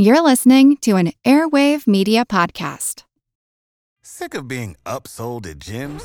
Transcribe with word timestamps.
You're 0.00 0.22
listening 0.22 0.76
to 0.82 0.94
an 0.94 1.10
Airwave 1.24 1.88
Media 1.88 2.24
Podcast. 2.24 3.02
Sick 4.00 4.32
of 4.32 4.46
being 4.46 4.76
upsold 4.86 5.44
at 5.50 5.58
gyms? 5.58 6.04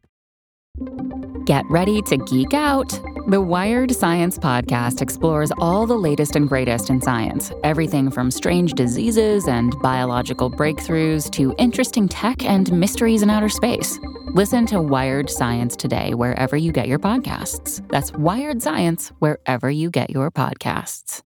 Get 1.45 1.65
ready 1.69 2.01
to 2.03 2.17
geek 2.17 2.53
out. 2.53 2.89
The 3.27 3.41
Wired 3.41 3.93
Science 3.93 4.37
Podcast 4.37 5.01
explores 5.01 5.51
all 5.57 5.85
the 5.85 5.97
latest 5.97 6.35
and 6.35 6.47
greatest 6.47 6.89
in 6.89 7.01
science 7.01 7.51
everything 7.63 8.09
from 8.09 8.31
strange 8.31 8.73
diseases 8.73 9.47
and 9.47 9.75
biological 9.81 10.49
breakthroughs 10.49 11.31
to 11.31 11.53
interesting 11.57 12.07
tech 12.07 12.43
and 12.43 12.71
mysteries 12.71 13.21
in 13.21 13.29
outer 13.29 13.49
space. 13.49 13.99
Listen 14.33 14.65
to 14.67 14.81
Wired 14.81 15.29
Science 15.29 15.75
today, 15.75 16.13
wherever 16.13 16.55
you 16.55 16.71
get 16.71 16.87
your 16.87 16.99
podcasts. 16.99 17.85
That's 17.89 18.13
Wired 18.13 18.61
Science, 18.61 19.09
wherever 19.19 19.69
you 19.69 19.89
get 19.89 20.09
your 20.09 20.31
podcasts. 20.31 21.21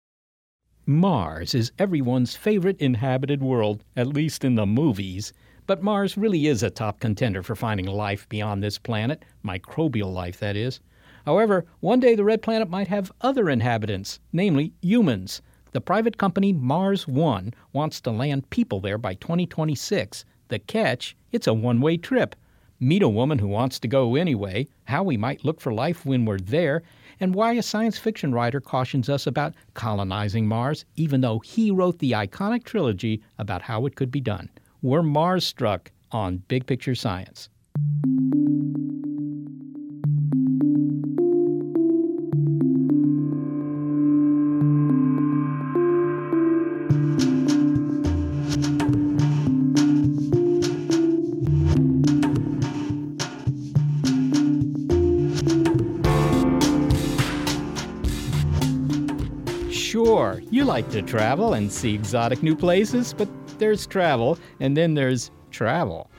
Mars 0.87 1.54
is 1.54 1.73
everyone's 1.79 2.34
favorite 2.34 2.80
inhabited 2.80 3.43
world, 3.43 3.84
at 3.96 4.06
least 4.06 4.45
in 4.45 4.56
the 4.56 4.66
movies. 4.66 5.32
But 5.65 5.80
Mars 5.80 6.16
really 6.16 6.48
is 6.48 6.65
a 6.65 6.71
top 6.71 6.98
contender 6.98 7.41
for 7.43 7.55
finding 7.55 7.87
life 7.87 8.29
beyond 8.29 8.63
this 8.63 8.79
planet, 8.79 9.24
microbial 9.45 10.13
life, 10.13 10.41
that 10.41 10.57
is. 10.57 10.80
However, 11.24 11.65
one 11.79 12.01
day 12.01 12.16
the 12.16 12.24
red 12.24 12.43
planet 12.43 12.68
might 12.68 12.88
have 12.88 13.13
other 13.21 13.49
inhabitants, 13.49 14.18
namely 14.33 14.73
humans. 14.83 15.40
The 15.71 15.80
private 15.80 16.18
company 16.18 16.52
Mars 16.52 17.07
One 17.07 17.55
wants 17.73 18.01
to 18.01 18.10
land 18.10 18.51
people 18.51 18.80
there 18.80 18.99
by 18.99 19.15
2026. 19.15 20.24
The 20.49 20.59
catch 20.59 21.16
it's 21.30 21.46
a 21.46 21.55
one 21.55 21.80
way 21.80 21.96
trip. 21.96 22.35
Meet 22.80 23.02
a 23.02 23.09
woman 23.09 23.38
who 23.38 23.46
wants 23.46 23.79
to 23.79 23.88
go 23.88 24.16
anyway, 24.16 24.66
how 24.87 25.05
we 25.05 25.16
might 25.16 25.45
look 25.45 25.60
for 25.60 25.73
life 25.73 26.05
when 26.05 26.24
we're 26.24 26.40
there, 26.40 26.83
and 27.21 27.37
why 27.37 27.52
a 27.52 27.63
science 27.63 27.99
fiction 27.99 28.35
writer 28.35 28.60
cautions 28.60 29.09
us 29.09 29.29
about 29.29 29.55
colonizing 29.74 30.49
Mars, 30.49 30.85
even 30.96 31.21
though 31.21 31.38
he 31.38 31.71
wrote 31.71 32.01
the 32.01 32.10
iconic 32.10 32.65
trilogy 32.65 33.23
about 33.38 33.63
how 33.63 33.87
it 33.87 33.95
could 33.95 34.10
be 34.10 34.21
done. 34.21 34.51
We're 34.85 35.05
Mars 35.05 35.47
struck 35.47 35.93
on 36.11 36.38
Big 36.49 36.66
Picture 36.66 36.97
Science. 36.97 37.49
Sure, 59.71 60.43
you 60.51 60.65
like 60.65 60.91
to 60.91 61.02
travel 61.02 61.55
and 61.55 61.71
see 61.71 61.95
exotic 61.95 62.43
new 62.43 62.57
places, 62.57 63.15
but 63.17 63.29
there's 63.63 63.87
travel, 63.87 64.37
and 64.59 64.77
then 64.77 64.94
there's 64.94 65.31
travel. 65.53 66.10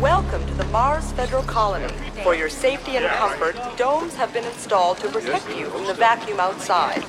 Welcome 0.00 0.46
to 0.46 0.54
the 0.54 0.64
Mars 0.64 1.12
Federal 1.12 1.42
Colony. 1.44 1.90
For 2.22 2.34
your 2.34 2.50
safety 2.50 2.96
and 2.96 3.06
comfort, 3.06 3.56
domes 3.78 4.14
have 4.16 4.34
been 4.34 4.44
installed 4.44 4.98
to 4.98 5.08
protect 5.08 5.48
you 5.56 5.70
from 5.70 5.86
the 5.86 5.94
vacuum 5.94 6.38
outside. 6.40 7.02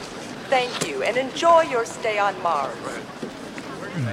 Thank 0.47 0.87
you, 0.87 1.03
and 1.03 1.17
enjoy 1.17 1.63
your 1.63 1.85
stay 1.85 2.17
on 2.17 2.41
Mars. 2.41 2.77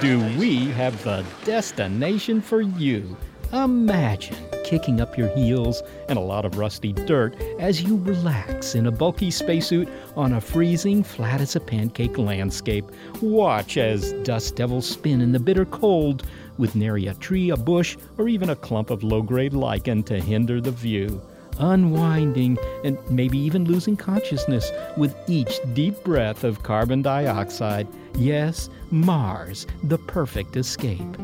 Do 0.00 0.18
we 0.36 0.66
have 0.70 1.00
the 1.04 1.24
destination 1.44 2.40
for 2.40 2.60
you? 2.60 3.16
Imagine 3.52 4.44
kicking 4.72 5.02
up 5.02 5.18
your 5.18 5.28
heels 5.36 5.82
and 6.08 6.16
a 6.16 6.22
lot 6.22 6.46
of 6.46 6.56
rusty 6.56 6.94
dirt 6.94 7.38
as 7.58 7.82
you 7.82 7.98
relax 7.98 8.74
in 8.74 8.86
a 8.86 8.90
bulky 8.90 9.30
spacesuit 9.30 9.86
on 10.16 10.32
a 10.32 10.40
freezing, 10.40 11.02
flat 11.02 11.42
as 11.42 11.54
a 11.56 11.60
pancake 11.60 12.16
landscape. 12.16 12.86
Watch 13.20 13.76
as 13.76 14.14
dust 14.24 14.56
devils 14.56 14.88
spin 14.88 15.20
in 15.20 15.30
the 15.30 15.38
bitter 15.38 15.66
cold 15.66 16.22
with 16.56 16.74
nary 16.74 17.08
a 17.08 17.12
tree, 17.12 17.50
a 17.50 17.56
bush, 17.56 17.98
or 18.16 18.30
even 18.30 18.48
a 18.48 18.56
clump 18.56 18.88
of 18.88 19.02
low 19.02 19.20
grade 19.20 19.52
lichen 19.52 20.02
to 20.04 20.18
hinder 20.18 20.58
the 20.58 20.70
view. 20.70 21.20
Unwinding 21.58 22.56
and 22.82 22.96
maybe 23.10 23.36
even 23.36 23.66
losing 23.66 23.94
consciousness 23.94 24.72
with 24.96 25.14
each 25.28 25.60
deep 25.74 26.02
breath 26.02 26.44
of 26.44 26.62
carbon 26.62 27.02
dioxide. 27.02 27.86
Yes, 28.16 28.70
Mars, 28.90 29.66
the 29.82 29.98
perfect 29.98 30.56
escape. 30.56 31.14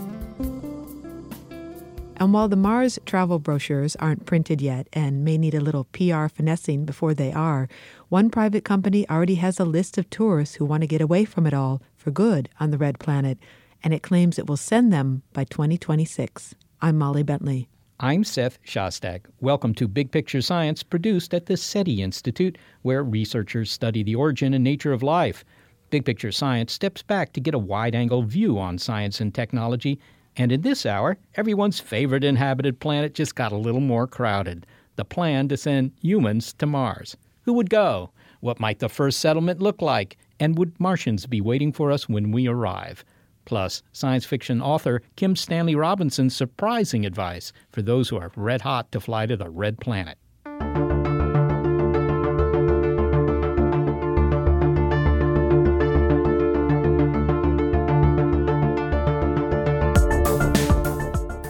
And 2.20 2.32
while 2.32 2.48
the 2.48 2.56
Mars 2.56 2.98
travel 3.06 3.38
brochures 3.38 3.94
aren't 3.94 4.26
printed 4.26 4.60
yet 4.60 4.88
and 4.92 5.24
may 5.24 5.38
need 5.38 5.54
a 5.54 5.60
little 5.60 5.84
PR 5.84 6.26
finessing 6.26 6.84
before 6.84 7.14
they 7.14 7.32
are, 7.32 7.68
one 8.08 8.28
private 8.28 8.64
company 8.64 9.08
already 9.08 9.36
has 9.36 9.60
a 9.60 9.64
list 9.64 9.98
of 9.98 10.10
tourists 10.10 10.56
who 10.56 10.64
want 10.64 10.80
to 10.80 10.88
get 10.88 11.00
away 11.00 11.24
from 11.24 11.46
it 11.46 11.54
all 11.54 11.80
for 11.96 12.10
good 12.10 12.48
on 12.58 12.72
the 12.72 12.78
red 12.78 12.98
planet, 12.98 13.38
and 13.84 13.94
it 13.94 14.02
claims 14.02 14.36
it 14.36 14.48
will 14.48 14.56
send 14.56 14.92
them 14.92 15.22
by 15.32 15.44
2026. 15.44 16.56
I'm 16.82 16.98
Molly 16.98 17.22
Bentley. 17.22 17.68
I'm 18.00 18.24
Seth 18.24 18.60
Shostak. 18.64 19.26
Welcome 19.40 19.72
to 19.74 19.86
Big 19.86 20.10
Picture 20.10 20.42
Science, 20.42 20.82
produced 20.82 21.32
at 21.32 21.46
the 21.46 21.56
SETI 21.56 22.02
Institute, 22.02 22.58
where 22.82 23.04
researchers 23.04 23.70
study 23.70 24.02
the 24.02 24.16
origin 24.16 24.54
and 24.54 24.64
nature 24.64 24.92
of 24.92 25.04
life. 25.04 25.44
Big 25.90 26.04
Picture 26.04 26.32
Science 26.32 26.72
steps 26.72 27.00
back 27.00 27.32
to 27.34 27.40
get 27.40 27.54
a 27.54 27.58
wide 27.60 27.94
angle 27.94 28.22
view 28.22 28.58
on 28.58 28.76
science 28.76 29.20
and 29.20 29.32
technology 29.32 30.00
and 30.38 30.52
in 30.52 30.62
this 30.62 30.86
hour, 30.86 31.18
everyone's 31.34 31.80
favorite 31.80 32.22
inhabited 32.22 32.78
planet 32.78 33.12
just 33.12 33.34
got 33.34 33.52
a 33.52 33.56
little 33.56 33.80
more 33.80 34.06
crowded 34.06 34.66
the 34.94 35.04
plan 35.04 35.46
to 35.46 35.56
send 35.56 35.92
humans 36.02 36.52
to 36.54 36.66
Mars. 36.66 37.16
Who 37.42 37.52
would 37.52 37.70
go? 37.70 38.10
What 38.40 38.58
might 38.58 38.80
the 38.80 38.88
first 38.88 39.20
settlement 39.20 39.60
look 39.60 39.80
like? 39.80 40.16
And 40.40 40.58
would 40.58 40.78
Martians 40.80 41.24
be 41.26 41.40
waiting 41.40 41.72
for 41.72 41.92
us 41.92 42.08
when 42.08 42.32
we 42.32 42.48
arrive? 42.48 43.04
Plus, 43.44 43.82
science 43.92 44.24
fiction 44.24 44.60
author 44.60 45.00
Kim 45.14 45.36
Stanley 45.36 45.76
Robinson's 45.76 46.34
surprising 46.34 47.06
advice 47.06 47.52
for 47.70 47.80
those 47.80 48.08
who 48.08 48.16
are 48.16 48.32
red 48.34 48.62
hot 48.62 48.90
to 48.90 49.00
fly 49.00 49.24
to 49.26 49.36
the 49.36 49.50
red 49.50 49.78
planet. 49.78 50.18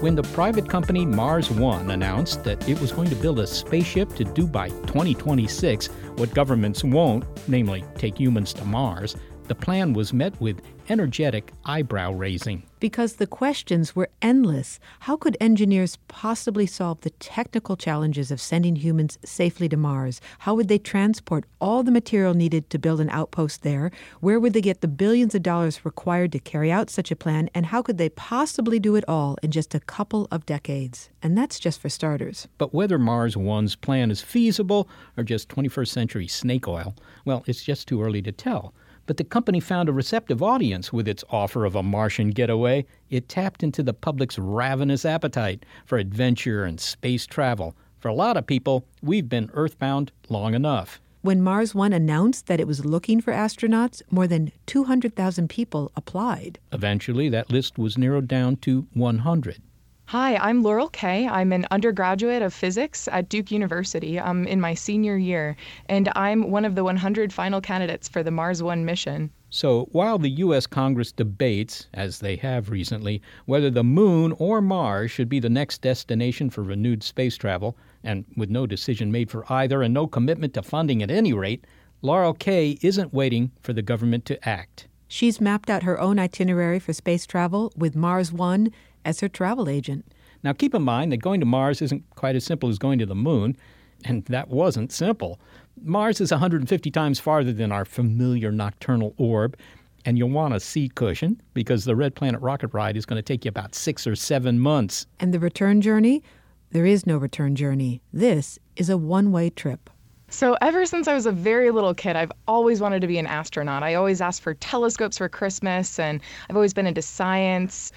When 0.09 0.15
the 0.15 0.23
private 0.23 0.67
company 0.67 1.05
Mars 1.05 1.51
One 1.51 1.91
announced 1.91 2.43
that 2.45 2.67
it 2.67 2.81
was 2.81 2.93
going 2.93 3.11
to 3.11 3.15
build 3.17 3.41
a 3.41 3.47
spaceship 3.47 4.15
to 4.15 4.25
do 4.25 4.47
by 4.47 4.71
2026 4.71 5.89
what 6.17 6.33
governments 6.33 6.83
won't, 6.83 7.27
namely 7.47 7.85
take 7.95 8.19
humans 8.19 8.55
to 8.55 8.65
Mars, 8.65 9.17
the 9.49 9.55
plan 9.55 9.93
was 9.95 10.13
met 10.13 10.39
with 10.41 10.61
energetic 10.91 11.53
eyebrow 11.65 12.13
raising. 12.13 12.63
Because 12.81 13.15
the 13.15 13.27
questions 13.27 13.97
were 13.97 14.09
endless. 14.23 14.79
How 15.01 15.17
could 15.17 15.37
engineers 15.41 15.99
possibly 16.07 16.67
solve 16.67 17.01
the 17.01 17.11
technical 17.11 17.77
challenges 17.77 18.31
of 18.31 18.41
sending 18.41 18.77
humans 18.77 19.19
safely 19.25 19.69
to 19.71 19.77
Mars? 19.77 20.21
How 20.41 20.55
would 20.55 20.69
they 20.69 20.79
transport 20.79 21.45
all 21.61 21.83
the 21.83 21.91
material 21.91 22.35
needed 22.35 22.71
to 22.71 22.79
build 22.79 23.01
an 23.01 23.11
outpost 23.11 23.63
there? 23.63 23.91
Where 24.21 24.39
would 24.39 24.53
they 24.53 24.61
get 24.61 24.81
the 24.81 24.89
billions 24.89 25.35
of 25.35 25.43
dollars 25.43 25.85
required 25.85 26.33
to 26.33 26.39
carry 26.39 26.71
out 26.71 26.89
such 26.91 27.11
a 27.11 27.17
plan? 27.17 27.51
And 27.55 27.67
how 27.67 27.83
could 27.83 27.99
they 27.99 28.11
possibly 28.11 28.79
do 28.79 28.95
it 28.95 29.05
all 29.09 29.37
in 29.43 29.51
just 29.51 29.75
a 29.75 29.81
couple 29.81 30.29
of 30.31 30.47
decades? 30.47 31.11
And 31.23 31.37
that's 31.37 31.59
just 31.59 31.81
for 31.81 31.89
starters. 31.89 32.47
But 32.59 32.73
whether 32.73 32.99
Mars 32.99 33.37
One's 33.37 33.75
plan 33.75 34.11
is 34.11 34.21
feasible 34.21 34.89
or 35.17 35.25
just 35.25 35.49
21st 35.49 35.89
century 35.89 36.29
snake 36.29 36.69
oil, 36.69 36.95
well, 37.25 37.43
it's 37.47 37.65
just 37.65 37.89
too 37.89 38.03
early 38.03 38.23
to 38.23 38.33
tell. 38.33 38.73
But 39.09 39.17
the 39.17 39.25
company 39.25 39.59
found 39.59 39.89
a 39.89 39.93
receptive 39.93 40.43
audience 40.43 40.93
with 40.93 41.09
its 41.09 41.25
offer 41.31 41.65
of 41.65 41.75
a 41.75 41.83
Martian 41.83 42.29
getaway. 42.29 42.85
It 43.09 43.27
tapped 43.27 43.63
into 43.63 43.83
the 43.83 43.95
public's 43.95 44.39
ravenous 44.39 45.07
appetite 45.07 45.65
for 45.87 45.97
adventure 45.97 46.65
and 46.65 46.79
space 46.79 47.27
travel. 47.27 47.75
For 48.01 48.09
a 48.09 48.15
lot 48.15 48.37
of 48.37 48.47
people, 48.47 48.85
we've 49.01 49.27
been 49.27 49.49
earthbound 49.55 50.13
long 50.29 50.53
enough. 50.53 51.01
When 51.23 51.41
Mars 51.41 51.75
One 51.75 51.95
announced 51.95 52.49
that 52.49 52.61
it 52.61 52.67
was 52.67 52.85
looking 52.85 53.23
for 53.23 53.33
astronauts, 53.33 54.03
more 54.11 54.27
than 54.27 54.53
200,000 54.67 55.49
people 55.49 55.91
applied. 55.97 56.59
Eventually, 56.71 57.31
that 57.31 57.51
list 57.51 57.79
was 57.79 57.97
narrowed 57.97 58.29
down 58.29 58.57
to 58.57 58.89
100. 58.93 59.63
Hi, 60.09 60.37
I'm 60.37 60.63
Laurel 60.63 60.89
Kaye. 60.89 61.29
I'm 61.29 61.53
an 61.53 61.67
undergraduate 61.71 62.41
of 62.41 62.55
physics 62.55 63.09
at 63.13 63.29
Duke 63.29 63.51
University. 63.51 64.19
I'm 64.19 64.47
in 64.47 64.59
my 64.59 64.73
senior 64.73 65.19
year, 65.19 65.55
and 65.87 66.09
I'm 66.17 66.51
one 66.51 66.65
of 66.65 66.77
the 66.77 66.83
100 66.83 67.31
final 67.31 67.61
candidates 67.61 68.09
for 68.09 68.23
the 68.23 68.31
Mars 68.31 68.63
One 68.63 68.87
mission. 68.87 69.31
So 69.51 69.87
while 69.93 70.17
the 70.19 70.31
U.S. 70.31 70.67
Congress 70.67 71.13
debates, 71.13 71.89
as 71.93 72.21
they 72.21 72.37
have 72.37 72.71
recently, 72.71 73.21
whether 73.45 73.69
the 73.69 73.85
moon 73.85 74.33
or 74.39 74.63
Mars 74.63 75.11
should 75.11 75.29
be 75.29 75.41
the 75.41 75.51
next 75.51 75.83
destination 75.83 76.49
for 76.49 76.63
renewed 76.63 77.03
space 77.03 77.37
travel, 77.37 77.77
and 78.03 78.25
with 78.35 78.49
no 78.49 78.67
decision 78.67 79.13
made 79.13 79.31
for 79.31 79.45
either 79.53 79.83
and 79.83 79.93
no 79.93 80.07
commitment 80.07 80.55
to 80.55 80.63
funding 80.63 81.03
at 81.03 81.11
any 81.11 81.35
rate, 81.35 81.67
Laurel 82.01 82.33
Kaye 82.33 82.79
isn't 82.81 83.13
waiting 83.13 83.53
for 83.61 83.75
the 83.75 83.83
government 83.83 84.25
to 84.25 84.49
act. 84.49 84.89
She's 85.07 85.39
mapped 85.39 85.69
out 85.69 85.83
her 85.83 86.01
own 86.01 86.19
itinerary 86.19 86.79
for 86.79 86.95
space 86.95 87.27
travel 87.27 87.73
with 87.77 87.95
Mars 87.95 88.33
One 88.33 88.73
as 89.05 89.21
her 89.21 89.29
travel 89.29 89.69
agent. 89.69 90.05
Now, 90.43 90.53
keep 90.53 90.75
in 90.75 90.83
mind 90.83 91.13
that 91.13 91.19
going 91.19 91.41
to 91.41 91.47
Mars 91.47 91.83
isn't 91.83 92.05
quite 92.15 92.37
as 92.37 92.45
simple 92.45 92.69
as 92.69 92.79
going 92.79 92.99
to 93.01 93.07
the 93.07 93.15
moon, 93.15 93.57
and 94.05 94.25
that 94.27 94.49
wasn't 94.49 94.93
simple. 94.93 95.41
Mars 95.83 96.21
is 96.21 96.31
150 96.31 96.91
times 96.91 97.19
farther 97.19 97.53
than 97.53 97.73
our 97.73 97.85
familiar 97.85 98.53
nocturnal 98.53 99.15
orb, 99.17 99.57
and 100.05 100.17
you'll 100.17 100.31
want 100.31 100.55
a 100.55 100.61
seat 100.61 100.95
cushion 100.95 101.41
because 101.55 101.85
the 101.85 101.97
Red 101.97 102.15
Planet 102.15 102.41
rocket 102.41 102.73
ride 102.73 102.97
is 102.97 103.05
going 103.05 103.19
to 103.19 103.23
take 103.23 103.45
you 103.45 103.49
about 103.49 103.75
six 103.75 104.07
or 104.07 104.15
seven 104.15 104.59
months. 104.61 105.07
And 105.19 105.35
the 105.35 105.41
return 105.41 105.81
journey? 105.81 106.23
There 106.71 106.87
is 106.87 107.07
no 107.07 107.17
return 107.17 107.57
journey. 107.57 108.03
This 108.13 108.59
is 108.77 108.91
a 108.91 108.97
one 108.97 109.33
way 109.33 109.51
trip. 109.51 109.91
So, 110.31 110.59
ever 110.61 110.85
since 110.85 111.09
I 111.09 111.15
was 111.15 111.25
a 111.25 111.33
very 111.33 111.71
little 111.71 111.95
kid, 111.95 112.15
I've 112.15 112.33
always 112.47 112.83
wanted 112.83 113.01
to 113.01 113.07
be 113.07 113.17
an 113.17 113.27
astronaut. 113.27 113.83
I 113.83 113.95
always 113.95 114.21
asked 114.21 114.43
for 114.43 114.53
telescopes 114.53 115.17
for 115.17 115.29
Christmas, 115.31 115.99
and 115.99 116.21
I've 116.51 116.57
always 116.57 116.75
been 116.75 116.87
into 116.87 117.01
science. 117.01 117.93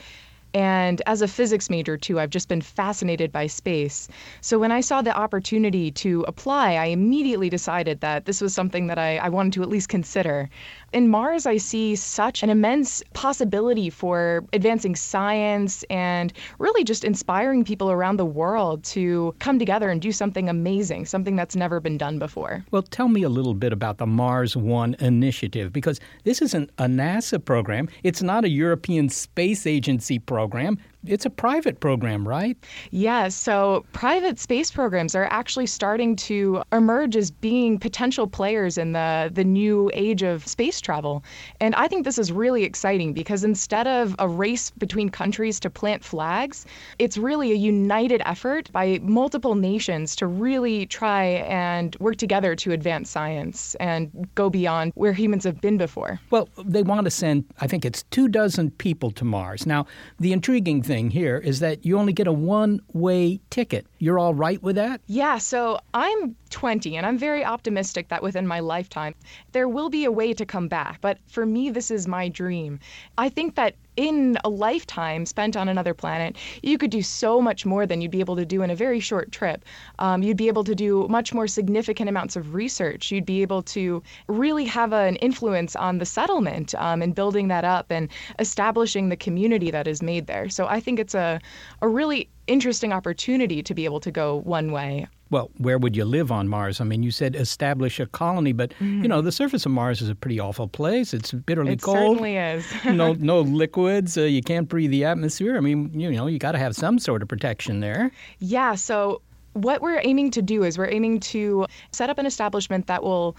And 0.53 1.01
as 1.05 1.21
a 1.21 1.27
physics 1.27 1.69
major, 1.69 1.97
too, 1.97 2.19
I've 2.19 2.29
just 2.29 2.49
been 2.49 2.61
fascinated 2.61 3.31
by 3.31 3.47
space. 3.47 4.07
So 4.41 4.59
when 4.59 4.71
I 4.71 4.81
saw 4.81 5.01
the 5.01 5.15
opportunity 5.15 5.91
to 5.91 6.25
apply, 6.27 6.73
I 6.75 6.85
immediately 6.87 7.49
decided 7.49 8.01
that 8.01 8.25
this 8.25 8.41
was 8.41 8.53
something 8.53 8.87
that 8.87 8.99
I, 8.99 9.17
I 9.17 9.29
wanted 9.29 9.53
to 9.53 9.61
at 9.63 9.69
least 9.69 9.87
consider. 9.87 10.49
In 10.93 11.07
Mars, 11.07 11.45
I 11.45 11.55
see 11.55 11.95
such 11.95 12.43
an 12.43 12.49
immense 12.49 13.01
possibility 13.13 13.89
for 13.89 14.43
advancing 14.51 14.93
science 14.93 15.83
and 15.89 16.33
really 16.59 16.83
just 16.83 17.05
inspiring 17.05 17.63
people 17.63 17.89
around 17.89 18.17
the 18.17 18.25
world 18.25 18.83
to 18.85 19.33
come 19.39 19.57
together 19.57 19.89
and 19.89 20.01
do 20.01 20.11
something 20.11 20.49
amazing, 20.49 21.05
something 21.05 21.37
that's 21.37 21.55
never 21.55 21.79
been 21.79 21.97
done 21.97 22.19
before. 22.19 22.65
Well, 22.71 22.81
tell 22.81 23.07
me 23.07 23.23
a 23.23 23.29
little 23.29 23.53
bit 23.53 23.71
about 23.71 23.99
the 23.99 24.05
Mars 24.05 24.57
One 24.57 24.97
initiative 24.99 25.71
because 25.71 26.01
this 26.25 26.41
isn't 26.41 26.69
a 26.77 26.85
NASA 26.87 27.43
program, 27.43 27.87
it's 28.03 28.21
not 28.21 28.43
a 28.43 28.49
European 28.49 29.07
Space 29.07 29.65
Agency 29.65 30.19
program. 30.19 30.77
It's 31.03 31.25
a 31.25 31.31
private 31.31 31.79
program, 31.79 32.27
right? 32.27 32.55
Yeah, 32.91 33.29
so 33.29 33.85
private 33.91 34.37
space 34.37 34.69
programs 34.69 35.15
are 35.15 35.25
actually 35.31 35.65
starting 35.65 36.15
to 36.17 36.61
emerge 36.71 37.15
as 37.15 37.31
being 37.31 37.79
potential 37.79 38.27
players 38.27 38.77
in 38.77 38.91
the, 38.91 39.31
the 39.33 39.43
new 39.43 39.89
age 39.95 40.21
of 40.21 40.45
space 40.45 40.79
travel. 40.79 41.23
And 41.59 41.73
I 41.73 41.87
think 41.87 42.05
this 42.05 42.19
is 42.19 42.31
really 42.31 42.63
exciting 42.63 43.13
because 43.13 43.43
instead 43.43 43.87
of 43.87 44.15
a 44.19 44.27
race 44.27 44.69
between 44.69 45.09
countries 45.09 45.59
to 45.61 45.71
plant 45.71 46.03
flags, 46.03 46.67
it's 46.99 47.17
really 47.17 47.51
a 47.51 47.55
united 47.55 48.21
effort 48.25 48.71
by 48.71 48.99
multiple 49.01 49.55
nations 49.55 50.15
to 50.17 50.27
really 50.27 50.85
try 50.85 51.23
and 51.47 51.95
work 51.99 52.17
together 52.17 52.55
to 52.57 52.73
advance 52.73 53.09
science 53.09 53.73
and 53.79 54.29
go 54.35 54.51
beyond 54.51 54.91
where 54.93 55.13
humans 55.13 55.45
have 55.45 55.59
been 55.61 55.79
before. 55.79 56.19
Well, 56.29 56.47
they 56.63 56.83
want 56.83 57.05
to 57.05 57.11
send, 57.11 57.45
I 57.59 57.65
think 57.65 57.85
it's 57.85 58.03
two 58.11 58.27
dozen 58.27 58.69
people 58.69 59.09
to 59.11 59.25
Mars. 59.25 59.65
Now, 59.65 59.87
the 60.19 60.31
intriguing 60.31 60.83
thing 60.83 60.90
here 60.91 61.37
is 61.37 61.59
that 61.61 61.85
you 61.85 61.97
only 61.97 62.13
get 62.13 62.27
a 62.27 62.33
one 62.33 62.81
way 62.93 63.39
ticket. 63.49 63.85
You're 63.99 64.19
all 64.19 64.33
right 64.33 64.61
with 64.61 64.75
that? 64.75 65.01
Yeah, 65.07 65.37
so 65.37 65.79
I'm 65.93 66.35
20 66.51 66.95
and 66.97 67.05
I'm 67.05 67.17
very 67.17 67.43
optimistic 67.43 68.09
that 68.09 68.21
within 68.21 68.45
my 68.45 68.59
lifetime 68.59 69.15
there 69.51 69.67
will 69.67 69.89
be 69.89 70.05
a 70.05 70.11
way 70.11 70.33
to 70.33 70.45
come 70.45 70.67
back. 70.67 71.01
But 71.01 71.17
for 71.27 71.45
me, 71.45 71.69
this 71.69 71.89
is 71.89 72.07
my 72.07 72.29
dream. 72.29 72.79
I 73.17 73.29
think 73.29 73.55
that 73.55 73.75
in 73.97 74.37
a 74.45 74.49
lifetime 74.49 75.25
spent 75.25 75.57
on 75.57 75.67
another 75.67 75.93
planet, 75.93 76.37
you 76.63 76.77
could 76.77 76.91
do 76.91 77.01
so 77.01 77.41
much 77.41 77.65
more 77.65 77.85
than 77.85 78.01
you'd 78.01 78.11
be 78.11 78.21
able 78.21 78.37
to 78.37 78.45
do 78.45 78.61
in 78.61 78.69
a 78.69 78.75
very 78.75 78.99
short 78.99 79.31
trip. 79.31 79.65
Um, 79.99 80.23
you'd 80.23 80.37
be 80.37 80.47
able 80.47 80.63
to 80.63 80.73
do 80.73 81.07
much 81.09 81.33
more 81.33 81.47
significant 81.47 82.09
amounts 82.09 82.35
of 82.35 82.53
research. 82.53 83.11
You'd 83.11 83.25
be 83.25 83.41
able 83.41 83.61
to 83.63 84.01
really 84.27 84.65
have 84.65 84.93
an 84.93 85.17
influence 85.17 85.75
on 85.75 85.97
the 85.97 86.05
settlement 86.05 86.73
um, 86.75 87.01
and 87.01 87.13
building 87.13 87.49
that 87.49 87.65
up 87.65 87.91
and 87.91 88.09
establishing 88.39 89.09
the 89.09 89.17
community 89.17 89.71
that 89.71 89.87
is 89.87 90.01
made 90.01 90.27
there. 90.27 90.49
So 90.49 90.67
I 90.67 90.79
think 90.79 90.99
it's 90.99 91.15
a, 91.15 91.41
a 91.81 91.87
really 91.87 92.29
interesting 92.51 92.91
opportunity 92.93 93.63
to 93.63 93.73
be 93.73 93.85
able 93.85 93.99
to 94.01 94.11
go 94.11 94.37
one 94.37 94.71
way. 94.71 95.07
Well, 95.29 95.49
where 95.57 95.77
would 95.77 95.95
you 95.95 96.03
live 96.03 96.29
on 96.29 96.49
Mars? 96.49 96.81
I 96.81 96.83
mean, 96.83 97.03
you 97.03 97.11
said 97.11 97.37
establish 97.37 98.01
a 98.01 98.05
colony, 98.05 98.51
but 98.51 98.73
mm. 98.81 99.01
you 99.01 99.07
know 99.07 99.21
the 99.21 99.31
surface 99.31 99.65
of 99.65 99.71
Mars 99.71 100.01
is 100.01 100.09
a 100.09 100.15
pretty 100.15 100.39
awful 100.39 100.67
place. 100.67 101.13
It's 101.13 101.31
bitterly 101.31 101.73
it 101.73 101.81
cold. 101.81 101.97
It 101.97 101.99
certainly 101.99 102.35
is. 102.35 102.65
no, 102.85 103.13
no 103.19 103.39
liquids. 103.39 104.17
Uh, 104.17 104.23
you 104.23 104.41
can't 104.41 104.67
breathe 104.67 104.91
the 104.91 105.05
atmosphere. 105.05 105.55
I 105.55 105.61
mean, 105.61 105.97
you 105.97 106.11
know, 106.11 106.27
you 106.27 106.37
got 106.37 106.51
to 106.51 106.57
have 106.57 106.75
some 106.75 106.99
sort 106.99 107.21
of 107.21 107.29
protection 107.29 107.79
there. 107.79 108.11
Yeah. 108.39 108.75
So 108.75 109.21
what 109.53 109.81
we're 109.81 110.01
aiming 110.03 110.31
to 110.31 110.41
do 110.41 110.63
is 110.63 110.77
we're 110.77 110.91
aiming 110.91 111.21
to 111.21 111.65
set 111.91 112.09
up 112.09 112.17
an 112.17 112.25
establishment 112.25 112.87
that 112.87 113.01
will 113.01 113.37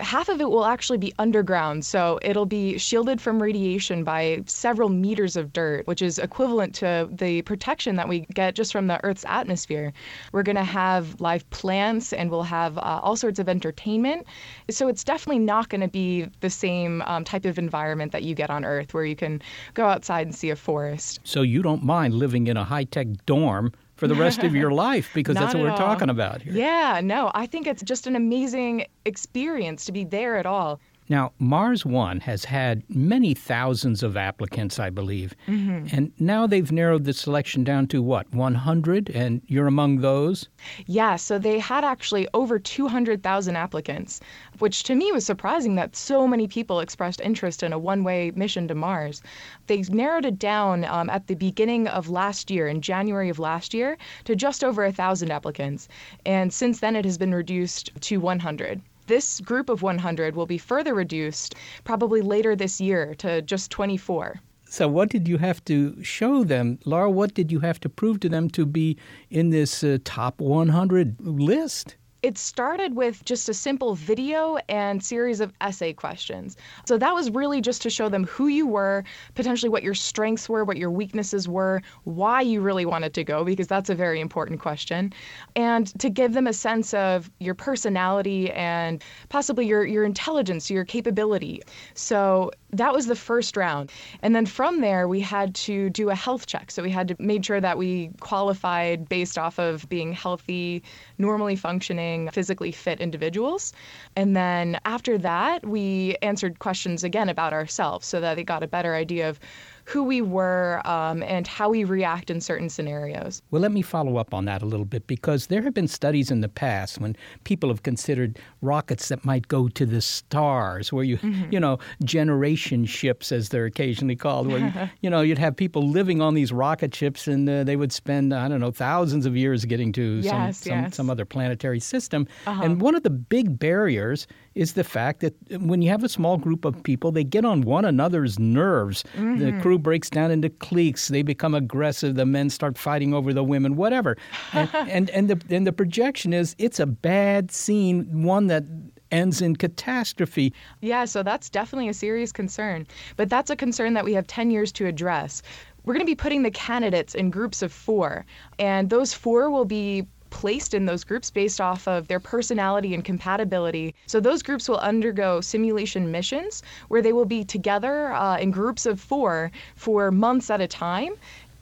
half 0.00 0.28
of 0.28 0.40
it 0.40 0.50
will 0.50 0.64
actually 0.64 0.98
be 0.98 1.12
underground. 1.18 1.84
So 1.84 2.18
it'll 2.22 2.46
be 2.46 2.78
shielded 2.78 3.20
from 3.20 3.42
radiation 3.42 4.04
by 4.04 4.42
several 4.46 4.88
meters 4.88 5.36
of 5.36 5.52
dirt, 5.52 5.86
which 5.86 6.02
is 6.02 6.18
equivalent 6.18 6.74
to 6.76 7.08
the 7.10 7.42
protection 7.42 7.96
that 7.96 8.08
we 8.08 8.20
get 8.34 8.54
just 8.54 8.72
from 8.72 8.86
the 8.86 9.02
Earth's 9.04 9.24
atmosphere. 9.26 9.92
We're 10.32 10.42
going 10.42 10.56
to 10.56 10.64
have 10.64 11.20
live 11.20 11.48
plants 11.50 12.12
and 12.12 12.30
we'll 12.30 12.42
have 12.42 12.78
uh, 12.78 13.00
all 13.02 13.16
sorts 13.16 13.38
of 13.38 13.48
entertainment. 13.48 14.26
So 14.70 14.88
it's 14.88 15.04
definitely 15.04 15.40
not 15.40 15.68
going 15.68 15.80
to 15.80 15.88
be 15.88 16.26
the 16.40 16.50
same 16.50 17.02
um, 17.02 17.24
type 17.24 17.44
of 17.44 17.58
environment 17.58 18.12
that 18.12 18.22
you 18.22 18.34
get 18.34 18.50
on 18.50 18.64
Earth 18.64 18.94
where 18.94 19.04
you 19.04 19.16
can 19.16 19.42
go 19.74 19.86
outside 19.86 20.26
and 20.26 20.34
see 20.34 20.50
a 20.50 20.56
forest. 20.56 21.20
So 21.24 21.42
you 21.42 21.62
don't 21.62 21.84
mind 21.84 22.14
living 22.14 22.46
in 22.46 22.56
a 22.56 22.64
high 22.64 22.84
tech 22.84 23.06
dorm 23.26 23.72
for 23.96 24.08
the 24.08 24.14
rest 24.14 24.42
of 24.42 24.54
your 24.54 24.70
life 24.86 25.10
because 25.14 25.36
that's 25.36 25.54
what 25.54 25.62
we're 25.62 25.70
all. 25.70 25.76
talking 25.76 26.10
about 26.10 26.42
here. 26.42 26.52
Yeah, 26.52 27.00
no, 27.02 27.30
I 27.34 27.46
think 27.46 27.66
it's 27.66 27.82
just 27.82 28.06
an 28.06 28.16
amazing 28.16 28.86
experience 29.04 29.84
to 29.86 29.92
be 29.92 30.04
there 30.04 30.36
at 30.36 30.46
all. 30.46 30.80
Now, 31.06 31.32
Mars 31.38 31.84
One 31.84 32.20
has 32.20 32.46
had 32.46 32.82
many 32.88 33.34
thousands 33.34 34.02
of 34.02 34.16
applicants, 34.16 34.78
I 34.78 34.88
believe. 34.88 35.34
Mm-hmm. 35.46 35.94
And 35.94 36.12
now 36.18 36.46
they've 36.46 36.72
narrowed 36.72 37.04
the 37.04 37.12
selection 37.12 37.62
down 37.62 37.88
to 37.88 38.00
what, 38.00 38.32
100? 38.32 39.10
And 39.10 39.42
you're 39.46 39.66
among 39.66 39.98
those? 40.00 40.48
Yeah, 40.86 41.16
so 41.16 41.38
they 41.38 41.58
had 41.58 41.84
actually 41.84 42.26
over 42.32 42.58
200,000 42.58 43.54
applicants, 43.54 44.20
which 44.60 44.82
to 44.84 44.94
me 44.94 45.12
was 45.12 45.26
surprising 45.26 45.74
that 45.74 45.94
so 45.94 46.26
many 46.26 46.48
people 46.48 46.80
expressed 46.80 47.20
interest 47.20 47.62
in 47.62 47.74
a 47.74 47.78
one 47.78 48.02
way 48.02 48.32
mission 48.34 48.66
to 48.68 48.74
Mars. 48.74 49.20
They 49.66 49.82
narrowed 49.82 50.24
it 50.24 50.38
down 50.38 50.84
um, 50.84 51.10
at 51.10 51.26
the 51.26 51.34
beginning 51.34 51.86
of 51.86 52.08
last 52.08 52.50
year, 52.50 52.66
in 52.66 52.80
January 52.80 53.28
of 53.28 53.38
last 53.38 53.74
year, 53.74 53.98
to 54.24 54.34
just 54.34 54.64
over 54.64 54.82
1,000 54.84 55.30
applicants. 55.30 55.86
And 56.24 56.50
since 56.50 56.80
then, 56.80 56.96
it 56.96 57.04
has 57.04 57.18
been 57.18 57.34
reduced 57.34 57.90
to 58.00 58.16
100. 58.18 58.80
This 59.06 59.40
group 59.40 59.68
of 59.68 59.82
100 59.82 60.34
will 60.34 60.46
be 60.46 60.58
further 60.58 60.94
reduced 60.94 61.54
probably 61.84 62.22
later 62.22 62.56
this 62.56 62.80
year 62.80 63.14
to 63.16 63.42
just 63.42 63.70
24. 63.70 64.40
So, 64.66 64.88
what 64.88 65.10
did 65.10 65.28
you 65.28 65.38
have 65.38 65.64
to 65.66 66.02
show 66.02 66.42
them, 66.42 66.78
Laura? 66.84 67.10
What 67.10 67.34
did 67.34 67.52
you 67.52 67.60
have 67.60 67.78
to 67.80 67.88
prove 67.88 68.18
to 68.20 68.28
them 68.28 68.48
to 68.50 68.66
be 68.66 68.96
in 69.30 69.50
this 69.50 69.84
uh, 69.84 69.98
top 70.04 70.40
100 70.40 71.20
list? 71.20 71.96
It 72.24 72.38
started 72.38 72.96
with 72.96 73.22
just 73.26 73.50
a 73.50 73.52
simple 73.52 73.94
video 73.94 74.56
and 74.70 75.04
series 75.04 75.40
of 75.40 75.52
essay 75.60 75.92
questions. 75.92 76.56
So 76.86 76.96
that 76.96 77.12
was 77.12 77.28
really 77.30 77.60
just 77.60 77.82
to 77.82 77.90
show 77.90 78.08
them 78.08 78.24
who 78.24 78.46
you 78.46 78.66
were, 78.66 79.04
potentially 79.34 79.68
what 79.68 79.82
your 79.82 79.92
strengths 79.92 80.48
were, 80.48 80.64
what 80.64 80.78
your 80.78 80.90
weaknesses 80.90 81.46
were, 81.46 81.82
why 82.04 82.40
you 82.40 82.62
really 82.62 82.86
wanted 82.86 83.12
to 83.12 83.24
go, 83.24 83.44
because 83.44 83.66
that's 83.66 83.90
a 83.90 83.94
very 83.94 84.22
important 84.22 84.58
question, 84.58 85.12
and 85.54 85.86
to 86.00 86.08
give 86.08 86.32
them 86.32 86.46
a 86.46 86.54
sense 86.54 86.94
of 86.94 87.30
your 87.40 87.54
personality 87.54 88.50
and 88.52 89.04
possibly 89.28 89.66
your, 89.66 89.84
your 89.84 90.04
intelligence, 90.04 90.70
your 90.70 90.86
capability. 90.86 91.60
So 91.92 92.52
that 92.78 92.92
was 92.92 93.06
the 93.06 93.16
first 93.16 93.56
round. 93.56 93.90
And 94.22 94.34
then 94.34 94.46
from 94.46 94.80
there, 94.80 95.08
we 95.08 95.20
had 95.20 95.54
to 95.56 95.90
do 95.90 96.10
a 96.10 96.14
health 96.14 96.46
check. 96.46 96.70
So 96.70 96.82
we 96.82 96.90
had 96.90 97.08
to 97.08 97.16
make 97.18 97.44
sure 97.44 97.60
that 97.60 97.78
we 97.78 98.10
qualified 98.20 99.08
based 99.08 99.38
off 99.38 99.58
of 99.58 99.88
being 99.88 100.12
healthy, 100.12 100.82
normally 101.18 101.56
functioning 101.56 102.30
physically 102.30 102.72
fit 102.72 103.00
individuals. 103.00 103.72
And 104.16 104.36
then 104.36 104.78
after 104.84 105.18
that, 105.18 105.66
we 105.66 106.16
answered 106.22 106.58
questions 106.58 107.04
again 107.04 107.28
about 107.28 107.52
ourselves 107.52 108.06
so 108.06 108.20
that 108.20 108.34
they 108.34 108.44
got 108.44 108.62
a 108.62 108.68
better 108.68 108.94
idea 108.94 109.28
of 109.28 109.38
who 109.84 110.02
we 110.04 110.20
were 110.20 110.80
um, 110.84 111.22
and 111.22 111.46
how 111.46 111.68
we 111.70 111.84
react 111.84 112.30
in 112.30 112.40
certain 112.40 112.68
scenarios. 112.68 113.42
Well, 113.50 113.62
let 113.62 113.72
me 113.72 113.82
follow 113.82 114.16
up 114.16 114.32
on 114.32 114.44
that 114.46 114.62
a 114.62 114.66
little 114.66 114.86
bit 114.86 115.06
because 115.06 115.48
there 115.48 115.62
have 115.62 115.74
been 115.74 115.88
studies 115.88 116.30
in 116.30 116.40
the 116.40 116.48
past 116.48 116.98
when 116.98 117.16
people 117.44 117.68
have 117.68 117.82
considered 117.82 118.38
rockets 118.62 119.08
that 119.08 119.24
might 119.24 119.48
go 119.48 119.68
to 119.68 119.86
the 119.86 120.00
stars, 120.00 120.92
where 120.92 121.04
you, 121.04 121.18
mm-hmm. 121.18 121.52
you 121.52 121.60
know, 121.60 121.78
generation 122.02 122.84
ships, 122.84 123.30
as 123.32 123.50
they're 123.50 123.66
occasionally 123.66 124.16
called, 124.16 124.46
where, 124.46 124.58
you, 124.58 124.72
you 125.02 125.10
know, 125.10 125.20
you'd 125.20 125.38
have 125.38 125.56
people 125.56 125.88
living 125.88 126.20
on 126.20 126.34
these 126.34 126.52
rocket 126.52 126.94
ships 126.94 127.28
and 127.28 127.48
uh, 127.48 127.64
they 127.64 127.76
would 127.76 127.92
spend, 127.92 128.34
I 128.34 128.48
don't 128.48 128.60
know, 128.60 128.70
thousands 128.70 129.26
of 129.26 129.36
years 129.36 129.64
getting 129.64 129.92
to 129.92 130.20
yes, 130.22 130.24
some, 130.24 130.40
yes. 130.40 130.64
some, 130.64 130.92
some, 130.92 131.10
other 131.10 131.24
planetary 131.24 131.80
system. 131.80 132.26
Uh-huh. 132.46 132.62
And 132.62 132.80
one 132.80 132.94
of 132.94 133.02
the 133.02 133.10
big 133.10 133.58
barriers 133.58 134.26
is 134.54 134.74
the 134.74 134.84
fact 134.84 135.20
that 135.20 135.34
when 135.60 135.82
you 135.82 135.90
have 135.90 136.04
a 136.04 136.08
small 136.08 136.36
group 136.36 136.64
of 136.64 136.82
people, 136.82 137.10
they 137.10 137.24
get 137.24 137.44
on 137.44 137.62
one 137.62 137.84
another's 137.84 138.38
nerves. 138.38 139.04
Mm-hmm. 139.16 139.38
The 139.38 139.60
crew 139.60 139.78
breaks 139.78 140.08
down 140.08 140.30
into 140.30 140.48
cliques. 140.48 141.08
They 141.08 141.22
become 141.22 141.54
aggressive. 141.54 142.14
The 142.14 142.26
men 142.26 142.50
start 142.50 142.78
fighting 142.78 143.14
over 143.14 143.32
the 143.32 143.44
women, 143.44 143.76
whatever. 143.76 144.16
and, 144.52 144.70
and, 144.74 145.10
and, 145.10 145.30
the, 145.30 145.54
and 145.54 145.66
the 145.66 145.72
projection 145.72 146.32
is 146.32 146.54
it's 146.58 146.78
a 146.78 146.86
bad 146.86 147.50
scene, 147.50 148.22
one 148.22 148.46
that 148.46 148.64
ends 149.10 149.40
in 149.40 149.56
catastrophe. 149.56 150.52
Yeah, 150.80 151.04
so 151.04 151.22
that's 151.22 151.48
definitely 151.50 151.88
a 151.88 151.94
serious 151.94 152.32
concern. 152.32 152.86
But 153.16 153.30
that's 153.30 153.50
a 153.50 153.56
concern 153.56 153.94
that 153.94 154.04
we 154.04 154.12
have 154.14 154.26
10 154.26 154.50
years 154.50 154.72
to 154.72 154.86
address. 154.86 155.42
We're 155.84 155.94
going 155.94 156.06
to 156.06 156.10
be 156.10 156.14
putting 156.14 156.42
the 156.42 156.50
candidates 156.50 157.14
in 157.14 157.30
groups 157.30 157.60
of 157.60 157.72
four, 157.72 158.24
and 158.58 158.88
those 158.88 159.12
four 159.12 159.50
will 159.50 159.66
be 159.66 160.06
placed 160.34 160.74
in 160.74 160.84
those 160.84 161.04
groups 161.04 161.30
based 161.30 161.60
off 161.60 161.86
of 161.86 162.08
their 162.08 162.20
personality 162.20 162.92
and 162.92 163.04
compatibility. 163.04 163.94
So 164.06 164.18
those 164.20 164.42
groups 164.42 164.68
will 164.68 164.78
undergo 164.78 165.40
simulation 165.40 166.10
missions 166.10 166.62
where 166.88 167.00
they 167.00 167.12
will 167.12 167.24
be 167.24 167.44
together 167.44 168.12
uh, 168.12 168.36
in 168.38 168.50
groups 168.50 168.84
of 168.84 169.00
four 169.00 169.52
for 169.76 170.10
months 170.10 170.50
at 170.50 170.60
a 170.60 170.66
time. 170.66 171.12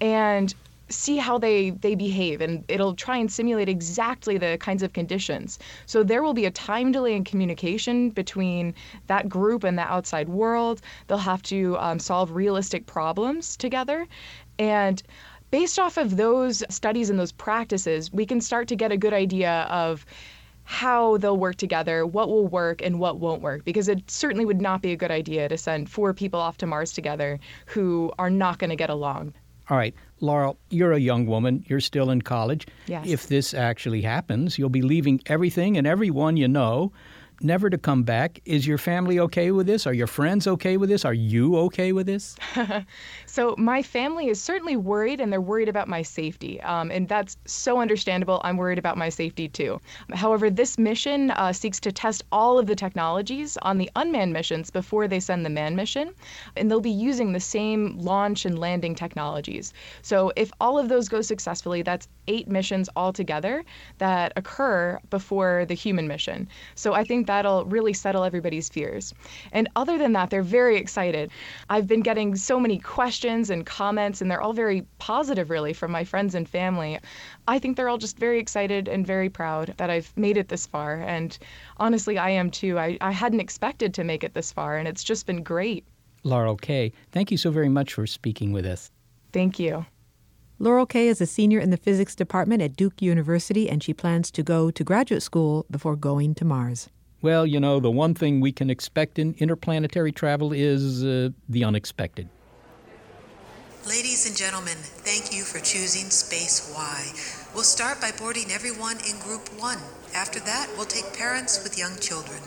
And 0.00 0.52
see 0.88 1.17
how 1.17 1.38
they 1.38 1.71
they 1.71 1.95
behave 1.95 2.41
and 2.43 2.64
it'll 2.69 2.95
try 2.95 3.17
and 3.17 3.33
simulate 3.33 3.69
exactly 3.69 4.37
the 4.37 4.59
kinds 4.61 4.83
of 4.83 4.93
conditions 4.93 5.59
so 5.87 6.02
there 6.02 6.23
will 6.23 6.35
be 6.35 6.45
a 6.45 6.50
time 6.50 6.93
delay 6.93 7.14
in 7.14 7.25
communication 7.25 8.11
between 8.11 8.75
that 9.07 9.26
group 9.26 9.64
and 9.64 9.79
the 9.79 9.83
outside 9.83 10.29
world 10.29 10.83
they'll 11.07 11.17
have 11.17 11.41
to 11.41 11.79
um, 11.79 11.99
solve 11.99 12.33
realistic 12.33 12.85
problems 12.85 13.57
together 13.57 14.07
and 14.59 15.02
based 15.53 15.79
off 15.79 15.99
of 15.99 16.17
those 16.17 16.65
studies 16.71 17.11
and 17.11 17.21
those 17.21 17.31
practices, 17.31 18.11
we 18.13 18.27
can 18.27 18.41
start 18.41 18.67
to 18.67 18.75
get 18.75 18.91
a 18.91 18.97
good 18.97 19.13
idea 19.13 19.69
of 19.71 20.05
how 20.65 21.19
they'll 21.19 21.37
work 21.37 21.57
together, 21.57 22.07
what 22.07 22.29
will 22.29 22.47
work 22.47 22.81
and 22.83 22.99
what 22.99 23.21
won't 23.21 23.43
work, 23.43 23.65
because 23.65 23.87
it 23.87 24.11
certainly 24.11 24.45
would 24.45 24.61
not 24.61 24.81
be 24.81 24.93
a 24.93 24.97
good 24.97 25.11
idea 25.11 25.49
to 25.49 25.59
send 25.59 25.91
four 25.91 26.15
people 26.15 26.41
off 26.41 26.57
to 26.57 26.67
Mars 26.67 26.93
together 26.93 27.39
who 27.67 28.11
are 28.19 28.31
not 28.31 28.59
going 28.59 28.71
to 28.71 28.77
get 28.77 28.91
along. 28.91 29.35
All 29.69 29.77
right, 29.77 29.95
Laurel, 30.21 30.57
you're 30.71 30.93
a 30.93 30.99
young 30.99 31.27
woman. 31.27 31.65
You're 31.69 31.81
still 31.81 32.11
in 32.11 32.23
college. 32.23 32.67
Yes. 32.87 33.07
If 33.07 33.27
this 33.29 33.55
actually 33.55 34.03
happens, 34.03 34.59
you'll 34.59 34.71
be 34.71 34.83
leaving 34.83 35.21
everything 35.27 35.77
and 35.77 35.87
everyone 35.87 36.37
you 36.37 36.49
know 36.49 36.93
never 37.43 37.71
to 37.71 37.79
come 37.79 38.03
back. 38.03 38.41
Is 38.45 38.67
your 38.67 38.79
family 38.79 39.19
okay 39.21 39.51
with 39.51 39.67
this? 39.67 39.87
Are 39.87 39.95
your 39.95 40.07
friends 40.07 40.47
okay 40.47 40.77
with 40.77 40.89
this? 40.89 41.05
Are 41.05 41.15
you 41.15 41.57
okay 41.57 41.93
with 41.93 42.07
this? 42.07 42.37
so, 43.27 43.55
my 43.59 43.83
family 43.83 44.29
is 44.29 44.41
certainly 44.41 44.77
worried, 44.77 45.21
and 45.21 45.33
they're 45.33 45.41
worried 45.41 45.69
about 45.69 45.89
my 45.89 46.03
safety. 46.03 46.61
Um, 46.63 46.91
and 46.91 47.09
that's 47.09 47.37
so 47.45 47.81
understandable. 47.81 48.41
I'm 48.45 48.57
worried 48.57 48.79
about 48.79 48.97
my 48.97 49.09
safety 49.09 49.49
too. 49.49 49.81
However, 50.13 50.51
this 50.51 50.79
mission 50.79 51.31
uh, 51.33 51.53
seeks 51.53 51.81
to 51.81 51.93
test 51.93 52.25
all 52.33 52.59
of 52.59 52.67
the 52.67 52.77
technologies 52.77 53.57
on 53.63 53.79
the 53.79 53.91
unmanned 53.97 54.33
missions 54.33 54.71
before 54.71 55.09
they 55.09 55.21
send 55.21 55.45
the 55.45 55.51
manned 55.51 55.77
mission. 55.77 56.13
And 56.57 56.71
they'll 56.71 56.81
be 56.81 56.91
using 56.91 57.33
the 57.33 57.41
same 57.41 57.99
launch 57.99 58.45
and 58.45 58.59
landing 58.59 58.95
technologies. 58.95 59.73
So, 60.03 60.33
if 60.37 60.51
all 60.61 60.79
of 60.79 60.89
those 60.89 61.09
go 61.09 61.21
successfully, 61.21 61.83
that's 61.83 62.09
eight 62.29 62.49
missions 62.49 62.89
altogether 62.97 63.65
that 63.99 64.33
occur 64.37 64.99
before 65.11 65.65
the 65.67 65.75
human 65.75 66.07
mission. 66.07 66.49
So, 66.75 66.95
I 66.95 67.05
think 67.05 67.27
that'll 67.33 67.65
really 67.65 67.95
settle 67.95 68.25
everybody's 68.25 68.69
fears. 68.69 69.15
And 69.53 69.67
other 69.75 69.97
than 69.97 70.12
that, 70.12 70.29
they're 70.29 70.43
very 70.43 70.77
excited. 70.77 71.31
I've 71.71 71.87
been 71.87 72.03
getting 72.03 72.37
so 72.37 72.61
many 72.61 72.79
questions 72.79 73.49
and 73.49 73.65
comments, 73.65 74.21
and 74.21 74.31
they're 74.31 74.43
all 74.43 74.53
very 74.53 74.85
positive, 74.99 75.49
really, 75.49 75.73
from 75.73 75.91
my 75.91 76.05
friends 76.05 76.35
and 76.35 76.47
family. 76.47 76.99
I 77.49 77.59
think 77.59 77.77
they're 77.77 77.89
all 77.89 77.99
just 77.99 78.19
very 78.19 78.39
excited 78.39 78.87
and 78.87 79.07
very 79.07 79.31
proud 79.31 79.75
that 79.79 79.89
I've 79.89 80.12
made 80.17 80.37
it 80.37 80.49
this 80.49 80.67
far. 80.67 81.01
And 81.01 81.39
honestly, 81.79 82.19
I 82.19 82.31
am 82.31 82.51
too. 82.51 82.79
I, 82.79 82.99
I 83.01 83.12
hadn't 83.12 83.41
expected 83.41 83.95
to 83.95 84.05
make 84.05 84.23
it 84.25 84.35
this 84.35 84.53
far, 84.53 84.77
and 84.77 84.87
it's 84.87 85.03
just 85.03 85.27
been 85.27 85.43
great. 85.43 85.85
Laurel 86.25 86.57
Kaye, 86.57 86.93
thank 87.11 87.31
you 87.31 87.39
so 87.39 87.51
very 87.51 87.71
much 87.71 87.95
for 87.95 88.07
speaking 88.07 88.53
with 88.53 88.67
us. 88.67 88.91
Thank 89.33 89.59
you. 89.59 89.87
Laurel 90.59 90.87
Kaye 90.87 91.09
is 91.09 91.21
a 91.21 91.27
senior 91.27 91.59
in 91.59 91.71
the 91.71 91.77
physics 91.77 92.15
department 92.15 92.62
at 92.62 92.77
Duke 92.77 93.03
University, 93.03 93.69
and 93.69 93.83
she 93.83 93.93
plans 93.93 94.31
to 94.31 94.45
go 94.45 94.71
to 94.71 94.85
graduate 94.85 95.23
school 95.23 95.67
before 95.69 95.97
going 95.97 96.37
to 96.37 96.45
Mars. 96.45 96.89
Well, 97.23 97.47
you 97.47 97.61
know, 97.61 97.79
the 97.79 97.91
one 97.91 98.14
thing 98.14 98.41
we 98.41 98.50
can 98.50 98.69
expect 98.69 99.17
in 99.17 99.37
interplanetary 99.38 100.11
travel 100.11 100.52
is 100.52 101.05
uh, 101.05 101.29
the 101.49 101.62
unexpected. 101.62 102.29
Ladies 103.87 104.26
and 104.26 104.37
gentlemen, 104.37 104.76
thank 104.76 105.33
you 105.33 105.45
for 105.45 105.59
choosing 105.59 106.11
Space 106.11 106.73
Y. 106.75 107.12
We'll 107.55 107.62
start 107.62 108.00
by 108.00 108.11
boarding 108.19 108.50
everyone 108.50 108.97
in 109.09 109.21
Group 109.21 109.49
1. 109.61 109.79
After 110.14 110.41
that, 110.41 110.69
we'll 110.76 110.87
take 110.87 111.17
parents 111.17 111.62
with 111.62 111.79
young 111.79 111.97
children. 111.99 112.38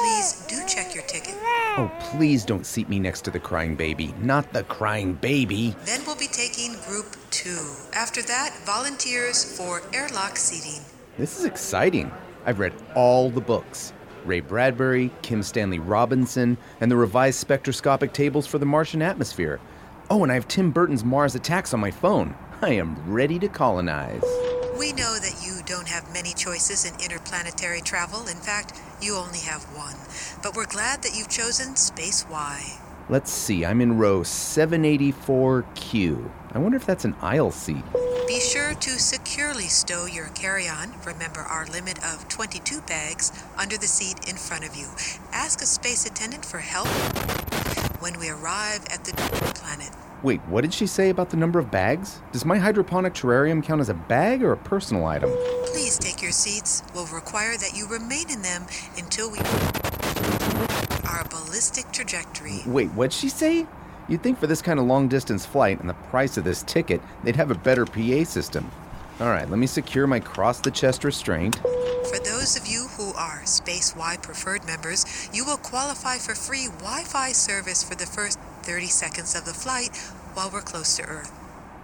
Please 0.00 0.46
do 0.48 0.56
check 0.66 0.94
your 0.94 1.04
ticket. 1.04 1.34
Oh, 1.76 1.90
please 2.00 2.44
don't 2.46 2.64
seat 2.64 2.88
me 2.88 2.98
next 2.98 3.22
to 3.22 3.30
the 3.30 3.38
crying 3.38 3.76
baby. 3.76 4.14
Not 4.18 4.50
the 4.54 4.64
crying 4.64 5.14
baby. 5.14 5.74
Then 5.84 6.00
we'll 6.06 6.16
be 6.16 6.26
taking 6.26 6.72
Group 6.86 7.16
2. 7.30 7.50
After 7.94 8.22
that, 8.22 8.56
volunteers 8.64 9.56
for 9.58 9.82
airlock 9.92 10.38
seating. 10.38 10.80
This 11.18 11.38
is 11.38 11.44
exciting. 11.44 12.10
I've 12.46 12.58
read 12.58 12.72
all 12.94 13.30
the 13.30 13.40
books. 13.40 13.92
Ray 14.24 14.40
Bradbury, 14.40 15.10
Kim 15.22 15.42
Stanley 15.42 15.78
Robinson, 15.78 16.56
and 16.80 16.90
the 16.90 16.96
revised 16.96 17.38
spectroscopic 17.38 18.12
tables 18.12 18.46
for 18.46 18.58
the 18.58 18.66
Martian 18.66 19.02
atmosphere. 19.02 19.60
Oh, 20.10 20.22
and 20.22 20.30
I 20.30 20.34
have 20.34 20.48
Tim 20.48 20.70
Burton's 20.70 21.04
Mars 21.04 21.34
Attacks 21.34 21.72
on 21.72 21.80
my 21.80 21.90
phone. 21.90 22.34
I 22.60 22.70
am 22.70 22.96
ready 23.10 23.38
to 23.38 23.48
colonize. 23.48 24.22
We 24.78 24.92
know 24.92 25.16
that 25.18 25.42
you 25.44 25.62
don't 25.64 25.88
have 25.88 26.12
many 26.12 26.32
choices 26.34 26.84
in 26.84 26.94
interplanetary 27.00 27.80
travel. 27.80 28.26
In 28.26 28.36
fact, 28.36 28.80
you 29.00 29.16
only 29.16 29.40
have 29.40 29.62
one. 29.76 29.96
But 30.42 30.56
we're 30.56 30.66
glad 30.66 31.02
that 31.02 31.16
you've 31.16 31.28
chosen 31.28 31.76
Space 31.76 32.26
Y. 32.30 32.81
Let's 33.08 33.32
see, 33.32 33.64
I'm 33.64 33.80
in 33.80 33.98
row 33.98 34.20
784Q. 34.20 36.30
I 36.52 36.58
wonder 36.58 36.76
if 36.76 36.86
that's 36.86 37.04
an 37.04 37.16
aisle 37.20 37.50
seat. 37.50 37.82
Be 38.28 38.38
sure 38.38 38.74
to 38.74 38.90
securely 38.90 39.64
stow 39.64 40.06
your 40.06 40.28
carry 40.28 40.68
on, 40.68 40.92
remember 41.04 41.40
our 41.40 41.66
limit 41.66 41.98
of 42.04 42.28
22 42.28 42.80
bags, 42.82 43.32
under 43.58 43.76
the 43.76 43.88
seat 43.88 44.28
in 44.28 44.36
front 44.36 44.64
of 44.64 44.76
you. 44.76 44.86
Ask 45.32 45.60
a 45.60 45.66
space 45.66 46.06
attendant 46.06 46.44
for 46.44 46.58
help 46.58 46.86
when 48.00 48.20
we 48.20 48.30
arrive 48.30 48.84
at 48.90 49.04
the 49.04 49.12
planet. 49.54 49.90
Wait, 50.22 50.40
what 50.42 50.60
did 50.60 50.72
she 50.72 50.86
say 50.86 51.10
about 51.10 51.30
the 51.30 51.36
number 51.36 51.58
of 51.58 51.72
bags? 51.72 52.20
Does 52.30 52.44
my 52.44 52.58
hydroponic 52.58 53.14
terrarium 53.14 53.64
count 53.64 53.80
as 53.80 53.88
a 53.88 53.94
bag 53.94 54.44
or 54.44 54.52
a 54.52 54.56
personal 54.56 55.06
item? 55.06 55.30
Please 55.66 55.98
take 55.98 56.22
your 56.22 56.30
seats. 56.30 56.84
We'll 56.94 57.06
require 57.06 57.56
that 57.56 57.72
you 57.74 57.88
remain 57.88 58.30
in 58.30 58.42
them 58.42 58.66
until 58.96 59.32
we 59.32 59.38
our 61.08 61.24
ballistic 61.28 61.90
trajectory. 61.92 62.60
Wait, 62.66 62.88
what'd 62.90 63.12
she 63.12 63.28
say? 63.28 63.66
You'd 64.08 64.22
think 64.22 64.38
for 64.38 64.46
this 64.46 64.62
kind 64.62 64.78
of 64.78 64.86
long 64.86 65.08
distance 65.08 65.46
flight 65.46 65.80
and 65.80 65.88
the 65.88 65.94
price 65.94 66.36
of 66.36 66.44
this 66.44 66.62
ticket, 66.62 67.00
they'd 67.22 67.36
have 67.36 67.50
a 67.50 67.54
better 67.54 67.84
PA 67.84 68.24
system. 68.24 68.70
All 69.20 69.28
right, 69.28 69.48
let 69.48 69.58
me 69.58 69.66
secure 69.66 70.06
my 70.06 70.20
cross 70.20 70.60
the 70.60 70.70
chest 70.70 71.04
restraint. 71.04 71.56
For 71.56 72.18
those 72.24 72.56
of 72.56 72.66
you 72.66 72.88
who 72.96 73.12
are 73.14 73.44
Space 73.46 73.94
Y 73.96 74.16
preferred 74.20 74.66
members, 74.66 75.30
you 75.32 75.44
will 75.44 75.58
qualify 75.58 76.16
for 76.16 76.34
free 76.34 76.66
Wi 76.66 77.04
Fi 77.04 77.32
service 77.32 77.84
for 77.84 77.94
the 77.94 78.06
first 78.06 78.38
30 78.62 78.86
seconds 78.86 79.34
of 79.36 79.44
the 79.44 79.54
flight 79.54 79.96
while 80.34 80.50
we're 80.52 80.62
close 80.62 80.96
to 80.96 81.04
Earth. 81.04 81.32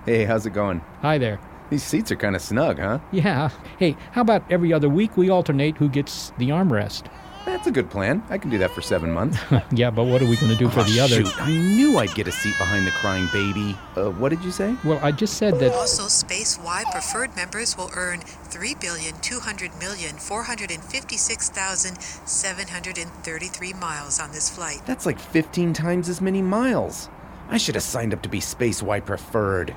Hey, 0.04 0.24
how's 0.24 0.46
it 0.46 0.50
going? 0.50 0.80
Hi 1.02 1.18
there. 1.18 1.38
These 1.70 1.82
seats 1.82 2.10
are 2.10 2.16
kind 2.16 2.34
of 2.34 2.42
snug, 2.42 2.78
huh? 2.78 2.98
Yeah. 3.12 3.50
Hey, 3.78 3.96
how 4.12 4.22
about 4.22 4.50
every 4.50 4.72
other 4.72 4.88
week 4.88 5.16
we 5.16 5.28
alternate 5.28 5.76
who 5.76 5.88
gets 5.88 6.32
the 6.38 6.48
armrest? 6.48 7.04
That's 7.48 7.66
a 7.66 7.70
good 7.70 7.88
plan. 7.88 8.22
I 8.28 8.36
can 8.36 8.50
do 8.50 8.58
that 8.58 8.72
for 8.72 8.82
seven 8.82 9.10
months. 9.10 9.38
yeah, 9.72 9.90
but 9.90 10.04
what 10.04 10.20
are 10.20 10.26
we 10.26 10.36
going 10.36 10.52
to 10.52 10.58
do 10.58 10.68
for 10.68 10.80
oh, 10.80 10.82
the 10.82 11.00
others? 11.00 11.32
Shoot, 11.32 11.42
I 11.42 11.50
knew 11.50 11.96
I'd 11.96 12.14
get 12.14 12.28
a 12.28 12.30
seat 12.30 12.54
behind 12.58 12.86
the 12.86 12.90
crying 12.90 13.26
baby. 13.32 13.74
Uh, 13.96 14.10
what 14.10 14.28
did 14.28 14.44
you 14.44 14.50
say? 14.50 14.76
Well, 14.84 15.00
I 15.02 15.12
just 15.12 15.38
said 15.38 15.58
that. 15.60 15.72
Also, 15.72 16.08
Space 16.08 16.58
Y 16.58 16.84
preferred 16.92 17.34
members 17.36 17.74
will 17.74 17.90
earn 17.96 18.20
three 18.20 18.74
billion 18.74 19.14
two 19.22 19.40
hundred 19.40 19.70
million 19.78 20.16
four 20.16 20.42
hundred 20.42 20.70
and 20.70 20.84
fifty-six 20.84 21.48
thousand 21.48 21.98
seven 22.02 22.68
hundred 22.68 22.98
and 22.98 23.10
thirty-three 23.24 23.72
miles 23.72 24.20
on 24.20 24.30
this 24.32 24.50
flight. 24.50 24.82
That's 24.84 25.06
like 25.06 25.18
15 25.18 25.72
times 25.72 26.10
as 26.10 26.20
many 26.20 26.42
miles. 26.42 27.08
I 27.50 27.56
should 27.56 27.76
have 27.76 27.84
signed 27.84 28.12
up 28.12 28.22
to 28.22 28.28
be 28.28 28.40
Space 28.40 28.82
Y 28.82 29.00
preferred. 29.00 29.74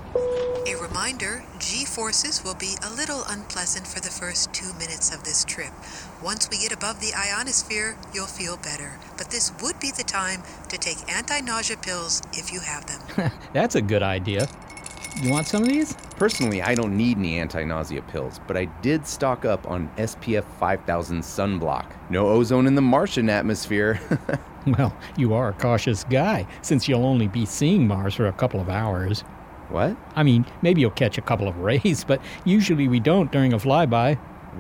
A 0.68 0.76
reminder 0.76 1.44
G 1.58 1.86
forces 1.86 2.44
will 2.44 2.56
be 2.56 2.76
a 2.86 2.94
little 2.94 3.24
unpleasant 3.30 3.88
for 3.88 4.02
the 4.02 4.10
first 4.10 4.54
two 4.54 4.74
minutes 4.74 5.14
of 5.14 5.24
this 5.24 5.46
trip. 5.46 5.72
Once 6.22 6.50
we 6.50 6.58
get 6.60 6.74
above 6.74 7.00
the 7.00 7.14
ionosphere, 7.16 7.98
you'll 8.14 8.26
feel 8.26 8.58
better. 8.58 9.00
But 9.18 9.32
this 9.32 9.54
would 9.64 9.80
be 9.80 9.92
the 9.92 10.04
time 10.04 10.44
to 10.68 10.78
take 10.78 10.98
anti 11.10 11.40
nausea 11.40 11.78
pills 11.78 12.22
if 12.34 12.52
you 12.52 12.60
have 12.60 12.86
them. 12.88 13.32
That's 13.54 13.76
a 13.76 13.82
good 13.82 14.04
idea. 14.04 14.50
You 15.22 15.32
want 15.32 15.48
some 15.48 15.64
of 15.64 15.70
these? 15.70 15.94
Personally, 16.18 16.62
I 16.62 16.76
don't 16.76 16.96
need 16.96 17.18
any 17.18 17.38
anti 17.40 17.64
nausea 17.64 18.02
pills, 18.02 18.40
but 18.48 18.58
I 18.58 18.66
did 18.82 19.08
stock 19.08 19.46
up 19.46 19.66
on 19.70 19.90
SPF 19.98 20.44
5000 20.60 21.22
sunblock. 21.22 21.86
No 22.10 22.28
ozone 22.28 22.68
in 22.68 22.76
the 22.76 22.82
Martian 22.82 23.30
atmosphere. 23.30 24.00
Well, 24.78 24.96
you 25.18 25.34
are 25.34 25.50
a 25.50 25.54
cautious 25.54 26.04
guy, 26.04 26.46
since 26.62 26.88
you'll 26.88 27.06
only 27.06 27.28
be 27.28 27.46
seeing 27.46 27.88
Mars 27.88 28.14
for 28.14 28.28
a 28.28 28.34
couple 28.34 28.60
of 28.60 28.70
hours. 28.70 29.22
what? 29.70 29.98
I 30.16 30.24
mean, 30.24 30.46
maybe 30.62 30.82
you'll 30.82 30.92
catch 30.92 31.18
a 31.18 31.22
couple 31.22 31.48
of 31.48 31.58
rays, 31.58 32.04
but 32.08 32.22
usually 32.46 32.88
we 32.88 33.00
don't 33.00 33.32
during 33.32 33.54
a 33.54 33.58
flyby. 33.58 34.18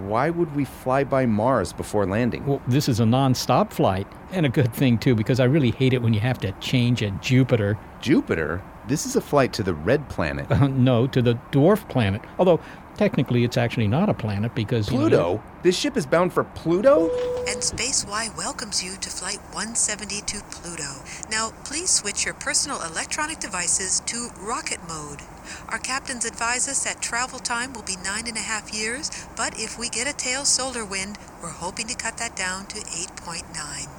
Why 0.08 0.29
would 0.29 0.55
we 0.55 0.63
fly 0.63 1.03
by 1.03 1.25
Mars 1.25 1.74
before 1.74 2.05
landing? 2.05 2.46
Well, 2.46 2.62
this 2.65 2.88
is 2.88 3.00
a 3.01 3.05
non 3.05 3.36
stop 3.36 3.74
flight, 3.74 4.08
and 4.31 4.46
a 4.46 4.50
good 4.50 4.74
thing, 4.74 4.98
too, 4.98 5.15
because 5.15 5.39
I 5.41 5.43
really 5.43 5.72
hate 5.72 5.93
it 5.93 6.01
when 6.01 6.13
you 6.13 6.22
have 6.22 6.39
to 6.39 6.51
change 6.53 7.03
at 7.03 7.22
Jupiter. 7.22 7.77
Jupiter? 8.00 8.62
This 8.88 9.05
is 9.05 9.15
a 9.15 9.22
flight 9.22 9.53
to 9.53 9.63
the 9.63 9.74
red 9.74 10.08
planet. 10.10 10.50
Uh, 10.50 10.67
no, 10.70 11.08
to 11.08 11.22
the 11.22 11.36
dwarf 11.51 11.88
planet. 11.89 12.22
Although, 12.39 12.62
technically, 12.98 13.44
it's 13.44 13.58
actually 13.58 13.88
not 13.88 14.10
a 14.10 14.14
planet 14.14 14.54
because. 14.56 14.92
you 14.92 14.98
know, 14.98 15.02
Pluto? 15.02 15.44
This 15.64 15.78
ship 15.78 15.98
is 15.98 16.06
bound 16.06 16.34
for 16.34 16.44
Pluto? 16.44 17.10
And 17.48 17.64
Space 17.64 18.06
Y 18.06 18.30
welcomes 18.38 18.84
you 18.84 18.96
to 18.98 19.10
Flight 19.10 19.40
170 19.54 20.22
to 20.22 20.42
Pluto. 20.52 21.02
Now, 21.30 21.52
please 21.64 21.90
switch 21.90 22.26
your 22.26 22.34
personal 22.34 22.82
electronic 22.82 23.40
devices 23.40 24.00
to 24.08 24.30
rocket 24.40 24.80
mode. 24.88 25.22
Our 25.70 25.80
captains 25.80 26.26
advise 26.26 26.68
us 26.68 26.84
that 26.84 27.02
travel 27.02 27.40
time 27.40 27.74
will 27.74 27.84
be 27.84 27.96
nine 28.04 28.28
and 28.28 28.38
a 28.38 28.42
half 28.42 28.74
years, 28.74 29.12
but 29.36 29.60
if 29.60 29.78
we 29.78 29.90
get 29.90 30.08
a 30.08 30.14
tail 30.14 30.46
solar 30.46 30.86
wind, 30.86 31.18
we're 31.42 31.50
hoping 31.50 31.88
to 31.88 31.96
cut 31.96 32.18
that 32.18 32.36
down 32.36 32.66
to 32.68 32.80
8.9. 32.80 33.90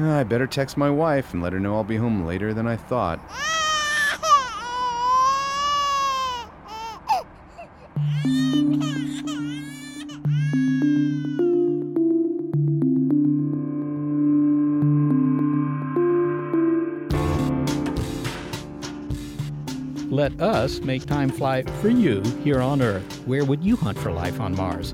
Uh, 0.00 0.20
I 0.20 0.22
better 0.24 0.46
text 0.46 0.76
my 0.76 0.90
wife 0.90 1.32
and 1.32 1.42
let 1.42 1.52
her 1.52 1.60
know 1.60 1.74
I'll 1.74 1.84
be 1.84 1.96
home 1.96 2.24
later 2.24 2.54
than 2.54 2.66
I 2.66 2.76
thought. 2.76 3.18
Let 20.28 20.42
us 20.42 20.80
make 20.80 21.06
time 21.06 21.30
fly 21.30 21.62
for 21.80 21.88
you 21.88 22.20
here 22.44 22.60
on 22.60 22.82
Earth. 22.82 23.22
Where 23.24 23.46
would 23.46 23.64
you 23.64 23.76
hunt 23.76 23.96
for 23.96 24.12
life 24.12 24.40
on 24.40 24.54
Mars? 24.54 24.92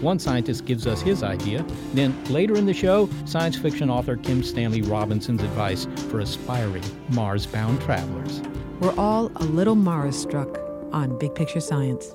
One 0.00 0.20
scientist 0.20 0.64
gives 0.64 0.86
us 0.86 1.00
his 1.00 1.24
idea. 1.24 1.64
Then 1.92 2.14
later 2.26 2.54
in 2.54 2.66
the 2.66 2.72
show, 2.72 3.08
science 3.24 3.56
fiction 3.56 3.90
author 3.90 4.16
Kim 4.16 4.44
Stanley 4.44 4.82
Robinson's 4.82 5.42
advice 5.42 5.88
for 6.08 6.20
aspiring 6.20 6.84
Mars 7.08 7.46
bound 7.46 7.80
travelers. 7.80 8.40
We're 8.78 8.94
all 8.96 9.32
a 9.34 9.44
little 9.44 9.74
Mars 9.74 10.16
struck 10.16 10.56
on 10.92 11.18
Big 11.18 11.34
Picture 11.34 11.58
Science. 11.58 12.14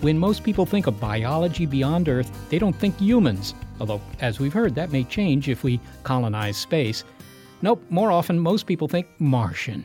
When 0.00 0.18
most 0.18 0.44
people 0.44 0.64
think 0.64 0.86
of 0.86 0.98
biology 0.98 1.66
beyond 1.66 2.08
Earth, 2.08 2.32
they 2.48 2.58
don't 2.58 2.74
think 2.74 2.98
humans. 2.98 3.54
Although, 3.78 4.00
as 4.20 4.40
we've 4.40 4.52
heard, 4.52 4.74
that 4.74 4.92
may 4.92 5.04
change 5.04 5.46
if 5.46 5.62
we 5.62 5.78
colonize 6.04 6.56
space. 6.56 7.04
Nope, 7.60 7.84
more 7.90 8.10
often, 8.10 8.38
most 8.38 8.66
people 8.66 8.88
think 8.88 9.06
Martian. 9.18 9.84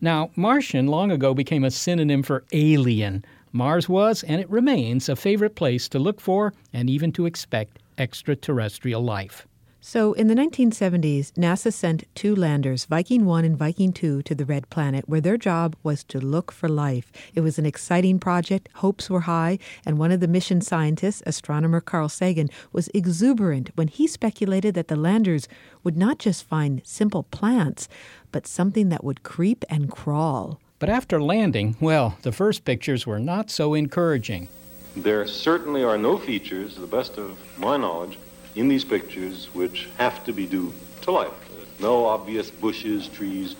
Now, 0.00 0.30
Martian 0.34 0.86
long 0.86 1.10
ago 1.10 1.34
became 1.34 1.64
a 1.64 1.70
synonym 1.70 2.22
for 2.22 2.44
alien. 2.52 3.22
Mars 3.52 3.86
was, 3.86 4.22
and 4.22 4.40
it 4.40 4.48
remains, 4.48 5.10
a 5.10 5.16
favorite 5.16 5.56
place 5.56 5.90
to 5.90 5.98
look 5.98 6.22
for 6.22 6.54
and 6.72 6.88
even 6.88 7.12
to 7.12 7.26
expect 7.26 7.80
extraterrestrial 8.00 9.02
life. 9.04 9.46
So, 9.82 10.12
in 10.12 10.26
the 10.26 10.34
1970s, 10.34 11.32
NASA 11.32 11.72
sent 11.72 12.04
two 12.14 12.36
landers, 12.36 12.84
Viking 12.84 13.24
1 13.24 13.46
and 13.46 13.56
Viking 13.56 13.94
2, 13.94 14.20
to 14.22 14.34
the 14.34 14.44
Red 14.44 14.68
Planet, 14.68 15.08
where 15.08 15.22
their 15.22 15.38
job 15.38 15.74
was 15.82 16.04
to 16.04 16.20
look 16.20 16.52
for 16.52 16.68
life. 16.68 17.10
It 17.34 17.40
was 17.40 17.58
an 17.58 17.64
exciting 17.64 18.18
project, 18.18 18.68
hopes 18.74 19.08
were 19.08 19.20
high, 19.20 19.58
and 19.86 19.96
one 19.96 20.12
of 20.12 20.20
the 20.20 20.28
mission 20.28 20.60
scientists, 20.60 21.22
astronomer 21.24 21.80
Carl 21.80 22.10
Sagan, 22.10 22.50
was 22.72 22.90
exuberant 22.92 23.70
when 23.74 23.88
he 23.88 24.06
speculated 24.06 24.74
that 24.74 24.88
the 24.88 24.96
landers 24.96 25.48
would 25.82 25.96
not 25.96 26.18
just 26.18 26.46
find 26.46 26.82
simple 26.84 27.22
plants, 27.22 27.88
but 28.32 28.46
something 28.46 28.90
that 28.90 29.02
would 29.02 29.22
creep 29.22 29.64
and 29.70 29.90
crawl. 29.90 30.60
But 30.78 30.90
after 30.90 31.22
landing, 31.22 31.76
well, 31.80 32.18
the 32.20 32.32
first 32.32 32.66
pictures 32.66 33.06
were 33.06 33.18
not 33.18 33.50
so 33.50 33.72
encouraging. 33.72 34.48
There 34.96 35.26
certainly 35.26 35.84
are 35.84 35.96
no 35.96 36.18
features, 36.18 36.74
to 36.74 36.80
the 36.80 36.86
best 36.86 37.16
of 37.16 37.38
my 37.58 37.76
knowledge, 37.76 38.18
in 38.54 38.68
these 38.68 38.84
pictures 38.84 39.48
which 39.52 39.88
have 39.96 40.24
to 40.24 40.32
be 40.32 40.46
due 40.46 40.72
to 41.02 41.12
life. 41.12 41.32
No 41.78 42.06
obvious 42.06 42.50
bushes, 42.50 43.08
trees, 43.08 43.56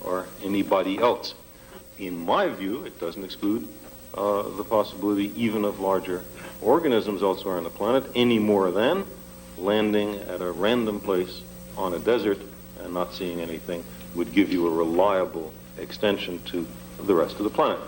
or 0.00 0.26
anybody 0.42 0.98
else. 0.98 1.34
In 1.98 2.24
my 2.24 2.48
view, 2.48 2.84
it 2.84 3.00
doesn't 3.00 3.24
exclude 3.24 3.66
uh, 4.16 4.42
the 4.56 4.64
possibility 4.64 5.32
even 5.40 5.64
of 5.64 5.80
larger 5.80 6.24
organisms 6.60 7.22
elsewhere 7.22 7.56
on 7.56 7.64
the 7.64 7.70
planet, 7.70 8.04
any 8.14 8.38
more 8.38 8.70
than 8.70 9.04
landing 9.56 10.16
at 10.20 10.40
a 10.40 10.50
random 10.50 11.00
place 11.00 11.42
on 11.76 11.94
a 11.94 11.98
desert 11.98 12.38
and 12.82 12.92
not 12.92 13.14
seeing 13.14 13.40
anything 13.40 13.82
would 14.14 14.32
give 14.32 14.52
you 14.52 14.66
a 14.66 14.70
reliable 14.70 15.52
extension 15.78 16.40
to 16.44 16.66
the 17.06 17.14
rest 17.14 17.36
of 17.38 17.44
the 17.44 17.50
planet. 17.50 17.80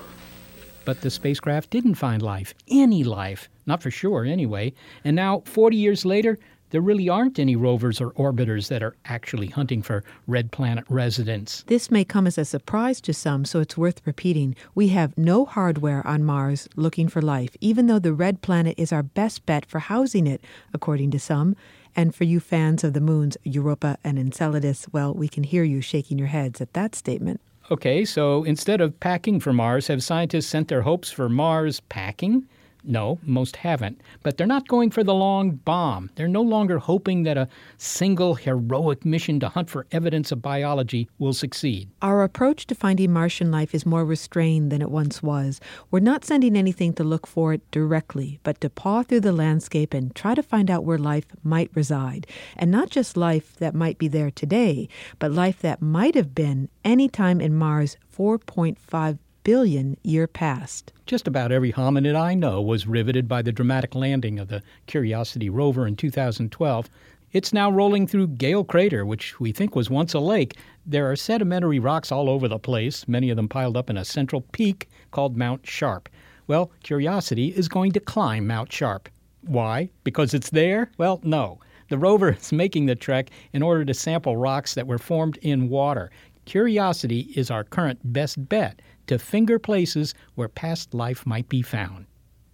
But 0.87 1.03
the 1.03 1.11
spacecraft 1.11 1.71
didn't 1.71 1.97
find 1.97 2.23
life, 2.23 2.55
any 2.69 3.05
life, 3.05 3.51
not 3.67 3.83
for 3.83 3.91
sure 3.91 4.25
anyway. 4.25 4.73
And 5.05 5.17
now, 5.17 5.43
40 5.45 5.77
years 5.77 6.07
later, 6.07 6.39
there 6.71 6.81
really 6.81 7.09
aren't 7.09 7.39
any 7.41 7.57
rovers 7.57 8.01
or 8.01 8.13
orbiters 8.13 8.69
that 8.69 8.83
are 8.83 8.97
actually 9.05 9.49
hunting 9.49 9.83
for 9.83 10.05
red 10.29 10.53
planet 10.53 10.85
residents. 10.89 11.65
This 11.67 11.91
may 11.91 12.05
come 12.05 12.27
as 12.27 12.39
a 12.39 12.45
surprise 12.45 13.01
to 13.03 13.13
some, 13.13 13.45
so 13.45 13.59
it's 13.61 13.77
worth 13.77 14.01
repeating. 14.05 14.55
We 14.77 14.89
have 14.89 15.19
no 15.19 15.45
hardware 15.45 16.07
on 16.07 16.25
Mars 16.25 16.69
looking 16.77 17.09
for 17.09 17.21
life, 17.21 17.57
even 17.61 17.89
though 17.89 17.99
the 17.99 18.13
red 18.13 18.41
planet 18.41 18.75
is 18.79 18.93
our 18.93 19.03
best 19.03 19.45
bet 19.45 19.67
for 19.67 19.81
housing 19.81 20.27
it, 20.27 20.41
according 20.73 21.11
to 21.11 21.19
some. 21.19 21.57
And 21.97 22.15
for 22.15 22.25
you 22.25 22.39
fans 22.39 22.85
of 22.85 22.93
the 22.93 23.01
moons 23.01 23.37
Europa 23.43 23.99
and 24.05 24.19
Enceladus, 24.19 24.87
well, 24.93 25.15
we 25.15 25.29
can 25.29 25.43
hear 25.43 25.65
you 25.65 25.81
shaking 25.81 26.19
your 26.19 26.29
heads 26.29 26.61
at 26.61 26.75
that 26.75 26.95
statement. 26.95 27.41
Okay, 27.71 28.05
so 28.05 28.45
instead 28.45 28.81
of 28.81 29.01
packing 29.01 29.41
for 29.41 29.53
Mars, 29.53 29.89
have 29.89 30.03
scientists 30.03 30.47
sent 30.47 30.69
their 30.69 30.83
hopes 30.83 31.11
for 31.11 31.29
Mars 31.29 31.81
packing? 31.81 32.47
No, 32.87 33.19
most 33.23 33.57
haven't. 33.57 34.01
But 34.23 34.37
they're 34.37 34.47
not 34.47 34.69
going 34.69 34.91
for 34.91 35.03
the 35.03 35.15
long 35.15 35.51
bomb. 35.51 36.11
They're 36.15 36.29
no 36.29 36.43
longer 36.43 36.79
hoping 36.79 37.25
that 37.25 37.37
a 37.37 37.49
single 37.79 38.37
heroic 38.37 39.05
mission 39.05 39.41
to 39.41 39.49
hunt 39.49 39.69
for 39.69 39.87
evidence 39.91 40.31
of 40.31 40.41
biology 40.41 41.09
will 41.19 41.33
succeed. 41.33 41.91
Our 42.01 42.23
approach 42.23 42.67
to 42.69 42.75
finding 42.75 43.13
Martian 43.13 43.51
life 43.51 43.75
is 43.75 43.85
more 43.85 44.05
restrained 44.05 44.71
than 44.71 44.83
it 44.83 44.91
once 44.91 45.23
was. 45.23 45.61
We're 45.91 46.01
not 46.01 46.25
sending 46.25 46.57
anything 46.57 46.93
to 46.95 47.05
look 47.05 47.27
for 47.27 47.53
it 47.53 47.71
directly, 47.71 48.39
but 48.45 48.61
to 48.61 48.71
paw 48.71 49.03
through 49.03 49.21
the 49.21 49.33
landscape 49.33 49.93
and 49.93 50.15
try 50.15 50.35
to 50.35 50.43
find 50.43 50.71
out 50.71 50.85
where 50.85 50.99
life 50.99 51.27
might 51.43 51.71
reside. 51.75 52.27
And 52.57 52.71
not 52.71 52.91
just 52.91 53.17
life 53.17 53.57
that 53.57 53.75
might 53.75 53.99
be 53.99 54.09
there 54.09 54.31
today, 54.31 54.89
but 55.19 55.33
life 55.33 55.61
that 55.61 55.83
might 55.83 56.15
have 56.15 56.35
been 56.35 56.69
any 56.85 57.09
time 57.09 57.41
in 57.41 57.55
Mars 57.55 57.97
4.5 58.17 59.19
billion 59.47 59.97
year 60.03 60.27
past. 60.27 60.93
Just 61.07 61.29
about 61.29 61.53
every 61.53 61.73
hominid 61.73 62.17
I 62.17 62.35
know 62.35 62.61
was 62.61 62.89
riveted 62.89 63.29
by 63.29 63.43
the 63.43 63.53
dramatic 63.53 63.95
landing 63.95 64.41
of 64.41 64.49
the 64.49 64.61
Curiosity 64.89 65.49
rover 65.49 65.87
in 65.87 65.95
2012. 65.95 66.91
It's 67.31 67.53
now 67.53 67.71
rolling 67.71 68.09
through 68.09 68.27
Gale 68.27 68.65
Crater, 68.65 69.07
which 69.07 69.39
we 69.39 69.53
think 69.53 69.77
was 69.77 69.89
once 69.89 70.15
a 70.15 70.19
lake. 70.19 70.57
There 70.85 71.09
are 71.09 71.15
sedimentary 71.15 71.79
rocks 71.79 72.11
all 72.11 72.29
over 72.29 72.49
the 72.49 72.59
place, 72.59 73.07
many 73.07 73.31
of 73.31 73.37
them 73.37 73.49
piled 73.49 73.77
up 73.77 73.89
in 73.89 73.97
a 73.97 74.05
central 74.05 74.41
peak 74.51 74.89
called 75.13 75.37
Mount 75.37 75.65
Sharp. 75.65 76.09
Well, 76.49 76.73
Curiosity 76.83 77.51
is 77.51 77.69
going 77.69 77.93
to 77.93 78.01
climb 78.01 78.49
Mount 78.49 78.73
Sharp. 78.73 79.09
Why? 79.43 79.91
Because 80.03 80.35
it's 80.35 80.51
there? 80.51 80.91
Well, 80.99 81.21
no. 81.23 81.61
The 81.89 81.99
rover 81.99 82.33
is 82.41 82.51
making 82.51 82.87
the 82.87 82.97
trek 82.97 83.31
in 83.53 83.63
order 83.63 83.85
to 83.85 83.95
sample 83.95 84.37
rocks 84.37 84.75
that 84.75 84.89
were 84.89 84.99
formed 84.99 85.37
in 85.37 85.69
water. 85.69 86.11
Curiosity 86.47 87.33
is 87.37 87.49
our 87.49 87.63
current 87.63 88.01
best 88.13 88.49
bet 88.49 88.81
to 89.07 89.19
finger 89.19 89.59
places 89.59 90.15
where 90.35 90.49
past 90.49 90.95
life 90.95 91.27
might 91.27 91.49
be 91.49 91.63
found. 91.63 92.07